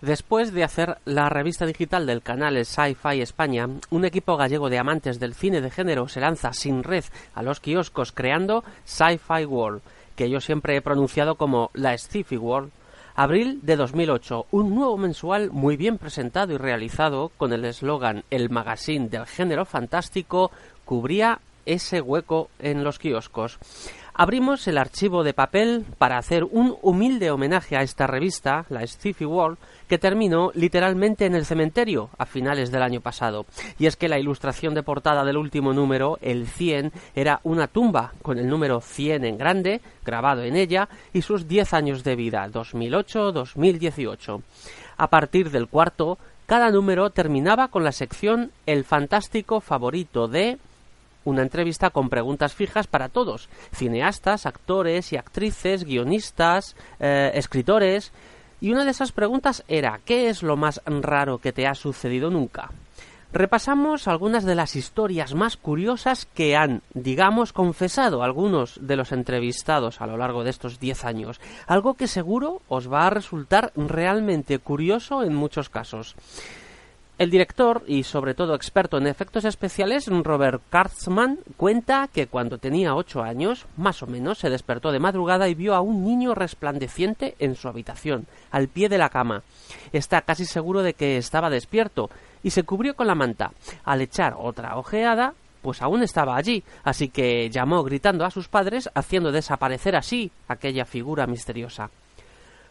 Después 0.00 0.52
de 0.52 0.64
hacer 0.64 0.98
la 1.04 1.28
revista 1.28 1.66
digital 1.66 2.04
del 2.04 2.20
canal 2.20 2.56
Sci-Fi 2.56 3.20
España, 3.20 3.68
un 3.90 4.04
equipo 4.04 4.36
gallego 4.36 4.70
de 4.70 4.78
amantes 4.78 5.20
del 5.20 5.34
cine 5.34 5.60
de 5.60 5.70
género 5.70 6.08
se 6.08 6.20
lanza 6.20 6.52
sin 6.52 6.82
red 6.82 7.04
a 7.32 7.44
los 7.44 7.60
kioscos 7.60 8.10
creando 8.10 8.64
Sci-Fi 8.84 9.44
World, 9.44 9.80
que 10.16 10.28
yo 10.28 10.40
siempre 10.40 10.76
he 10.76 10.82
pronunciado 10.82 11.36
como 11.36 11.70
la 11.74 11.96
Sci-Fi 11.96 12.38
World. 12.38 12.72
Abril 13.14 13.60
de 13.62 13.76
2008, 13.76 14.46
un 14.50 14.74
nuevo 14.74 14.96
mensual 14.96 15.50
muy 15.52 15.76
bien 15.76 15.96
presentado 15.98 16.54
y 16.54 16.56
realizado 16.56 17.30
con 17.36 17.52
el 17.52 17.64
eslogan 17.64 18.24
El 18.30 18.50
magazine 18.50 19.08
del 19.08 19.26
género 19.26 19.64
fantástico 19.64 20.50
cubría 20.84 21.40
ese 21.68 22.00
hueco 22.00 22.50
en 22.58 22.82
los 22.82 22.98
kioscos. 22.98 23.58
Abrimos 24.20 24.66
el 24.66 24.78
archivo 24.78 25.22
de 25.22 25.32
papel 25.32 25.84
para 25.96 26.18
hacer 26.18 26.42
un 26.42 26.76
humilde 26.82 27.30
homenaje 27.30 27.76
a 27.76 27.82
esta 27.82 28.08
revista, 28.08 28.66
la 28.68 28.84
Sci-Fi 28.84 29.24
World, 29.24 29.58
que 29.86 29.96
terminó 29.96 30.50
literalmente 30.54 31.24
en 31.24 31.36
el 31.36 31.46
cementerio 31.46 32.10
a 32.18 32.26
finales 32.26 32.72
del 32.72 32.82
año 32.82 33.00
pasado. 33.00 33.46
Y 33.78 33.86
es 33.86 33.94
que 33.94 34.08
la 34.08 34.18
ilustración 34.18 34.74
de 34.74 34.82
portada 34.82 35.24
del 35.24 35.36
último 35.36 35.72
número, 35.72 36.18
el 36.20 36.48
100, 36.48 36.90
era 37.14 37.38
una 37.44 37.68
tumba 37.68 38.12
con 38.20 38.40
el 38.40 38.48
número 38.48 38.80
100 38.80 39.24
en 39.24 39.38
grande, 39.38 39.80
grabado 40.04 40.42
en 40.42 40.56
ella, 40.56 40.88
y 41.12 41.22
sus 41.22 41.46
10 41.46 41.72
años 41.74 42.02
de 42.02 42.16
vida, 42.16 42.48
2008-2018. 42.48 44.42
A 44.96 45.10
partir 45.10 45.52
del 45.52 45.68
cuarto, 45.68 46.18
cada 46.46 46.72
número 46.72 47.10
terminaba 47.10 47.68
con 47.68 47.84
la 47.84 47.92
sección 47.92 48.50
El 48.66 48.82
fantástico 48.82 49.60
favorito 49.60 50.26
de 50.26 50.58
una 51.28 51.42
entrevista 51.42 51.90
con 51.90 52.08
preguntas 52.08 52.54
fijas 52.54 52.86
para 52.86 53.08
todos, 53.08 53.48
cineastas, 53.72 54.46
actores 54.46 55.12
y 55.12 55.16
actrices, 55.16 55.84
guionistas, 55.84 56.76
eh, 57.00 57.30
escritores, 57.34 58.12
y 58.60 58.72
una 58.72 58.84
de 58.84 58.90
esas 58.90 59.12
preguntas 59.12 59.62
era 59.68 60.00
¿qué 60.04 60.28
es 60.28 60.42
lo 60.42 60.56
más 60.56 60.80
raro 60.86 61.38
que 61.38 61.52
te 61.52 61.66
ha 61.66 61.74
sucedido 61.74 62.30
nunca? 62.30 62.70
Repasamos 63.30 64.08
algunas 64.08 64.44
de 64.44 64.54
las 64.54 64.74
historias 64.74 65.34
más 65.34 65.58
curiosas 65.58 66.24
que 66.24 66.56
han, 66.56 66.80
digamos, 66.94 67.52
confesado 67.52 68.22
algunos 68.22 68.78
de 68.80 68.96
los 68.96 69.12
entrevistados 69.12 70.00
a 70.00 70.06
lo 70.06 70.16
largo 70.16 70.44
de 70.44 70.50
estos 70.50 70.80
10 70.80 71.04
años, 71.04 71.40
algo 71.66 71.92
que 71.92 72.06
seguro 72.06 72.62
os 72.68 72.90
va 72.90 73.06
a 73.06 73.10
resultar 73.10 73.70
realmente 73.76 74.58
curioso 74.58 75.22
en 75.24 75.34
muchos 75.34 75.68
casos. 75.68 76.16
El 77.18 77.30
director 77.30 77.82
y 77.88 78.04
sobre 78.04 78.34
todo 78.34 78.54
experto 78.54 78.96
en 78.96 79.08
efectos 79.08 79.44
especiales, 79.44 80.06
Robert 80.06 80.62
Kurtzman, 80.70 81.40
cuenta 81.56 82.08
que 82.12 82.28
cuando 82.28 82.58
tenía 82.58 82.94
ocho 82.94 83.24
años, 83.24 83.66
más 83.76 84.04
o 84.04 84.06
menos, 84.06 84.38
se 84.38 84.50
despertó 84.50 84.92
de 84.92 85.00
madrugada 85.00 85.48
y 85.48 85.56
vio 85.56 85.74
a 85.74 85.80
un 85.80 86.04
niño 86.04 86.36
resplandeciente 86.36 87.34
en 87.40 87.56
su 87.56 87.66
habitación, 87.66 88.28
al 88.52 88.68
pie 88.68 88.88
de 88.88 88.98
la 88.98 89.08
cama. 89.08 89.42
Está 89.92 90.20
casi 90.20 90.44
seguro 90.44 90.82
de 90.82 90.94
que 90.94 91.16
estaba 91.16 91.50
despierto 91.50 92.08
y 92.44 92.50
se 92.50 92.62
cubrió 92.62 92.94
con 92.94 93.08
la 93.08 93.16
manta. 93.16 93.50
Al 93.82 94.00
echar 94.00 94.36
otra 94.38 94.76
ojeada, 94.76 95.34
pues 95.60 95.82
aún 95.82 96.04
estaba 96.04 96.36
allí, 96.36 96.62
así 96.84 97.08
que 97.08 97.50
llamó 97.50 97.82
gritando 97.82 98.24
a 98.26 98.30
sus 98.30 98.46
padres, 98.46 98.88
haciendo 98.94 99.32
desaparecer 99.32 99.96
así 99.96 100.30
aquella 100.46 100.84
figura 100.84 101.26
misteriosa. 101.26 101.90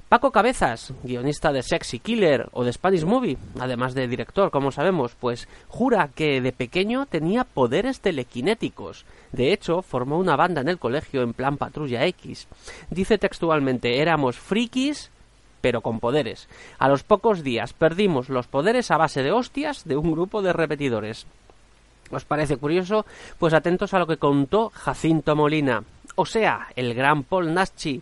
Paco 0.09 0.31
Cabezas, 0.31 0.93
guionista 1.03 1.51
de 1.51 1.61
Sexy 1.61 1.99
Killer 1.99 2.47
o 2.53 2.63
de 2.63 2.71
Spanish 2.71 3.03
Movie, 3.03 3.37
además 3.59 3.93
de 3.93 4.07
director, 4.07 4.51
como 4.51 4.71
sabemos, 4.71 5.15
pues 5.19 5.49
jura 5.67 6.09
que 6.15 6.39
de 6.39 6.53
pequeño 6.53 7.07
tenía 7.07 7.43
poderes 7.43 7.99
telequinéticos. 7.99 9.03
De 9.33 9.51
hecho, 9.51 9.81
formó 9.81 10.17
una 10.17 10.37
banda 10.37 10.61
en 10.61 10.69
el 10.69 10.79
colegio 10.79 11.23
en 11.23 11.33
plan 11.33 11.57
Patrulla 11.57 12.05
X. 12.05 12.47
Dice 12.89 13.17
textualmente, 13.17 13.99
éramos 13.99 14.37
frikis 14.37 15.11
pero 15.59 15.81
con 15.81 15.99
poderes. 15.99 16.47
A 16.79 16.87
los 16.87 17.03
pocos 17.03 17.43
días 17.43 17.73
perdimos 17.73 18.29
los 18.29 18.47
poderes 18.47 18.91
a 18.91 18.97
base 18.97 19.23
de 19.23 19.33
hostias 19.33 19.83
de 19.83 19.97
un 19.97 20.13
grupo 20.13 20.41
de 20.41 20.53
repetidores. 20.53 21.25
¿Os 22.11 22.23
parece 22.23 22.55
curioso? 22.55 23.05
Pues 23.37 23.53
atentos 23.53 23.93
a 23.93 23.99
lo 23.99 24.07
que 24.07 24.15
contó 24.15 24.69
Jacinto 24.69 25.35
Molina, 25.35 25.83
o 26.15 26.25
sea, 26.25 26.67
el 26.77 26.93
gran 26.93 27.23
Paul 27.23 27.53
Naschi 27.53 28.01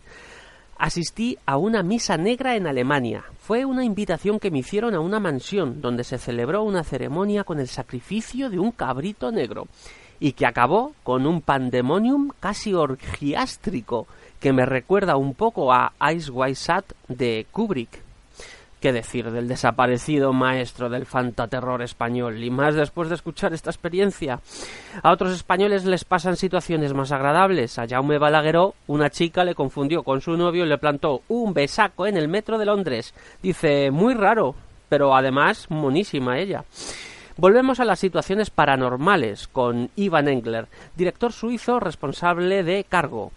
asistí 0.77 1.37
a 1.45 1.57
una 1.57 1.83
misa 1.83 2.17
negra 2.17 2.55
en 2.55 2.67
Alemania. 2.67 3.23
Fue 3.39 3.65
una 3.65 3.83
invitación 3.83 4.39
que 4.39 4.51
me 4.51 4.59
hicieron 4.59 4.95
a 4.95 4.99
una 4.99 5.19
mansión 5.19 5.81
donde 5.81 6.03
se 6.03 6.17
celebró 6.17 6.63
una 6.63 6.83
ceremonia 6.83 7.43
con 7.43 7.59
el 7.59 7.67
sacrificio 7.67 8.49
de 8.49 8.59
un 8.59 8.71
cabrito 8.71 9.31
negro 9.31 9.67
y 10.19 10.33
que 10.33 10.45
acabó 10.45 10.93
con 11.03 11.25
un 11.27 11.41
pandemonium 11.41 12.31
casi 12.39 12.73
orgiástrico 12.73 14.07
que 14.39 14.53
me 14.53 14.65
recuerda 14.65 15.17
un 15.17 15.33
poco 15.33 15.73
a 15.73 15.93
Ice 16.13 16.31
White 16.31 16.55
Sat 16.55 16.85
de 17.07 17.45
Kubrick. 17.51 18.04
¿Qué 18.85 18.93
decir 18.93 19.31
del 19.31 19.47
desaparecido 19.47 20.31
maestro 20.31 20.91
del 20.91 21.07
fantaterror 21.07 21.81
español? 21.81 22.43
Y 22.43 22.51
más 22.51 22.75
después 22.75 23.09
de 23.09 23.15
escuchar 23.15 23.51
esta 23.51 23.71
experiencia. 23.71 24.41
A 25.01 25.11
otros 25.11 25.33
españoles 25.33 25.85
les 25.85 26.05
pasan 26.05 26.35
situaciones 26.35 26.93
más 26.93 27.11
agradables. 27.11 27.79
A 27.79 27.87
Jaume 27.87 28.19
Balagueró, 28.19 28.75
una 28.85 29.09
chica 29.09 29.43
le 29.43 29.55
confundió 29.55 30.03
con 30.03 30.21
su 30.21 30.37
novio 30.37 30.65
y 30.65 30.69
le 30.69 30.77
plantó 30.77 31.23
un 31.29 31.55
besaco 31.55 32.05
en 32.05 32.15
el 32.15 32.27
metro 32.27 32.59
de 32.59 32.65
Londres. 32.67 33.15
Dice, 33.41 33.89
muy 33.89 34.13
raro, 34.13 34.53
pero 34.87 35.15
además 35.15 35.65
monísima 35.71 36.37
ella. 36.37 36.63
Volvemos 37.37 37.79
a 37.79 37.85
las 37.85 37.97
situaciones 37.97 38.51
paranormales 38.51 39.47
con 39.47 39.89
Ivan 39.95 40.27
Engler, 40.27 40.67
director 40.95 41.33
suizo 41.33 41.79
responsable 41.79 42.61
de 42.63 42.83
Cargo. 42.87 43.31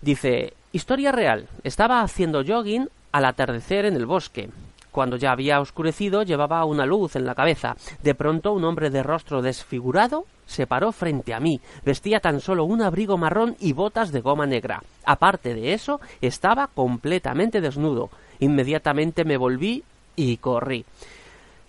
Dice, 0.00 0.52
historia 0.72 1.12
real, 1.12 1.46
estaba 1.62 2.00
haciendo 2.00 2.42
jogging 2.44 2.88
al 3.12 3.24
atardecer 3.24 3.84
en 3.84 3.94
el 3.94 4.06
bosque. 4.06 4.50
Cuando 4.90 5.16
ya 5.16 5.32
había 5.32 5.60
oscurecido, 5.60 6.22
llevaba 6.22 6.64
una 6.64 6.86
luz 6.86 7.16
en 7.16 7.24
la 7.24 7.34
cabeza. 7.34 7.76
De 8.02 8.14
pronto, 8.14 8.52
un 8.52 8.64
hombre 8.64 8.90
de 8.90 9.02
rostro 9.02 9.42
desfigurado 9.42 10.24
se 10.46 10.66
paró 10.66 10.90
frente 10.90 11.32
a 11.32 11.40
mí. 11.40 11.60
Vestía 11.84 12.20
tan 12.20 12.40
solo 12.40 12.64
un 12.64 12.82
abrigo 12.82 13.16
marrón 13.16 13.56
y 13.60 13.72
botas 13.72 14.10
de 14.10 14.20
goma 14.20 14.46
negra. 14.46 14.82
Aparte 15.04 15.54
de 15.54 15.72
eso, 15.72 16.00
estaba 16.20 16.66
completamente 16.66 17.60
desnudo. 17.60 18.10
Inmediatamente 18.40 19.24
me 19.24 19.36
volví 19.36 19.84
y 20.16 20.38
corrí. 20.38 20.84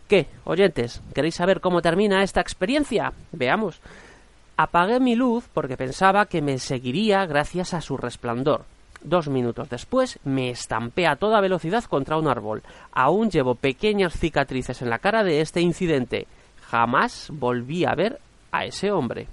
¿Qué, 0.08 0.28
oyentes? 0.44 1.02
¿Queréis 1.14 1.36
saber 1.36 1.62
cómo 1.62 1.82
termina 1.82 2.24
esta 2.24 2.42
experiencia? 2.42 3.14
Veamos. 3.32 3.80
Apagué 4.58 5.00
mi 5.00 5.16
luz 5.16 5.48
porque 5.54 5.78
pensaba 5.78 6.26
que 6.26 6.42
me 6.42 6.60
seguiría 6.60 7.26
gracias 7.26 7.74
a 7.74 7.82
su 7.82 7.98
resplandor. 7.98 8.66
Dos 9.04 9.30
minutos 9.30 9.70
después 9.70 10.20
me 10.24 10.52
estampé 10.52 11.08
a 11.08 11.16
toda 11.16 11.42
velocidad 11.42 11.84
contra 11.86 12.18
un 12.18 12.28
árbol. 12.28 12.62
Aún 12.92 13.32
llevo 13.32 13.56
pequeñas 13.56 14.14
cicatrices 14.14 14.82
en 14.82 14.90
la 14.90 15.00
cara 15.00 15.24
de 15.24 15.42
este 15.42 15.60
incidente. 15.62 16.28
Jamás 16.62 17.30
volví 17.34 17.84
a 17.86 17.96
ver 17.96 18.20
a 18.52 18.66
ese 18.66 18.92
hombre. 18.92 19.28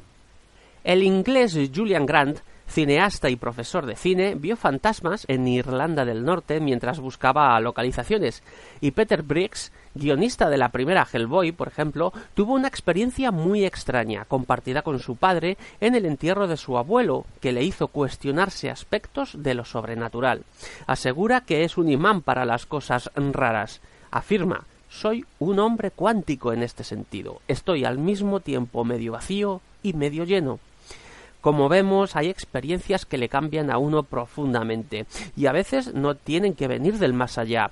El 0.84 1.02
inglés 1.02 1.58
Julian 1.74 2.06
Grant 2.06 2.38
cineasta 2.68 3.30
y 3.30 3.36
profesor 3.36 3.86
de 3.86 3.96
cine, 3.96 4.34
vio 4.34 4.56
fantasmas 4.56 5.24
en 5.28 5.48
Irlanda 5.48 6.04
del 6.04 6.24
Norte 6.24 6.60
mientras 6.60 7.00
buscaba 7.00 7.58
localizaciones, 7.60 8.42
y 8.80 8.92
Peter 8.92 9.22
Briggs, 9.22 9.72
guionista 9.94 10.48
de 10.50 10.58
la 10.58 10.68
primera 10.68 11.06
Hellboy, 11.10 11.52
por 11.52 11.68
ejemplo, 11.68 12.12
tuvo 12.34 12.54
una 12.54 12.68
experiencia 12.68 13.30
muy 13.30 13.64
extraña, 13.64 14.24
compartida 14.26 14.82
con 14.82 15.00
su 15.00 15.16
padre 15.16 15.56
en 15.80 15.94
el 15.94 16.06
entierro 16.06 16.46
de 16.46 16.56
su 16.56 16.78
abuelo, 16.78 17.24
que 17.40 17.52
le 17.52 17.64
hizo 17.64 17.88
cuestionarse 17.88 18.70
aspectos 18.70 19.42
de 19.42 19.54
lo 19.54 19.64
sobrenatural. 19.64 20.44
Asegura 20.86 21.40
que 21.40 21.64
es 21.64 21.78
un 21.78 21.88
imán 21.88 22.22
para 22.22 22.44
las 22.44 22.66
cosas 22.66 23.10
raras. 23.16 23.80
Afirma 24.10 24.64
soy 24.88 25.26
un 25.38 25.58
hombre 25.58 25.90
cuántico 25.90 26.52
en 26.52 26.62
este 26.62 26.82
sentido. 26.82 27.40
Estoy 27.46 27.84
al 27.84 27.98
mismo 27.98 28.40
tiempo 28.40 28.84
medio 28.84 29.12
vacío 29.12 29.60
y 29.82 29.92
medio 29.92 30.24
lleno. 30.24 30.58
Como 31.40 31.68
vemos, 31.68 32.16
hay 32.16 32.28
experiencias 32.28 33.06
que 33.06 33.18
le 33.18 33.28
cambian 33.28 33.70
a 33.70 33.78
uno 33.78 34.02
profundamente 34.02 35.06
y 35.36 35.46
a 35.46 35.52
veces 35.52 35.94
no 35.94 36.16
tienen 36.16 36.54
que 36.54 36.68
venir 36.68 36.98
del 36.98 37.12
más 37.12 37.38
allá. 37.38 37.70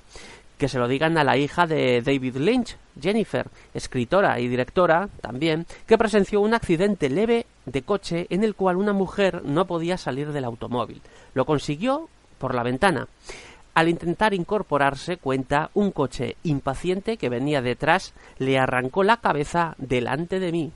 Que 0.56 0.68
se 0.68 0.78
lo 0.78 0.88
digan 0.88 1.18
a 1.18 1.24
la 1.24 1.36
hija 1.36 1.66
de 1.66 2.00
David 2.00 2.36
Lynch, 2.36 2.76
Jennifer, 2.98 3.48
escritora 3.74 4.40
y 4.40 4.48
directora 4.48 5.08
también, 5.20 5.66
que 5.86 5.98
presenció 5.98 6.40
un 6.40 6.54
accidente 6.54 7.10
leve 7.10 7.44
de 7.66 7.82
coche 7.82 8.26
en 8.30 8.42
el 8.42 8.54
cual 8.54 8.76
una 8.76 8.92
mujer 8.92 9.42
no 9.44 9.66
podía 9.66 9.98
salir 9.98 10.32
del 10.32 10.44
automóvil. 10.44 11.02
Lo 11.34 11.44
consiguió 11.44 12.08
por 12.38 12.54
la 12.54 12.62
ventana. 12.62 13.08
Al 13.74 13.90
intentar 13.90 14.32
incorporarse, 14.32 15.18
cuenta, 15.18 15.70
un 15.74 15.90
coche 15.90 16.36
impaciente 16.44 17.18
que 17.18 17.28
venía 17.28 17.60
detrás 17.60 18.14
le 18.38 18.58
arrancó 18.58 19.02
la 19.02 19.18
cabeza 19.18 19.74
delante 19.76 20.40
de 20.40 20.52
mí. 20.52 20.72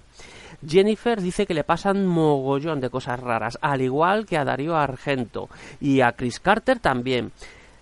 Jennifer 0.66 1.20
dice 1.20 1.46
que 1.46 1.54
le 1.54 1.64
pasan 1.64 2.06
mogollón 2.06 2.80
de 2.80 2.90
cosas 2.90 3.18
raras, 3.18 3.58
al 3.62 3.80
igual 3.80 4.26
que 4.26 4.36
a 4.36 4.44
Darío 4.44 4.76
Argento 4.76 5.48
y 5.80 6.00
a 6.00 6.12
Chris 6.12 6.40
Carter 6.40 6.78
también. 6.78 7.32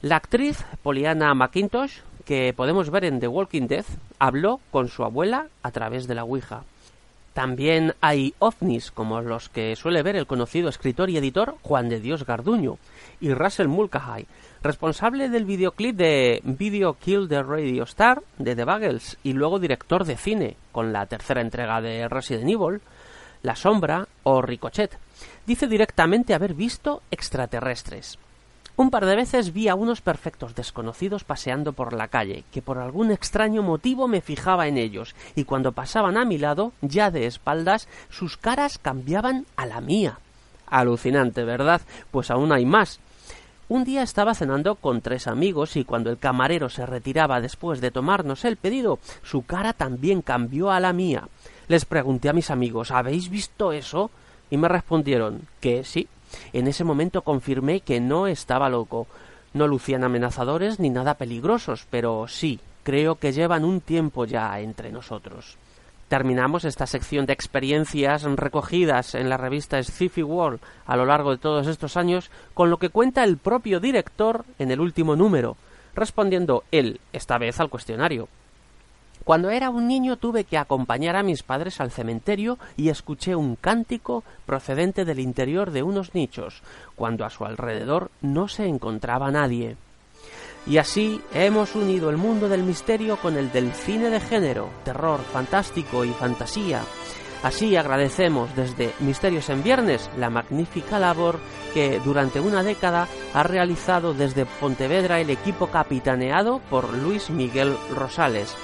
La 0.00 0.16
actriz 0.16 0.64
Poliana 0.82 1.34
McIntosh, 1.34 2.00
que 2.24 2.52
podemos 2.52 2.90
ver 2.90 3.04
en 3.04 3.18
The 3.18 3.26
Walking 3.26 3.66
Dead, 3.66 3.84
habló 4.18 4.60
con 4.70 4.88
su 4.88 5.02
abuela 5.02 5.48
a 5.62 5.70
través 5.72 6.06
de 6.06 6.14
la 6.14 6.24
Ouija. 6.24 6.62
También 7.32 7.94
hay 8.00 8.34
ovnis, 8.38 8.90
como 8.90 9.20
los 9.20 9.48
que 9.48 9.76
suele 9.76 10.02
ver 10.02 10.16
el 10.16 10.26
conocido 10.26 10.68
escritor 10.68 11.10
y 11.10 11.16
editor 11.16 11.56
Juan 11.62 11.88
de 11.88 12.00
Dios 12.00 12.24
Garduño, 12.24 12.78
y 13.20 13.32
Russell 13.32 13.68
Mulcahy, 13.68 14.26
responsable 14.62 15.28
del 15.28 15.44
videoclip 15.44 15.96
de 15.96 16.40
Video 16.44 16.94
Kill 16.94 17.28
the 17.28 17.42
Radio 17.42 17.84
Star 17.84 18.22
de 18.38 18.56
The 18.56 18.64
Buggles 18.64 19.18
y 19.22 19.32
luego 19.32 19.58
director 19.58 20.04
de 20.04 20.16
cine 20.16 20.56
con 20.72 20.92
la 20.92 21.06
tercera 21.06 21.40
entrega 21.40 21.80
de 21.80 22.08
Resident 22.08 22.48
Evil, 22.48 22.80
La 23.42 23.56
Sombra 23.56 24.06
o 24.24 24.42
Ricochet. 24.42 24.98
Dice 25.46 25.66
directamente 25.66 26.34
haber 26.34 26.54
visto 26.54 27.02
extraterrestres. 27.10 28.18
Un 28.76 28.90
par 28.90 29.06
de 29.06 29.16
veces 29.16 29.52
vi 29.52 29.66
a 29.66 29.74
unos 29.74 30.00
perfectos 30.00 30.54
desconocidos 30.54 31.24
paseando 31.24 31.72
por 31.72 31.92
la 31.92 32.06
calle, 32.06 32.44
que 32.52 32.62
por 32.62 32.78
algún 32.78 33.10
extraño 33.10 33.60
motivo 33.60 34.06
me 34.06 34.20
fijaba 34.20 34.68
en 34.68 34.78
ellos, 34.78 35.16
y 35.34 35.42
cuando 35.42 35.72
pasaban 35.72 36.16
a 36.16 36.24
mi 36.24 36.38
lado, 36.38 36.72
ya 36.80 37.10
de 37.10 37.26
espaldas, 37.26 37.88
sus 38.08 38.36
caras 38.36 38.78
cambiaban 38.78 39.46
a 39.56 39.66
la 39.66 39.80
mía. 39.80 40.20
Alucinante, 40.66 41.42
¿verdad? 41.42 41.80
Pues 42.12 42.30
aún 42.30 42.52
hay 42.52 42.66
más. 42.66 43.00
Un 43.70 43.84
día 43.84 44.02
estaba 44.02 44.34
cenando 44.34 44.76
con 44.76 45.02
tres 45.02 45.26
amigos 45.26 45.76
y 45.76 45.84
cuando 45.84 46.08
el 46.08 46.16
camarero 46.16 46.70
se 46.70 46.86
retiraba 46.86 47.42
después 47.42 47.82
de 47.82 47.90
tomarnos 47.90 48.46
el 48.46 48.56
pedido, 48.56 48.98
su 49.22 49.42
cara 49.42 49.74
también 49.74 50.22
cambió 50.22 50.70
a 50.70 50.80
la 50.80 50.94
mía. 50.94 51.28
Les 51.68 51.84
pregunté 51.84 52.30
a 52.30 52.32
mis 52.32 52.50
amigos 52.50 52.90
¿Habéis 52.90 53.28
visto 53.28 53.72
eso? 53.72 54.10
y 54.48 54.56
me 54.56 54.68
respondieron 54.68 55.42
que 55.60 55.84
sí. 55.84 56.08
En 56.54 56.66
ese 56.66 56.82
momento 56.82 57.20
confirmé 57.20 57.80
que 57.80 58.00
no 58.00 58.26
estaba 58.26 58.70
loco. 58.70 59.06
No 59.52 59.66
lucían 59.66 60.02
amenazadores 60.02 60.80
ni 60.80 60.88
nada 60.88 61.14
peligrosos, 61.14 61.86
pero 61.90 62.26
sí, 62.26 62.60
creo 62.84 63.16
que 63.16 63.32
llevan 63.32 63.66
un 63.66 63.82
tiempo 63.82 64.24
ya 64.24 64.58
entre 64.60 64.90
nosotros. 64.90 65.58
Terminamos 66.08 66.64
esta 66.64 66.86
sección 66.86 67.26
de 67.26 67.34
experiencias 67.34 68.22
recogidas 68.22 69.14
en 69.14 69.28
la 69.28 69.36
revista 69.36 69.82
Sci-Fi 69.82 70.22
World 70.22 70.60
a 70.86 70.96
lo 70.96 71.04
largo 71.04 71.32
de 71.32 71.38
todos 71.38 71.66
estos 71.66 71.98
años 71.98 72.30
con 72.54 72.70
lo 72.70 72.78
que 72.78 72.88
cuenta 72.88 73.24
el 73.24 73.36
propio 73.36 73.78
director 73.78 74.46
en 74.58 74.70
el 74.70 74.80
último 74.80 75.16
número, 75.16 75.58
respondiendo 75.94 76.64
él, 76.72 76.98
esta 77.12 77.36
vez 77.36 77.60
al 77.60 77.68
cuestionario. 77.68 78.28
Cuando 79.24 79.50
era 79.50 79.68
un 79.68 79.86
niño 79.86 80.16
tuve 80.16 80.44
que 80.44 80.56
acompañar 80.56 81.14
a 81.14 81.22
mis 81.22 81.42
padres 81.42 81.78
al 81.82 81.90
cementerio 81.90 82.58
y 82.78 82.88
escuché 82.88 83.36
un 83.36 83.56
cántico 83.56 84.24
procedente 84.46 85.04
del 85.04 85.20
interior 85.20 85.72
de 85.72 85.82
unos 85.82 86.14
nichos, 86.14 86.62
cuando 86.96 87.26
a 87.26 87.30
su 87.30 87.44
alrededor 87.44 88.10
no 88.22 88.48
se 88.48 88.64
encontraba 88.64 89.30
nadie. 89.30 89.76
Y 90.66 90.78
así 90.78 91.22
hemos 91.32 91.74
unido 91.74 92.10
el 92.10 92.16
mundo 92.16 92.48
del 92.48 92.62
misterio 92.62 93.16
con 93.16 93.36
el 93.36 93.50
del 93.52 93.72
cine 93.72 94.10
de 94.10 94.20
género, 94.20 94.68
terror, 94.84 95.20
fantástico 95.32 96.04
y 96.04 96.10
fantasía. 96.10 96.82
Así 97.42 97.76
agradecemos 97.76 98.54
desde 98.56 98.92
Misterios 98.98 99.48
en 99.48 99.62
Viernes 99.62 100.10
la 100.18 100.28
magnífica 100.28 100.98
labor 100.98 101.38
que 101.72 102.00
durante 102.00 102.40
una 102.40 102.64
década 102.64 103.06
ha 103.32 103.42
realizado 103.44 104.12
desde 104.12 104.44
Pontevedra 104.44 105.20
el 105.20 105.30
equipo 105.30 105.68
capitaneado 105.68 106.60
por 106.68 106.92
Luis 106.94 107.30
Miguel 107.30 107.76
Rosales, 107.94 108.56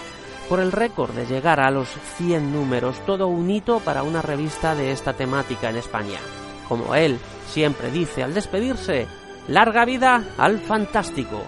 por 0.48 0.58
el 0.58 0.72
récord 0.72 1.12
de 1.12 1.26
llegar 1.26 1.60
a 1.60 1.70
los 1.70 1.88
100 2.18 2.52
números, 2.52 2.98
todo 3.06 3.28
un 3.28 3.48
hito 3.48 3.78
para 3.78 4.02
una 4.02 4.22
revista 4.22 4.74
de 4.74 4.90
esta 4.90 5.12
temática 5.12 5.70
en 5.70 5.76
España. 5.76 6.18
Como 6.68 6.94
él 6.96 7.18
siempre 7.46 7.90
dice 7.92 8.24
al 8.24 8.34
despedirse, 8.34 9.06
larga 9.46 9.84
vida 9.84 10.24
al 10.36 10.58
fantástico. 10.58 11.42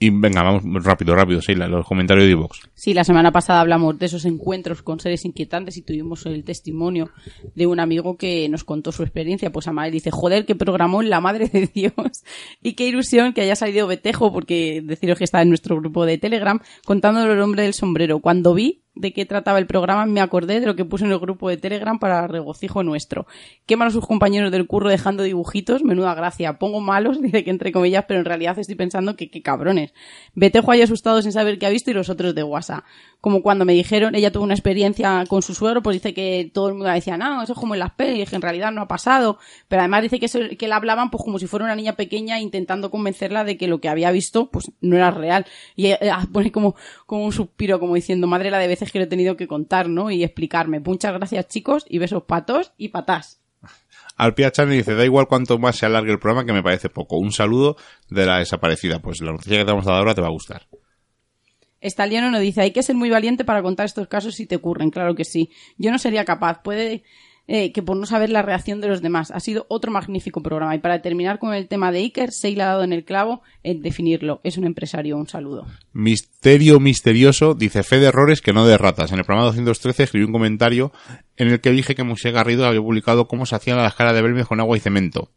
Y 0.00 0.10
venga, 0.10 0.44
vamos 0.44 0.62
rápido, 0.84 1.16
rápido, 1.16 1.40
Sheila, 1.40 1.66
los 1.66 1.84
comentarios 1.84 2.26
de 2.26 2.32
Evox. 2.32 2.70
Sí, 2.74 2.94
la 2.94 3.02
semana 3.02 3.32
pasada 3.32 3.60
hablamos 3.60 3.98
de 3.98 4.06
esos 4.06 4.24
encuentros 4.26 4.82
con 4.82 5.00
seres 5.00 5.24
inquietantes 5.24 5.76
y 5.76 5.82
tuvimos 5.82 6.24
el 6.26 6.44
testimonio 6.44 7.10
de 7.56 7.66
un 7.66 7.80
amigo 7.80 8.16
que 8.16 8.48
nos 8.48 8.62
contó 8.62 8.92
su 8.92 9.02
experiencia. 9.02 9.50
Pues 9.50 9.66
Amal 9.66 9.90
dice, 9.90 10.12
joder, 10.12 10.46
qué 10.46 10.54
programó 10.54 11.02
la 11.02 11.20
madre 11.20 11.48
de 11.48 11.66
Dios. 11.74 12.22
y 12.62 12.74
qué 12.74 12.86
ilusión 12.86 13.32
que 13.32 13.40
haya 13.40 13.56
salido 13.56 13.88
Betejo, 13.88 14.32
porque 14.32 14.82
deciros 14.84 15.18
que 15.18 15.24
está 15.24 15.42
en 15.42 15.48
nuestro 15.48 15.76
grupo 15.76 16.06
de 16.06 16.16
Telegram, 16.16 16.60
contándolo 16.84 17.32
el 17.32 17.40
hombre 17.40 17.64
del 17.64 17.74
sombrero. 17.74 18.20
Cuando 18.20 18.54
vi 18.54 18.84
de 18.98 19.12
qué 19.12 19.24
trataba 19.24 19.58
el 19.58 19.66
programa, 19.66 20.06
me 20.06 20.20
acordé 20.20 20.60
de 20.60 20.66
lo 20.66 20.76
que 20.76 20.84
puse 20.84 21.04
en 21.04 21.12
el 21.12 21.18
grupo 21.18 21.48
de 21.48 21.56
Telegram 21.56 21.98
para 21.98 22.26
regocijo 22.26 22.82
nuestro. 22.82 23.26
Qué 23.66 23.76
malos 23.76 23.94
sus 23.94 24.06
compañeros 24.06 24.50
del 24.50 24.66
curro 24.66 24.88
dejando 24.88 25.22
dibujitos, 25.22 25.82
menuda 25.82 26.14
gracia. 26.14 26.58
Pongo 26.58 26.80
malos, 26.80 27.20
dice 27.22 27.44
que 27.44 27.50
entre 27.50 27.72
comillas, 27.72 28.04
pero 28.06 28.20
en 28.20 28.26
realidad 28.26 28.58
estoy 28.58 28.74
pensando 28.74 29.16
que 29.16 29.30
qué 29.30 29.42
cabrones. 29.42 29.94
Betejo 30.34 30.72
ahí 30.72 30.82
asustado 30.82 31.22
sin 31.22 31.32
saber 31.32 31.58
qué 31.58 31.66
ha 31.66 31.70
visto 31.70 31.90
y 31.90 31.94
los 31.94 32.08
otros 32.08 32.34
de 32.34 32.42
WhatsApp. 32.42 32.84
Como 33.20 33.42
cuando 33.42 33.64
me 33.64 33.72
dijeron, 33.72 34.14
ella 34.14 34.30
tuvo 34.30 34.44
una 34.44 34.54
experiencia 34.54 35.24
con 35.28 35.42
su 35.42 35.54
suegro, 35.54 35.82
pues 35.82 35.94
dice 35.94 36.14
que 36.14 36.50
todo 36.54 36.68
el 36.68 36.74
mundo 36.74 36.88
decía, 36.88 37.16
no, 37.16 37.42
eso 37.42 37.52
es 37.52 37.58
como 37.58 37.74
en 37.74 37.80
las 37.80 37.92
pelis, 37.92 38.30
que 38.30 38.36
en 38.36 38.42
realidad 38.42 38.70
no 38.70 38.82
ha 38.82 38.88
pasado. 38.88 39.38
Pero 39.66 39.80
además 39.80 40.02
dice 40.02 40.20
que, 40.20 40.26
eso, 40.26 40.38
que 40.56 40.68
la 40.68 40.76
hablaban 40.76 41.10
pues 41.10 41.24
como 41.24 41.38
si 41.38 41.46
fuera 41.46 41.64
una 41.64 41.74
niña 41.74 41.96
pequeña 41.96 42.40
intentando 42.40 42.90
convencerla 42.90 43.44
de 43.44 43.56
que 43.56 43.66
lo 43.66 43.80
que 43.80 43.88
había 43.88 44.10
visto 44.12 44.50
pues 44.50 44.70
no 44.80 44.96
era 44.96 45.10
real. 45.10 45.46
Y 45.74 45.86
ella 45.86 46.20
pone 46.32 46.52
como, 46.52 46.76
como 47.06 47.24
un 47.24 47.32
suspiro, 47.32 47.80
como 47.80 47.94
diciendo, 47.94 48.26
madre 48.26 48.50
la 48.50 48.58
de 48.58 48.68
veces 48.68 48.92
que 48.92 48.98
lo 48.98 49.04
he 49.04 49.08
tenido 49.08 49.36
que 49.36 49.48
contar, 49.48 49.88
¿no? 49.88 50.10
Y 50.10 50.22
explicarme. 50.22 50.80
Muchas 50.80 51.12
gracias 51.12 51.48
chicos 51.48 51.84
y 51.88 51.98
besos 51.98 52.22
patos 52.22 52.72
y 52.76 52.88
patás. 52.88 53.40
Alpia 54.18 54.50
Chan 54.50 54.68
dice, 54.68 54.96
da 54.96 55.04
igual 55.04 55.28
cuanto 55.28 55.58
más 55.58 55.76
se 55.76 55.86
alargue 55.86 56.10
el 56.10 56.18
programa 56.18 56.44
que 56.44 56.52
me 56.52 56.62
parece 56.62 56.88
poco. 56.88 57.18
Un 57.18 57.32
saludo 57.32 57.76
de 58.10 58.26
la 58.26 58.38
desaparecida. 58.38 58.98
Pues 58.98 59.20
la 59.20 59.30
noticia 59.30 59.58
que 59.58 59.64
te 59.64 59.70
vamos 59.70 59.86
a 59.86 59.90
dar 59.90 60.00
ahora 60.00 60.14
te 60.14 60.20
va 60.20 60.26
a 60.26 60.32
gustar. 60.32 60.66
Estaliano 61.80 62.30
nos 62.30 62.40
dice, 62.40 62.62
hay 62.62 62.72
que 62.72 62.82
ser 62.82 62.96
muy 62.96 63.10
valiente 63.10 63.44
para 63.44 63.62
contar 63.62 63.86
estos 63.86 64.08
casos 64.08 64.34
si 64.34 64.46
te 64.46 64.56
ocurren, 64.56 64.90
claro 64.90 65.14
que 65.14 65.24
sí. 65.24 65.50
Yo 65.76 65.90
no 65.90 65.98
sería 65.98 66.24
capaz, 66.24 66.62
puede 66.62 67.04
eh, 67.50 67.72
que 67.72 67.82
por 67.82 67.96
no 67.96 68.04
saber 68.04 68.28
la 68.28 68.42
reacción 68.42 68.82
de 68.82 68.88
los 68.88 69.00
demás. 69.00 69.30
Ha 69.30 69.40
sido 69.40 69.64
otro 69.70 69.90
magnífico 69.90 70.42
programa. 70.42 70.74
Y 70.74 70.80
para 70.80 71.00
terminar 71.00 71.38
con 71.38 71.54
el 71.54 71.66
tema 71.66 71.90
de 71.90 72.00
Iker, 72.00 72.30
Seila 72.30 72.64
ha 72.64 72.68
dado 72.72 72.84
en 72.84 72.92
el 72.92 73.06
clavo 73.06 73.40
en 73.62 73.80
definirlo. 73.80 74.42
Es 74.44 74.58
un 74.58 74.66
empresario, 74.66 75.16
un 75.16 75.28
saludo. 75.28 75.66
Misterio 75.94 76.78
misterioso, 76.78 77.54
dice 77.54 77.82
fe 77.82 78.00
de 78.00 78.08
errores 78.08 78.42
que 78.42 78.52
no 78.52 78.66
de 78.66 78.76
ratas. 78.76 79.12
En 79.12 79.18
el 79.18 79.24
programa 79.24 79.46
213 79.46 80.02
escribí 80.02 80.26
un 80.26 80.32
comentario 80.32 80.92
en 81.38 81.48
el 81.48 81.62
que 81.62 81.70
dije 81.70 81.94
que 81.94 82.04
Moshe 82.04 82.32
Garrido 82.32 82.66
había 82.66 82.82
publicado 82.82 83.28
cómo 83.28 83.46
se 83.46 83.56
hacían 83.56 83.78
las 83.78 83.94
caras 83.94 84.14
de 84.14 84.20
Belmez 84.20 84.46
con 84.46 84.60
agua 84.60 84.76
y 84.76 84.80
cemento. 84.80 85.30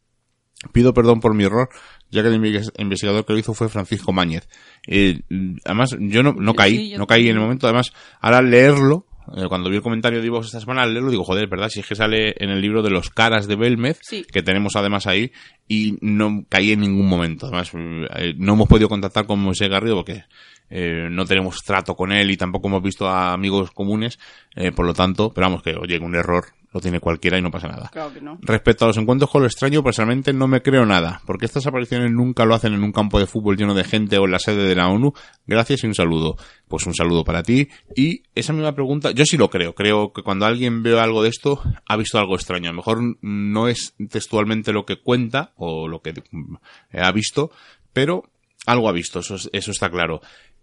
Pido 0.73 0.93
perdón 0.93 1.19
por 1.19 1.33
mi 1.33 1.43
error, 1.43 1.69
ya 2.11 2.21
que 2.21 2.27
el 2.29 2.35
investigador 2.77 3.25
que 3.25 3.33
lo 3.33 3.39
hizo 3.39 3.53
fue 3.53 3.67
Francisco 3.67 4.13
Máñez. 4.13 4.47
Eh, 4.87 5.21
además, 5.65 5.95
yo 5.99 6.21
no, 6.21 6.33
no 6.33 6.53
caí, 6.53 6.77
Sí, 6.77 6.89
yo 6.91 6.97
no 6.99 7.07
caí 7.07 7.27
en 7.29 7.35
el 7.37 7.41
momento. 7.41 7.65
Además, 7.67 7.93
ahora 8.19 8.37
al 8.39 8.51
leerlo, 8.51 9.07
eh, 9.35 9.45
cuando 9.49 9.69
vi 9.71 9.77
el 9.77 9.81
comentario 9.81 10.19
de 10.19 10.27
Ivox 10.27 10.47
esta 10.47 10.59
semana, 10.59 10.83
al 10.83 10.93
leerlo 10.93 11.09
digo, 11.09 11.23
joder, 11.23 11.47
¿verdad? 11.47 11.69
Si 11.69 11.79
es 11.79 11.87
que 11.87 11.95
sale 11.95 12.35
en 12.37 12.51
el 12.51 12.61
libro 12.61 12.83
de 12.83 12.91
los 12.91 13.09
caras 13.09 13.47
de 13.47 13.55
Belmez, 13.55 13.97
Sí. 14.03 14.23
que 14.31 14.43
tenemos 14.43 14.75
además 14.75 15.07
ahí, 15.07 15.31
y 15.67 15.97
no 16.01 16.45
caí 16.47 16.73
en 16.73 16.81
ningún 16.81 17.07
momento. 17.07 17.47
Además, 17.47 17.71
eh, 17.73 18.33
no 18.37 18.53
hemos 18.53 18.67
podido 18.67 18.87
contactar 18.87 19.25
con 19.25 19.39
Moisés 19.39 19.67
Garrido 19.69 19.95
porque 19.95 20.25
eh, 20.69 21.07
no 21.09 21.25
tenemos 21.25 21.63
trato 21.63 21.95
con 21.95 22.11
él 22.11 22.29
y 22.29 22.37
tampoco 22.37 22.67
hemos 22.67 22.83
visto 22.83 23.07
a 23.07 23.33
amigos 23.33 23.71
comunes, 23.71 24.19
eh, 24.55 24.71
por 24.71 24.85
lo 24.85 24.93
tanto, 24.93 25.33
pero 25.33 25.47
vamos 25.47 25.63
que, 25.63 25.75
oye, 25.75 25.97
un 25.99 26.15
error 26.15 26.45
lo 26.73 26.79
tiene 26.79 26.99
cualquiera 27.01 27.37
y 27.37 27.41
no 27.41 27.51
pasa 27.51 27.67
nada. 27.67 27.89
Claro 27.91 28.13
que 28.13 28.21
no. 28.21 28.37
Respecto 28.41 28.85
a 28.85 28.87
los 28.87 28.97
encuentros 28.97 29.29
con 29.29 29.41
lo 29.41 29.47
extraño, 29.47 29.83
personalmente 29.83 30.31
no 30.31 30.47
me 30.47 30.61
creo 30.61 30.85
nada, 30.85 31.21
porque 31.25 31.45
estas 31.45 31.67
apariciones 31.67 32.11
nunca 32.11 32.45
lo 32.45 32.55
hacen 32.55 32.73
en 32.73 32.83
un 32.83 32.91
campo 32.93 33.19
de 33.19 33.27
fútbol 33.27 33.57
lleno 33.57 33.73
de 33.73 33.83
gente 33.83 34.17
o 34.17 34.25
en 34.25 34.31
la 34.31 34.39
sede 34.39 34.65
de 34.67 34.75
la 34.75 34.87
ONU. 34.87 35.11
Gracias 35.45 35.83
y 35.83 35.87
un 35.87 35.95
saludo. 35.95 36.37
Pues 36.69 36.85
un 36.85 36.93
saludo 36.93 37.23
para 37.25 37.43
ti. 37.43 37.67
Y 37.95 38.23
esa 38.35 38.53
misma 38.53 38.73
pregunta, 38.73 39.11
yo 39.11 39.25
sí 39.25 39.35
lo 39.35 39.49
creo. 39.49 39.75
Creo 39.75 40.13
que 40.13 40.23
cuando 40.23 40.45
alguien 40.45 40.81
ve 40.83 40.97
algo 40.99 41.23
de 41.23 41.29
esto, 41.29 41.61
ha 41.85 41.97
visto 41.97 42.17
algo 42.17 42.35
extraño. 42.35 42.69
A 42.69 42.71
lo 42.71 42.77
mejor 42.77 42.99
no 43.21 43.67
es 43.67 43.93
textualmente 44.09 44.71
lo 44.71 44.85
que 44.85 44.95
cuenta 45.01 45.51
o 45.57 45.89
lo 45.89 46.01
que 46.01 46.13
ha 46.93 47.11
visto, 47.11 47.51
pero 47.91 48.23
algo 48.65 48.87
ha 48.87 48.93
visto, 48.93 49.19
eso, 49.19 49.35
es- 49.35 49.49
eso 49.51 49.71
está 49.71 49.89
claro. 49.89 50.21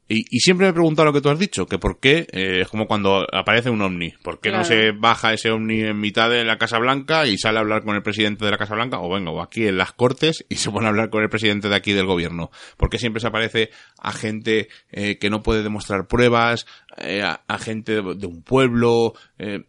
Y, 0.08 0.24
y 0.34 0.40
siempre 0.40 0.66
me 0.66 0.70
he 0.70 0.72
preguntado 0.72 1.06
lo 1.06 1.12
que 1.12 1.20
tú 1.20 1.28
has 1.28 1.38
dicho, 1.38 1.66
que 1.66 1.78
por 1.78 2.00
qué, 2.00 2.26
eh, 2.32 2.60
es 2.62 2.68
como 2.68 2.86
cuando 2.86 3.26
aparece 3.32 3.68
un 3.68 3.82
ovni, 3.82 4.14
¿por 4.22 4.40
qué 4.40 4.50
no 4.50 4.64
se 4.64 4.92
baja 4.92 5.34
ese 5.34 5.50
ovni 5.50 5.82
en 5.82 6.00
mitad 6.00 6.30
de 6.30 6.44
la 6.44 6.56
Casa 6.56 6.78
Blanca 6.78 7.26
y 7.26 7.36
sale 7.36 7.58
a 7.58 7.60
hablar 7.60 7.84
con 7.84 7.94
el 7.94 8.02
presidente 8.02 8.44
de 8.44 8.50
la 8.50 8.56
Casa 8.58 8.74
Blanca, 8.74 9.00
o 9.00 9.12
venga, 9.12 9.30
o 9.30 9.42
aquí 9.42 9.66
en 9.66 9.76
las 9.76 9.92
Cortes 9.92 10.46
y 10.48 10.56
se 10.56 10.70
pone 10.70 10.86
a 10.86 10.88
hablar 10.88 11.10
con 11.10 11.22
el 11.22 11.28
presidente 11.28 11.68
de 11.68 11.76
aquí 11.76 11.92
del 11.92 12.06
gobierno? 12.06 12.50
¿Por 12.76 12.88
qué 12.88 12.98
siempre 12.98 13.20
se 13.20 13.26
aparece 13.26 13.70
a 13.98 14.12
gente 14.12 14.68
eh, 14.90 15.18
que 15.18 15.30
no 15.30 15.42
puede 15.42 15.62
demostrar 15.62 16.06
pruebas, 16.06 16.66
eh, 16.96 17.22
a, 17.22 17.42
a 17.46 17.58
gente 17.58 18.00
de, 18.00 18.14
de 18.14 18.26
un 18.26 18.42
pueblo? 18.42 19.12
eh, 19.38 19.64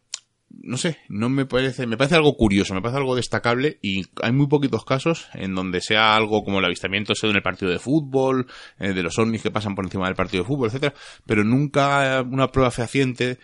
no 0.50 0.78
sé, 0.78 0.97
no 1.10 1.30
me 1.30 1.45
parece, 1.45 1.86
me 1.88 1.97
parece 1.97 2.16
algo 2.16 2.36
curioso, 2.36 2.74
me 2.74 2.82
parece 2.82 2.97
algo 2.97 3.16
destacable 3.16 3.80
y 3.82 4.04
hay 4.22 4.32
muy 4.32 4.47
poquitos 4.47 4.86
casos 4.86 5.28
en 5.34 5.56
donde 5.56 5.82
sea 5.82 6.16
algo 6.16 6.43
como 6.43 6.60
el 6.60 6.66
avistamiento 6.66 7.14
ese 7.14 7.28
en 7.28 7.36
el 7.36 7.41
partido 7.41 7.72
de 7.72 7.80
fútbol, 7.80 8.47
eh, 8.80 8.93
de 8.93 9.04
los 9.04 9.18
ovnis 9.20 9.41
que 9.41 9.52
pasan 9.52 9.76
por 9.76 9.86
encima 9.86 10.08
del 10.08 10.16
partido 10.16 10.43
de 10.43 10.47
fútbol, 10.47 10.68
etcétera, 10.68 10.93
pero 11.26 11.43
nunca 11.43 12.24
una 12.30 12.47
prueba 12.47 12.72
fehaciente. 12.72 13.38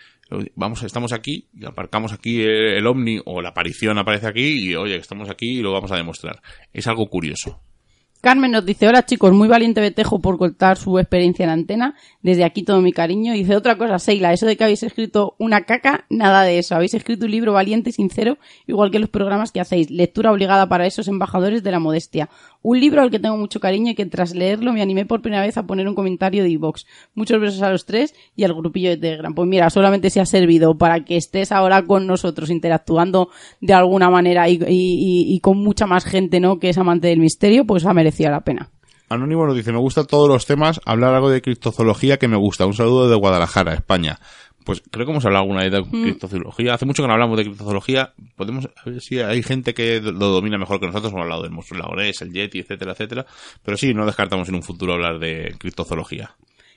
Vamos, 0.56 0.82
estamos 0.82 1.12
aquí 1.12 1.48
y 1.54 1.64
aparcamos 1.64 2.12
aquí 2.12 2.40
el, 2.42 2.74
el 2.74 2.86
ovni 2.86 3.20
o 3.24 3.40
la 3.40 3.50
aparición 3.50 3.96
aparece 3.98 4.26
aquí 4.26 4.68
y 4.68 4.74
oye, 4.74 4.96
estamos 4.96 5.30
aquí 5.30 5.58
y 5.58 5.62
lo 5.62 5.72
vamos 5.72 5.92
a 5.92 5.96
demostrar. 5.96 6.42
Es 6.72 6.88
algo 6.88 7.06
curioso. 7.08 7.60
Carmen 8.20 8.50
nos 8.50 8.64
dice, 8.64 8.88
hola 8.88 9.04
chicos, 9.04 9.32
muy 9.32 9.46
valiente 9.46 9.80
Betejo 9.80 10.20
por 10.20 10.38
contar 10.38 10.76
su 10.76 10.98
experiencia 10.98 11.44
en 11.44 11.50
antena. 11.50 11.94
Desde 12.22 12.44
aquí 12.44 12.62
todo 12.62 12.80
mi 12.80 12.92
cariño. 12.92 13.34
Y 13.34 13.38
dice 13.38 13.56
otra 13.56 13.78
cosa, 13.78 13.98
Seila, 13.98 14.32
eso 14.32 14.46
de 14.46 14.56
que 14.56 14.64
habéis 14.64 14.82
escrito 14.82 15.36
una 15.38 15.62
caca, 15.62 16.06
nada 16.10 16.42
de 16.42 16.58
eso. 16.58 16.74
Habéis 16.74 16.94
escrito 16.94 17.26
un 17.26 17.30
libro 17.30 17.52
valiente 17.52 17.90
y 17.90 17.92
sincero, 17.92 18.38
igual 18.66 18.90
que 18.90 18.98
los 18.98 19.10
programas 19.10 19.52
que 19.52 19.60
hacéis. 19.60 19.90
Lectura 19.90 20.32
obligada 20.32 20.68
para 20.68 20.86
esos 20.86 21.08
embajadores 21.08 21.62
de 21.62 21.70
la 21.70 21.78
modestia. 21.78 22.28
Un 22.62 22.80
libro 22.80 23.00
al 23.00 23.10
que 23.10 23.18
tengo 23.20 23.36
mucho 23.36 23.60
cariño 23.60 23.92
y 23.92 23.94
que 23.94 24.06
tras 24.06 24.34
leerlo 24.34 24.72
me 24.72 24.82
animé 24.82 25.06
por 25.06 25.22
primera 25.22 25.42
vez 25.42 25.56
a 25.56 25.66
poner 25.66 25.86
un 25.88 25.94
comentario 25.94 26.42
de 26.42 26.50
iVox. 26.50 26.84
Muchos 27.14 27.40
besos 27.40 27.62
a 27.62 27.70
los 27.70 27.86
tres 27.86 28.14
y 28.34 28.44
al 28.44 28.54
grupillo 28.54 28.90
de 28.90 28.96
Telegram. 28.96 29.34
Pues 29.34 29.48
mira, 29.48 29.70
solamente 29.70 30.10
se 30.10 30.20
ha 30.20 30.26
servido 30.26 30.76
para 30.76 31.04
que 31.04 31.16
estés 31.16 31.52
ahora 31.52 31.82
con 31.82 32.06
nosotros 32.06 32.50
interactuando 32.50 33.28
de 33.60 33.74
alguna 33.74 34.10
manera 34.10 34.48
y, 34.48 34.58
y- 34.68 35.40
con 35.40 35.58
mucha 35.58 35.86
más 35.86 36.04
gente, 36.04 36.40
¿no? 36.40 36.58
Que 36.58 36.70
es 36.70 36.78
amante 36.78 37.08
del 37.08 37.20
misterio, 37.20 37.64
pues 37.66 37.84
ha 37.86 37.94
merecido 37.94 38.30
la 38.30 38.40
pena. 38.40 38.70
Anónimo 39.08 39.46
nos 39.46 39.54
dice, 39.54 39.70
me 39.70 39.78
gustan 39.78 40.06
todos 40.06 40.28
los 40.28 40.46
temas, 40.46 40.80
hablar 40.84 41.14
algo 41.14 41.30
de 41.30 41.40
criptozoología 41.40 42.16
que 42.16 42.26
me 42.26 42.36
gusta. 42.36 42.66
Un 42.66 42.74
saludo 42.74 43.08
de 43.08 43.14
Guadalajara, 43.14 43.74
España. 43.74 44.18
Pues 44.66 44.82
creo 44.90 45.06
que 45.06 45.12
hemos 45.12 45.24
hablado 45.24 45.44
alguna 45.44 45.62
vez 45.62 45.70
de 45.70 45.84
criptozoología. 45.84 46.74
Hace 46.74 46.86
mucho 46.86 47.04
que 47.04 47.06
no 47.06 47.12
hablamos 47.12 47.38
de 47.38 47.44
criptozoología. 47.44 48.12
Podemos 48.34 48.66
a 48.66 48.90
ver 48.90 49.00
si 49.00 49.20
hay 49.20 49.40
gente 49.44 49.72
que 49.74 50.00
lo 50.00 50.26
domina 50.26 50.58
mejor 50.58 50.80
que 50.80 50.86
nosotros. 50.86 51.12
Hemos 51.12 51.22
hablado 51.22 51.42
del 51.44 51.52
monstruo 51.52 51.78
lagonés, 51.78 52.20
el 52.20 52.32
yeti, 52.32 52.58
etcétera, 52.58 52.90
etcétera. 52.90 53.26
Pero 53.64 53.76
sí, 53.76 53.94
no 53.94 54.04
descartamos 54.04 54.48
en 54.48 54.56
un 54.56 54.64
futuro 54.64 54.94
hablar 54.94 55.20
de 55.20 55.54
criptozoología. 55.56 56.34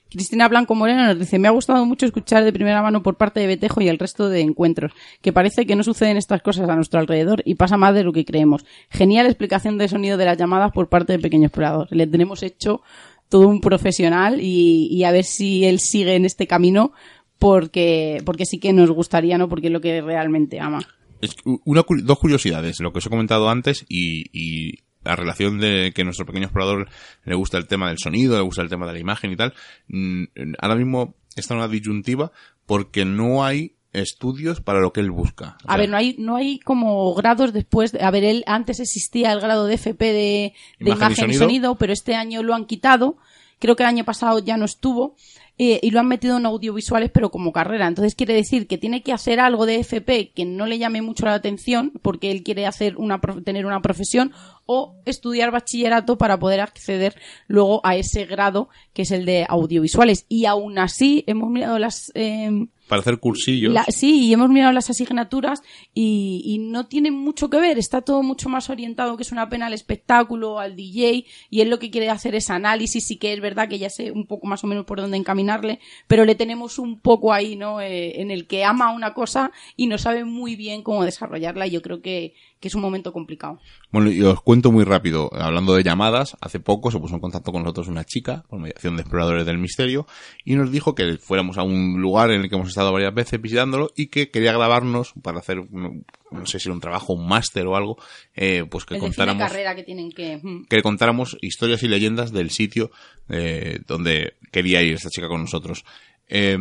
Cristina 0.08 0.48
Blanco 0.48 0.76
Moreno 0.76 1.04
nos 1.08 1.18
dice, 1.18 1.40
me 1.40 1.48
ha 1.48 1.52
gustado 1.52 1.84
mucho 1.84 2.06
escuchar 2.06 2.44
de 2.44 2.54
primera 2.54 2.84
mano 2.84 3.02
por 3.02 3.16
parte 3.16 3.40
de 3.40 3.48
Betejo 3.48 3.82
y 3.82 3.88
el 3.88 3.98
resto 3.98 4.30
de 4.30 4.42
encuentros, 4.42 4.92
que 5.24 5.34
parece 5.34 5.66
que 5.66 5.76
no 5.76 5.84
suceden 5.84 6.18
estas 6.18 6.44
cosas 6.44 6.70
a 6.70 6.76
nuestro 6.76 7.00
alrededor 7.00 7.42
y 7.44 7.56
pasa 7.56 7.76
más 7.76 7.96
de 7.96 8.04
lo 8.04 8.14
que 8.14 8.24
creemos. 8.24 8.66
Genial 8.92 9.26
explicación 9.26 9.80
de 9.80 9.88
sonido 9.88 10.18
de 10.18 10.26
las 10.26 10.38
llamadas 10.38 10.72
por 10.74 10.90
parte 10.90 11.14
de 11.14 11.20
Pequeño 11.20 11.48
Explorador. 11.48 11.88
Le 11.90 12.06
tenemos 12.06 12.44
hecho 12.44 12.82
todo 13.30 13.48
un 13.48 13.62
profesional 13.62 14.42
y, 14.42 14.88
y 14.92 15.04
a 15.06 15.12
ver 15.12 15.24
si 15.24 15.66
él 15.66 15.80
sigue 15.80 16.16
en 16.16 16.26
este 16.26 16.48
camino 16.48 16.92
porque, 17.40 18.22
porque 18.26 18.46
sí 18.46 18.60
que 18.60 18.74
nos 18.74 18.92
gustaría, 18.92 19.38
¿no? 19.38 19.50
Porque 19.50 19.68
es 19.68 19.74
lo 19.74 19.82
que 19.82 20.02
realmente 20.02 20.60
ama. 20.60 20.80
Es 21.22 21.36
una, 21.66 21.84
dos 22.04 22.20
curiosidades, 22.20 22.80
lo 22.80 22.92
que 22.92 23.00
os 23.00 23.06
he 23.06 23.10
comentado 23.10 23.50
antes 23.50 23.86
y, 23.90 24.26
y 24.32 24.80
la 25.04 25.16
relación 25.16 25.60
de 25.60 25.92
que 25.96 26.04
nuestro 26.04 26.26
pequeño 26.26 26.46
explorador 26.46 26.90
le 27.26 27.36
gusta 27.36 27.58
el 27.58 27.68
tema 27.68 27.90
del 27.90 27.98
sonido, 27.98 28.36
le 28.38 28.44
gusta 28.44 28.62
el 28.62 28.70
tema 28.70 28.86
de 28.88 28.94
la 28.94 29.00
imagen 29.00 29.32
y 29.32 29.36
tal. 29.36 29.54
Mm, 29.88 30.24
Ahora 30.60 30.76
mismo 30.76 31.16
está 31.36 31.54
en 31.56 31.60
una 31.60 31.68
disyuntiva 31.70 32.32
porque 32.66 33.04
no 33.06 33.44
hay 33.44 33.76
estudios 33.92 34.62
para 34.62 34.80
lo 34.82 34.94
que 34.94 35.00
él 35.02 35.10
busca. 35.12 35.58
O 35.66 35.72
A 35.72 35.76
ver, 35.78 35.90
no 35.90 35.98
hay, 35.98 36.16
no 36.20 36.36
hay 36.36 36.60
como 36.60 37.14
grados 37.16 37.52
después. 37.54 37.92
de- 37.92 38.02
a 38.04 38.12
ver, 38.12 38.24
él 38.24 38.44
antes 38.46 38.80
existía 38.80 39.32
el 39.34 39.40
grado 39.42 39.66
de 39.66 39.74
FP 39.76 40.06
de, 40.06 40.14
de 40.14 40.54
Imagen 40.80 40.90
y 40.90 40.92
imagen, 40.92 41.12
y, 41.12 41.18
sonido. 41.34 41.40
sonido. 41.40 41.76
pero 41.76 41.92
este 41.94 42.16
año 42.16 42.44
lo 42.44 42.54
han 42.54 42.66
quitado. 42.66 43.18
Creo 43.60 43.76
que 43.76 43.84
el 43.84 43.90
año 43.90 44.06
pasado 44.06 44.40
ya 44.40 44.56
no 44.58 44.64
estuvo. 44.66 45.16
Eh, 45.62 45.82
y 45.84 45.92
lo 45.92 46.00
han 46.00 46.08
metido 46.08 46.38
en 46.38 46.46
audiovisuales, 46.46 47.12
pero 47.12 47.32
como 47.32 47.52
carrera. 47.52 47.86
Entonces 47.86 48.16
quiere 48.16 48.34
decir 48.34 48.66
que 48.66 48.78
tiene 48.78 49.04
que 49.04 49.12
hacer 49.12 49.42
algo 49.42 49.66
de 49.66 49.76
FP 49.76 50.32
que 50.34 50.46
no 50.46 50.66
le 50.66 50.80
llame 50.80 51.02
mucho 51.02 51.26
la 51.26 51.34
atención, 51.34 51.92
porque 52.02 52.32
él 52.32 52.44
quiere 52.44 52.66
hacer 52.66 52.96
una, 52.96 53.20
tener 53.44 53.66
una 53.66 53.82
profesión, 53.82 54.32
o 54.72 54.96
estudiar 55.06 55.50
bachillerato 55.50 56.20
para 56.20 56.38
poder 56.38 56.60
acceder 56.60 57.16
luego 57.48 57.82
a 57.84 57.96
ese 57.96 58.26
grado 58.26 58.70
que 58.94 59.02
es 59.02 59.10
el 59.12 59.26
de 59.26 59.48
audiovisuales. 59.50 60.28
Y 60.30 60.46
aún 60.46 60.78
así, 60.78 61.24
hemos 61.26 61.50
mirado 61.50 61.80
las, 61.80 62.12
em, 62.14 62.68
para 62.88 63.02
hacer 63.02 63.20
cursillos. 63.20 63.74
la- 63.74 63.84
sí, 63.86 64.28
y 64.28 64.34
hemos 64.34 64.50
mirado 64.50 64.72
las 64.74 64.90
asignaturas 64.90 65.62
y, 65.94 66.42
y 66.46 66.58
no 66.60 66.86
tiene 66.88 67.10
mucho 67.12 67.50
que 67.50 67.60
ver, 67.60 67.78
está 67.80 68.02
todo 68.02 68.22
mucho 68.24 68.48
más 68.50 68.70
orientado, 68.70 69.16
que 69.18 69.24
es 69.24 69.32
una 69.32 69.48
pena 69.50 69.68
al 69.68 69.74
espectáculo, 69.74 70.60
al 70.60 70.76
DJ, 70.76 71.26
y 71.50 71.62
él 71.62 71.70
lo 71.70 71.78
que 71.80 71.90
quiere 71.92 72.10
hacer 72.10 72.36
es 72.36 72.50
análisis, 72.50 73.06
sí 73.06 73.18
que 73.18 73.34
es 73.34 73.42
verdad 73.42 73.70
que 73.70 73.78
ya 73.80 73.90
sé 73.90 74.12
un 74.12 74.26
poco 74.28 74.48
más 74.48 74.64
o 74.64 74.68
menos 74.68 74.86
por 74.86 75.02
dónde 75.02 75.18
encaminarle, 75.18 75.80
pero 76.08 76.26
le 76.26 76.36
tenemos 76.36 76.78
un 76.80 77.00
poco 77.00 77.32
ahí, 77.34 77.56
¿no? 77.56 77.80
Eh, 77.82 78.22
en 78.22 78.32
el 78.32 78.48
que 78.48 78.64
ama 78.64 78.92
una 78.94 79.14
cosa 79.14 79.52
y 79.76 79.86
no 79.88 79.98
sabe 79.98 80.26
muy 80.26 80.56
bien 80.56 80.82
cómo 80.84 81.04
desarrollarla, 81.06 81.68
y 81.68 81.72
yo 81.72 81.82
creo 81.82 82.02
que, 82.02 82.34
que 82.60 82.68
es 82.68 82.76
un 82.76 82.82
momento 82.82 83.14
complicado. 83.14 83.60
Bueno, 83.92 84.12
y 84.12 84.22
os 84.22 84.42
cuento 84.42 84.72
muy 84.72 84.84
rápido, 84.84 85.30
hablando 85.34 85.74
de 85.74 85.84
llamadas, 85.84 86.36
hace 86.42 86.60
poco 86.60 86.92
se 86.92 87.00
puso 87.00 87.16
en 87.16 87.22
contacto 87.22 87.52
con 87.52 87.64
nosotros 87.64 87.88
una 87.88 88.04
chica, 88.04 88.44
por 88.50 88.60
mediación 88.60 88.96
de 88.96 89.02
Exploradores 89.02 89.46
del 89.46 89.58
Misterio, 89.58 90.06
y 90.44 90.56
nos 90.56 90.72
dijo 90.72 90.94
que 90.94 91.18
fuéramos 91.18 91.58
a 91.58 91.64
un 91.64 92.02
lugar 92.02 92.32
en 92.32 92.42
el 92.42 92.50
que 92.50 92.56
hemos 92.56 92.70
estado 92.70 92.92
varias 92.92 93.14
veces 93.14 93.42
visitándolo 93.42 93.92
y 93.96 94.08
que 94.08 94.30
quería 94.30 94.52
grabarnos 94.52 95.14
para 95.22 95.40
hacer, 95.40 95.64
no 95.72 96.46
sé 96.46 96.60
si 96.60 96.68
era 96.68 96.76
un 96.76 96.82
trabajo, 96.82 97.14
un 97.14 97.28
máster 97.28 97.66
o 97.66 97.78
algo, 97.78 97.98
eh, 98.36 98.66
pues 98.70 98.84
que 98.84 99.00
contáramos 99.00 99.42
carrera 99.42 99.74
que 99.76 99.84
tienen 99.84 100.12
que... 100.12 100.38
mm. 100.38 100.66
que 100.66 100.76
le 100.76 100.84
contáramos 100.84 101.38
historias 101.42 101.82
y 101.84 101.88
leyendas 101.88 102.34
del 102.34 102.50
sitio 102.50 102.92
eh, 103.30 103.80
donde 103.88 104.34
quería 104.52 104.82
ir 104.82 104.96
esta 104.96 105.10
chica 105.10 105.30
con 105.30 105.42
nosotros. 105.42 105.86
Eh, 106.28 106.58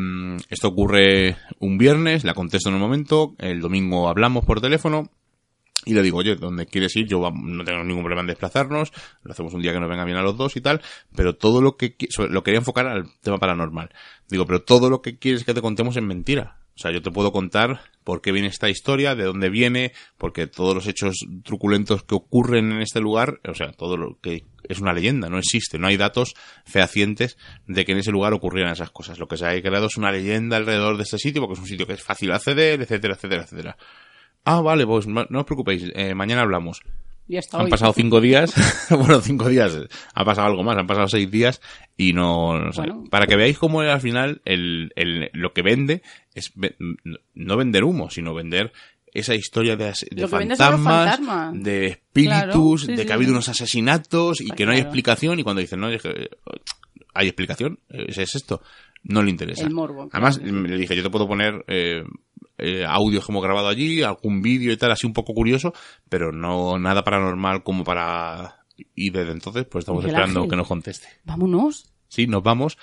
esto 0.48 0.68
ocurre 0.68 1.36
un 1.58 1.76
viernes, 1.76 2.24
la 2.24 2.34
contesto 2.34 2.68
en 2.68 2.76
un 2.76 2.80
momento, 2.80 3.34
el 3.38 3.60
domingo 3.60 4.08
hablamos 4.08 4.44
por 4.46 4.60
teléfono 4.60 5.10
y 5.84 5.94
le 5.94 6.02
digo, 6.02 6.18
oye, 6.18 6.36
¿dónde 6.36 6.66
quieres 6.66 6.94
ir? 6.96 7.06
Yo 7.06 7.30
no 7.30 7.64
tengo 7.64 7.84
ningún 7.84 8.02
problema 8.02 8.22
en 8.22 8.26
desplazarnos, 8.26 8.92
lo 9.22 9.32
hacemos 9.32 9.54
un 9.54 9.62
día 9.62 9.72
que 9.72 9.80
nos 9.80 9.88
venga 9.88 10.04
bien 10.04 10.16
a 10.16 10.22
los 10.22 10.36
dos 10.36 10.56
y 10.56 10.60
tal, 10.60 10.82
pero 11.14 11.36
todo 11.36 11.60
lo 11.60 11.76
que 11.76 11.96
lo 12.28 12.42
quería 12.42 12.58
enfocar 12.58 12.86
al 12.86 13.08
tema 13.20 13.38
paranormal. 13.38 13.90
Digo, 14.28 14.44
pero 14.44 14.62
todo 14.62 14.90
lo 14.90 15.02
que 15.02 15.18
quieres 15.18 15.44
que 15.44 15.54
te 15.54 15.62
contemos 15.62 15.96
es 15.96 16.02
mentira. 16.02 16.58
O 16.78 16.80
sea, 16.80 16.92
yo 16.92 17.02
te 17.02 17.10
puedo 17.10 17.32
contar 17.32 17.80
por 18.04 18.20
qué 18.20 18.30
viene 18.30 18.46
esta 18.46 18.68
historia, 18.68 19.16
de 19.16 19.24
dónde 19.24 19.50
viene, 19.50 19.92
porque 20.16 20.46
todos 20.46 20.76
los 20.76 20.86
hechos 20.86 21.26
truculentos 21.42 22.04
que 22.04 22.14
ocurren 22.14 22.70
en 22.70 22.82
este 22.82 23.00
lugar, 23.00 23.40
o 23.48 23.54
sea, 23.54 23.72
todo 23.72 23.96
lo 23.96 24.20
que 24.20 24.44
es 24.68 24.78
una 24.78 24.92
leyenda, 24.92 25.28
no 25.28 25.38
existe, 25.38 25.76
no 25.76 25.88
hay 25.88 25.96
datos 25.96 26.34
fehacientes 26.64 27.36
de 27.66 27.84
que 27.84 27.92
en 27.92 27.98
ese 27.98 28.12
lugar 28.12 28.32
ocurrieran 28.32 28.72
esas 28.72 28.90
cosas. 28.90 29.18
Lo 29.18 29.26
que 29.26 29.36
se 29.36 29.44
ha 29.44 29.60
creado 29.60 29.86
es 29.86 29.96
una 29.96 30.12
leyenda 30.12 30.56
alrededor 30.56 30.96
de 30.98 31.02
este 31.02 31.18
sitio, 31.18 31.42
porque 31.42 31.54
es 31.54 31.60
un 31.60 31.66
sitio 31.66 31.84
que 31.84 31.94
es 31.94 32.02
fácil 32.02 32.30
acceder, 32.30 32.80
etcétera, 32.80 33.14
etcétera, 33.14 33.42
etcétera. 33.42 33.76
Ah, 34.50 34.62
vale, 34.62 34.86
pues 34.86 35.06
no 35.06 35.26
os 35.30 35.44
preocupéis, 35.44 35.92
eh, 35.94 36.14
mañana 36.14 36.40
hablamos. 36.40 36.80
Ya 37.26 37.40
está 37.40 37.58
Han 37.58 37.64
hoy. 37.66 37.70
pasado 37.70 37.92
cinco 37.96 38.18
días, 38.22 38.54
bueno, 38.90 39.20
cinco 39.20 39.46
días, 39.46 39.74
eh, 39.74 39.88
ha 40.14 40.24
pasado 40.24 40.46
algo 40.46 40.62
más, 40.62 40.78
han 40.78 40.86
pasado 40.86 41.06
seis 41.06 41.30
días 41.30 41.60
y 41.98 42.14
no. 42.14 42.58
Bueno. 42.74 43.04
Para 43.10 43.26
que 43.26 43.36
veáis 43.36 43.58
cómo 43.58 43.82
al 43.82 44.00
final 44.00 44.40
el, 44.46 44.90
el, 44.96 45.28
lo 45.34 45.52
que 45.52 45.60
vende 45.60 46.00
es 46.34 46.50
no 47.34 47.56
vender 47.58 47.84
humo, 47.84 48.08
sino 48.08 48.32
vender 48.32 48.72
esa 49.12 49.34
historia 49.34 49.76
de, 49.76 49.92
fantasmas, 50.26 51.52
de 51.52 51.86
espíritus, 51.88 52.34
Claro, 52.34 52.78
sí, 52.78 52.86
de 52.92 52.96
sí, 52.98 53.06
que 53.06 53.12
ha 53.12 53.16
habido 53.16 53.30
sí. 53.30 53.34
unos 53.34 53.48
asesinatos 53.50 54.40
y 54.40 54.46
Pues 54.46 54.56
que 54.56 54.64
no 54.64 54.72
hay 54.72 54.80
explicación 54.80 55.38
y 55.38 55.42
cuando 55.42 55.60
dicen, 55.60 55.80
no, 55.80 55.90
que, 55.90 56.30
hay 57.12 57.26
explicación, 57.26 57.80
es, 57.90 58.16
es 58.16 58.34
esto, 58.34 58.62
no 59.02 59.22
le 59.22 59.30
interesa. 59.30 59.64
El 59.64 59.74
morbo, 59.74 60.08
Además, 60.12 60.38
claro. 60.38 60.62
le 60.62 60.76
dije, 60.76 60.96
yo 60.96 61.02
te 61.02 61.10
puedo 61.10 61.26
poner 61.26 61.64
eh, 61.68 62.04
eh, 62.58 62.84
audios 62.86 63.24
que 63.24 63.32
hemos 63.32 63.42
grabado 63.42 63.68
allí, 63.68 64.02
algún 64.02 64.42
vídeo 64.42 64.72
y 64.72 64.76
tal, 64.76 64.90
así 64.92 65.06
un 65.06 65.12
poco 65.12 65.32
curioso, 65.32 65.72
pero 66.08 66.32
no 66.32 66.78
nada 66.78 67.02
paranormal 67.04 67.62
como 67.62 67.84
para... 67.84 68.56
Y 68.94 69.10
desde 69.10 69.32
entonces, 69.32 69.64
pues 69.64 69.82
estamos 69.82 70.02
Miguel 70.04 70.14
esperando 70.16 70.40
Ángel. 70.40 70.50
que 70.50 70.56
nos 70.56 70.68
conteste. 70.68 71.08
Vámonos. 71.24 71.92
Sí, 72.08 72.26
nos 72.26 72.42
vamos. 72.42 72.78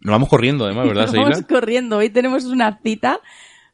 Nos 0.00 0.12
vamos 0.12 0.28
corriendo, 0.28 0.64
además, 0.64 0.88
¿verdad, 0.88 1.06
Vamos 1.14 1.36
Seila? 1.36 1.46
corriendo. 1.46 1.98
Hoy 1.98 2.10
tenemos 2.10 2.44
una 2.46 2.80
cita 2.82 3.20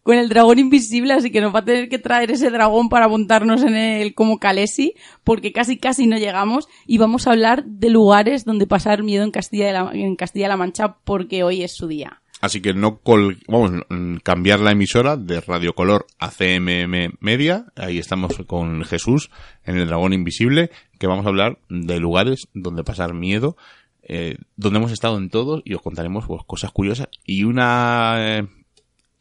con 0.03 0.16
el 0.16 0.28
dragón 0.28 0.59
invisible, 0.59 1.14
así 1.14 1.30
que 1.30 1.40
nos 1.40 1.55
va 1.55 1.61
a 1.61 1.64
tener 1.64 1.88
que 1.88 1.98
traer 1.98 2.30
ese 2.32 2.50
dragón 2.50 2.88
para 2.88 3.09
montarnos 3.09 3.62
en 3.62 3.74
él 3.76 4.14
como 4.14 4.38
Calesi, 4.38 4.94
porque 5.24 5.53
casi 5.53 5.78
casi 5.78 6.07
no 6.07 6.18
llegamos 6.18 6.68
y 6.86 6.98
vamos 6.98 7.26
a 7.26 7.30
hablar 7.30 7.64
de 7.64 7.88
lugares 7.88 8.44
donde 8.44 8.66
pasar 8.66 9.03
miedo 9.03 9.22
en 9.24 9.30
Castilla 9.30 9.90
en 9.92 10.16
Castilla-La 10.16 10.57
Mancha 10.57 10.96
porque 11.05 11.44
hoy 11.44 11.62
es 11.62 11.72
su 11.76 11.86
día. 11.86 12.22
Así 12.43 12.61
que 12.61 12.74
no 12.74 12.99
col 12.99 13.38
vamos 13.47 13.84
mm, 13.88 14.16
cambiar 14.16 14.59
la 14.59 14.72
emisora 14.72 15.16
de 15.16 15.40
Radio 15.40 15.74
Color 15.74 16.07
a 16.18 16.28
CMM 16.28 17.14
Media. 17.20 17.66
Ahí 17.76 17.99
estamos 17.99 18.36
con 18.49 18.82
Jesús 18.82 19.30
en 19.64 19.78
el 19.78 19.86
Dragón 19.86 20.12
Invisible, 20.12 20.72
que 20.99 21.07
vamos 21.07 21.24
a 21.24 21.28
hablar 21.28 21.61
de 21.68 22.01
lugares 22.01 22.49
donde 22.53 22.82
pasar 22.82 23.14
miedo, 23.14 23.57
eh, 24.03 24.38
donde 24.57 24.80
hemos 24.80 24.90
estado 24.90 25.18
en 25.18 25.30
todos 25.30 25.62
y 25.64 25.74
os 25.74 25.82
contaremos 25.82 26.26
pues, 26.26 26.43
cosas 26.45 26.72
curiosas 26.72 27.07
y 27.24 27.45
una 27.45 28.16
eh, 28.18 28.49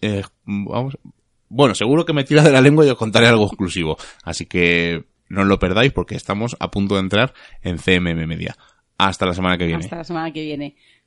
eh, 0.01 0.23
vamos 0.43 0.97
bueno 1.47 1.75
seguro 1.75 2.05
que 2.05 2.13
me 2.13 2.23
tira 2.23 2.41
de 2.41 2.51
la 2.51 2.59
lengua 2.59 2.87
y 2.87 2.89
os 2.89 2.97
contaré 2.97 3.27
algo 3.27 3.45
exclusivo. 3.45 3.97
Así 4.23 4.47
que 4.47 5.05
no 5.29 5.43
lo 5.43 5.59
perdáis 5.59 5.93
porque 5.93 6.15
estamos 6.15 6.57
a 6.59 6.71
punto 6.71 6.95
de 6.95 7.01
entrar 7.01 7.35
en 7.61 7.77
CMM 7.77 8.25
Media. 8.25 8.55
Hasta 8.97 9.27
la 9.27 9.35
semana 9.35 9.59
que 9.59 9.67
viene. 9.67 9.83
Hasta 9.83 9.97
la 9.97 10.03
semana 10.03 10.33
que 10.33 10.41
viene. 10.41 10.75